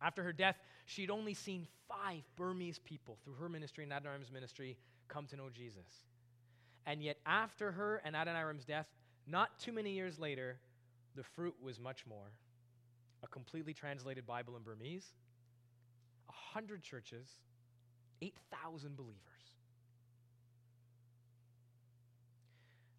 After 0.00 0.22
her 0.22 0.32
death, 0.32 0.56
she'd 0.86 1.10
only 1.10 1.34
seen 1.34 1.66
five 1.88 2.22
Burmese 2.36 2.78
people 2.78 3.18
through 3.24 3.34
her 3.34 3.48
ministry 3.48 3.84
and 3.84 3.92
Adoniram's 3.92 4.30
ministry 4.30 4.76
come 5.08 5.26
to 5.26 5.36
know 5.36 5.50
Jesus. 5.52 6.04
And 6.86 7.02
yet, 7.02 7.18
after 7.26 7.72
her 7.72 8.00
and 8.04 8.16
Adoniram's 8.16 8.64
death, 8.64 8.86
not 9.26 9.58
too 9.58 9.72
many 9.72 9.90
years 9.90 10.18
later, 10.18 10.58
the 11.16 11.22
fruit 11.22 11.54
was 11.62 11.78
much 11.78 12.06
more. 12.06 12.32
A 13.22 13.26
completely 13.26 13.74
translated 13.74 14.26
Bible 14.26 14.56
in 14.56 14.62
Burmese, 14.62 15.12
a 16.28 16.32
hundred 16.32 16.82
churches, 16.82 17.28
8,000 18.22 18.96
believers. 18.96 19.39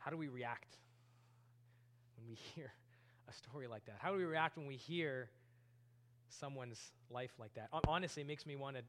How 0.02 0.10
do 0.10 0.18
we 0.18 0.28
react 0.28 0.78
when 2.18 2.28
we 2.28 2.36
hear 2.56 2.72
a 3.30 3.34
story 3.34 3.68
like 3.68 3.86
that? 3.86 3.96
How 4.00 4.12
do 4.12 4.18
we 4.18 4.26
react 4.26 4.58
when 4.58 4.66
we 4.68 4.76
hear 4.76 5.30
someone's 6.30 6.80
life 7.10 7.32
like 7.40 7.54
that? 7.54 7.70
Honestly, 7.88 8.22
it 8.22 8.28
makes 8.28 8.46
me 8.46 8.56
want 8.56 8.78
to 8.78 8.84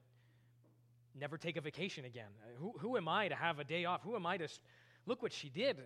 never 1.19 1.37
take 1.37 1.57
a 1.57 1.61
vacation 1.61 2.05
again. 2.05 2.31
Uh, 2.43 2.59
who, 2.59 2.73
who 2.79 2.97
am 2.97 3.09
I 3.09 3.29
to 3.29 3.35
have 3.35 3.59
a 3.59 3.65
day 3.65 3.85
off? 3.85 4.03
Who 4.03 4.17
am 4.17 4.25
I 4.27 4.39
to 4.39 4.49
look 5.07 5.23
what 5.23 5.33
she 5.33 5.49
did? 5.51 5.77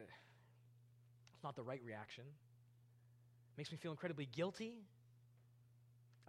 It's 1.34 1.42
not 1.42 1.56
the 1.56 1.62
right 1.62 1.80
reaction. 1.84 2.24
It 2.24 3.58
makes 3.58 3.72
me 3.72 3.78
feel 3.78 3.90
incredibly 3.90 4.26
guilty. 4.26 4.74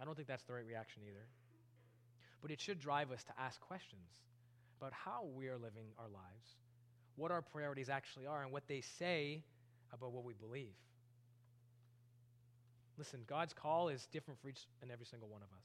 I 0.00 0.04
don't 0.04 0.16
think 0.16 0.28
that's 0.28 0.42
the 0.42 0.54
right 0.54 0.66
reaction 0.66 1.02
either. 1.08 1.26
But 2.42 2.50
it 2.50 2.60
should 2.60 2.80
drive 2.80 3.12
us 3.12 3.22
to 3.24 3.32
ask 3.38 3.60
questions 3.60 4.10
about 4.80 4.92
how 4.92 5.28
we 5.34 5.48
are 5.48 5.58
living 5.58 5.86
our 5.98 6.08
lives, 6.08 6.56
what 7.18 7.30
our 7.30 7.42
priorities 7.42 7.88
actually 7.88 8.26
are, 8.26 8.42
and 8.42 8.52
what 8.52 8.66
they 8.68 8.80
say 8.80 9.42
about 9.92 10.12
what 10.12 10.24
we 10.24 10.32
believe. 10.34 10.74
Listen, 12.96 13.20
God's 13.26 13.52
call 13.52 13.88
is 13.88 14.06
different 14.12 14.40
for 14.40 14.48
each 14.48 14.66
and 14.82 14.90
every 14.90 15.06
single 15.06 15.28
one 15.28 15.42
of 15.42 15.48
us. 15.48 15.64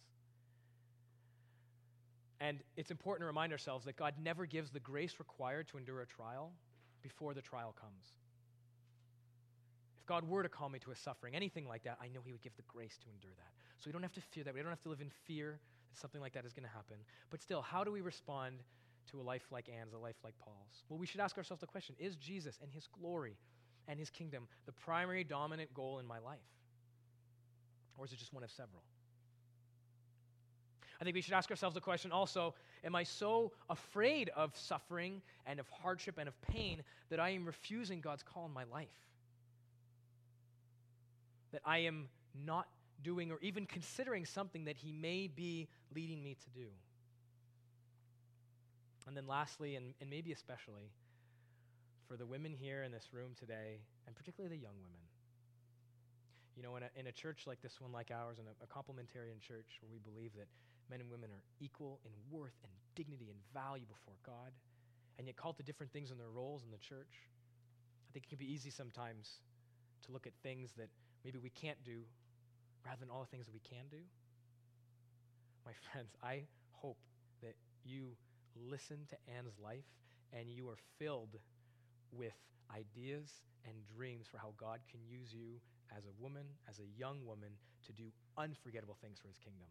And 2.39 2.59
it's 2.75 2.91
important 2.91 3.21
to 3.23 3.27
remind 3.27 3.51
ourselves 3.53 3.85
that 3.85 3.95
God 3.95 4.15
never 4.21 4.45
gives 4.45 4.69
the 4.69 4.79
grace 4.79 5.15
required 5.17 5.67
to 5.69 5.77
endure 5.77 6.01
a 6.01 6.05
trial 6.05 6.51
before 7.01 7.33
the 7.33 7.41
trial 7.41 7.73
comes. 7.79 8.05
If 9.97 10.05
God 10.05 10.27
were 10.27 10.43
to 10.43 10.49
call 10.49 10.67
me 10.67 10.79
to 10.79 10.91
a 10.91 10.95
suffering, 10.95 11.35
anything 11.35 11.67
like 11.67 11.83
that, 11.83 11.97
I 12.01 12.09
know 12.09 12.19
He 12.25 12.33
would 12.33 12.41
give 12.41 12.55
the 12.57 12.63
grace 12.63 12.97
to 13.01 13.05
endure 13.09 13.31
that. 13.37 13.51
So 13.79 13.87
we 13.87 13.93
don't 13.93 14.03
have 14.03 14.13
to 14.13 14.21
fear 14.21 14.43
that. 14.43 14.53
We 14.53 14.59
don't 14.59 14.69
have 14.69 14.83
to 14.83 14.89
live 14.89 15.01
in 15.01 15.09
fear 15.25 15.57
that 15.89 15.97
something 15.97 16.19
like 16.19 16.33
that 16.33 16.45
is 16.45 16.53
going 16.53 16.65
to 16.67 16.73
happen. 16.73 16.97
But 17.29 17.41
still, 17.41 17.61
how 17.61 17.83
do 17.83 17.91
we 17.91 18.01
respond 18.01 18.57
to 19.11 19.19
a 19.19 19.23
life 19.23 19.43
like 19.51 19.69
Ann's, 19.69 19.93
a 19.93 19.97
life 19.97 20.15
like 20.23 20.33
Paul's? 20.39 20.83
Well, 20.89 20.99
we 20.99 21.05
should 21.05 21.19
ask 21.19 21.37
ourselves 21.37 21.61
the 21.61 21.67
question 21.67 21.95
Is 21.99 22.15
Jesus 22.15 22.57
and 22.61 22.71
His 22.71 22.87
glory 22.87 23.37
and 23.87 23.99
His 23.99 24.09
kingdom 24.09 24.47
the 24.65 24.71
primary 24.71 25.23
dominant 25.23 25.73
goal 25.73 25.99
in 25.99 26.05
my 26.05 26.19
life? 26.19 26.39
Or 27.97 28.05
is 28.05 28.11
it 28.11 28.19
just 28.19 28.33
one 28.33 28.43
of 28.43 28.51
several? 28.51 28.83
I 30.99 31.03
think 31.03 31.15
we 31.15 31.21
should 31.21 31.33
ask 31.33 31.49
ourselves 31.49 31.73
the 31.73 31.81
question 31.81 32.11
also 32.11 32.53
Am 32.83 32.95
I 32.95 33.03
so 33.03 33.51
afraid 33.69 34.29
of 34.35 34.55
suffering 34.57 35.21
and 35.45 35.59
of 35.59 35.67
hardship 35.69 36.17
and 36.17 36.27
of 36.27 36.41
pain 36.41 36.83
that 37.09 37.19
I 37.19 37.29
am 37.29 37.45
refusing 37.45 38.01
God's 38.01 38.23
call 38.23 38.45
in 38.45 38.53
my 38.53 38.63
life? 38.65 38.87
That 41.51 41.61
I 41.65 41.79
am 41.79 42.07
not 42.45 42.67
doing 43.03 43.31
or 43.31 43.39
even 43.41 43.65
considering 43.65 44.25
something 44.25 44.65
that 44.65 44.77
He 44.77 44.91
may 44.91 45.27
be 45.27 45.67
leading 45.93 46.23
me 46.23 46.35
to 46.35 46.49
do? 46.49 46.67
And 49.07 49.17
then, 49.17 49.27
lastly, 49.27 49.75
and, 49.75 49.93
and 49.99 50.09
maybe 50.09 50.31
especially, 50.31 50.91
for 52.07 52.15
the 52.15 52.25
women 52.25 52.53
here 52.53 52.83
in 52.83 52.91
this 52.91 53.09
room 53.11 53.31
today, 53.37 53.81
and 54.07 54.15
particularly 54.15 54.55
the 54.55 54.61
young 54.61 54.75
women, 54.79 55.03
you 56.55 56.63
know, 56.63 56.75
in 56.75 56.83
a, 56.83 56.89
in 56.95 57.07
a 57.07 57.11
church 57.11 57.43
like 57.47 57.61
this 57.61 57.81
one, 57.81 57.91
like 57.91 58.11
ours, 58.11 58.37
in 58.39 58.45
a, 58.45 58.55
a 58.63 58.67
complementarian 58.67 59.41
church 59.41 59.81
where 59.81 59.91
we 59.91 59.99
believe 59.99 60.31
that 60.37 60.47
men 60.89 61.01
and 61.01 61.09
women 61.09 61.31
are 61.31 61.43
equal 61.59 61.99
in 62.05 62.11
worth 62.29 62.55
and 62.63 62.71
dignity 62.95 63.27
and 63.29 63.39
value 63.53 63.85
before 63.85 64.15
God, 64.25 64.51
and 65.17 65.27
yet 65.27 65.35
called 65.35 65.57
to 65.57 65.63
different 65.63 65.91
things 65.91 66.11
in 66.11 66.17
their 66.17 66.29
roles 66.29 66.63
in 66.63 66.71
the 66.71 66.77
church, 66.77 67.27
I 68.07 68.09
think 68.13 68.25
it 68.25 68.29
can 68.29 68.37
be 68.37 68.51
easy 68.51 68.69
sometimes 68.69 69.41
to 70.05 70.11
look 70.11 70.27
at 70.27 70.33
things 70.43 70.71
that 70.77 70.89
maybe 71.25 71.39
we 71.39 71.49
can't 71.49 71.81
do 71.83 72.03
rather 72.85 72.99
than 72.99 73.09
all 73.09 73.21
the 73.21 73.31
things 73.31 73.45
that 73.45 73.53
we 73.53 73.61
can 73.63 73.85
do. 73.89 74.03
My 75.65 75.71
friends, 75.91 76.13
I 76.21 76.43
hope 76.71 76.97
that 77.41 77.55
you 77.83 78.15
listen 78.69 78.97
to 79.09 79.17
Ann's 79.35 79.59
life 79.63 79.85
and 80.31 80.49
you 80.49 80.69
are 80.69 80.77
filled 80.97 81.37
with 82.11 82.33
ideas 82.75 83.29
and 83.65 83.75
dreams 83.95 84.27
for 84.29 84.37
how 84.37 84.53
God 84.57 84.79
can 84.89 84.99
use 85.07 85.33
you 85.33 85.59
as 85.95 86.05
a 86.05 86.21
woman, 86.21 86.45
as 86.69 86.79
a 86.79 86.99
young 86.99 87.25
woman, 87.25 87.49
to 87.85 87.93
do 87.93 88.05
unforgettable 88.37 88.97
things 89.01 89.19
for 89.19 89.27
his 89.27 89.37
kingdom. 89.37 89.67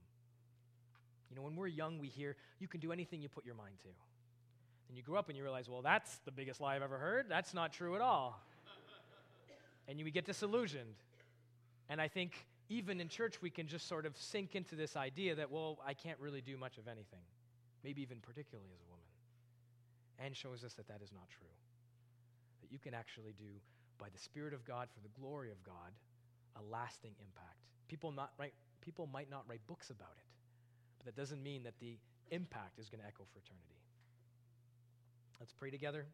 You 1.31 1.37
know, 1.37 1.43
when 1.43 1.57
we're 1.57 1.67
young, 1.67 1.99
we 1.99 2.09
hear, 2.09 2.37
you 2.59 2.69
can 2.69 2.81
do 2.81 2.93
anything 2.93 3.23
you 3.23 3.29
put 3.29 3.45
your 3.45 3.55
mind 3.55 3.79
to. 3.83 3.89
And 4.89 4.97
you 4.97 5.03
grow 5.03 5.19
up 5.19 5.29
and 5.29 5.37
you 5.37 5.43
realize, 5.43 5.69
well, 5.69 5.81
that's 5.81 6.19
the 6.27 6.31
biggest 6.31 6.61
lie 6.61 6.77
I've 6.77 6.83
ever 6.83 6.99
heard. 6.99 7.27
That's 7.29 7.55
not 7.55 7.73
true 7.73 7.95
at 7.95 8.03
all. 8.03 8.39
and 9.89 9.99
you, 9.99 10.11
get 10.11 10.27
disillusioned. 10.27 10.95
And 11.89 12.01
I 12.01 12.09
think 12.09 12.47
even 12.69 13.01
in 13.01 13.09
church, 13.09 13.41
we 13.41 13.49
can 13.49 13.67
just 13.67 13.89
sort 13.89 14.05
of 14.05 14.17
sink 14.17 14.55
into 14.55 14.75
this 14.75 14.97
idea 14.97 15.35
that, 15.37 15.51
well, 15.51 15.79
I 15.87 15.95
can't 15.95 16.19
really 16.21 16.43
do 16.43 16.59
much 16.59 16.77
of 16.77 16.87
anything, 16.87 17.23
maybe 17.85 18.03
even 18.03 18.19
particularly 18.21 18.71
as 18.73 18.81
a 18.81 18.91
woman. 18.91 19.07
And 20.19 20.37
shows 20.37 20.63
us 20.65 20.75
that 20.75 20.89
that 20.89 21.03
is 21.03 21.13
not 21.13 21.29
true. 21.29 21.55
That 22.63 22.71
you 22.71 22.79
can 22.79 22.95
actually 22.95 23.35
do, 23.37 23.59
by 23.99 24.09
the 24.09 24.19
Spirit 24.19 24.55
of 24.55 24.65
God, 24.65 24.89
for 24.95 25.01
the 25.01 25.13
glory 25.19 25.51
of 25.51 25.63
God, 25.65 25.91
a 26.57 26.63
lasting 26.71 27.13
impact. 27.19 27.59
People, 27.89 28.13
not 28.13 28.31
write, 28.39 28.55
people 28.81 29.07
might 29.07 29.31
not 29.31 29.45
write 29.49 29.67
books 29.67 29.91
about 29.91 30.15
it, 30.17 30.29
but 30.99 31.07
that 31.07 31.17
doesn't 31.17 31.43
mean 31.43 31.63
that 31.65 31.75
the 31.81 31.99
impact 32.31 32.79
is 32.79 32.89
going 32.89 33.01
to 33.01 33.07
echo 33.07 33.25
for 33.33 33.39
eternity. 33.39 33.81
Let's 35.41 35.53
pray 35.53 35.71
together. 35.71 36.07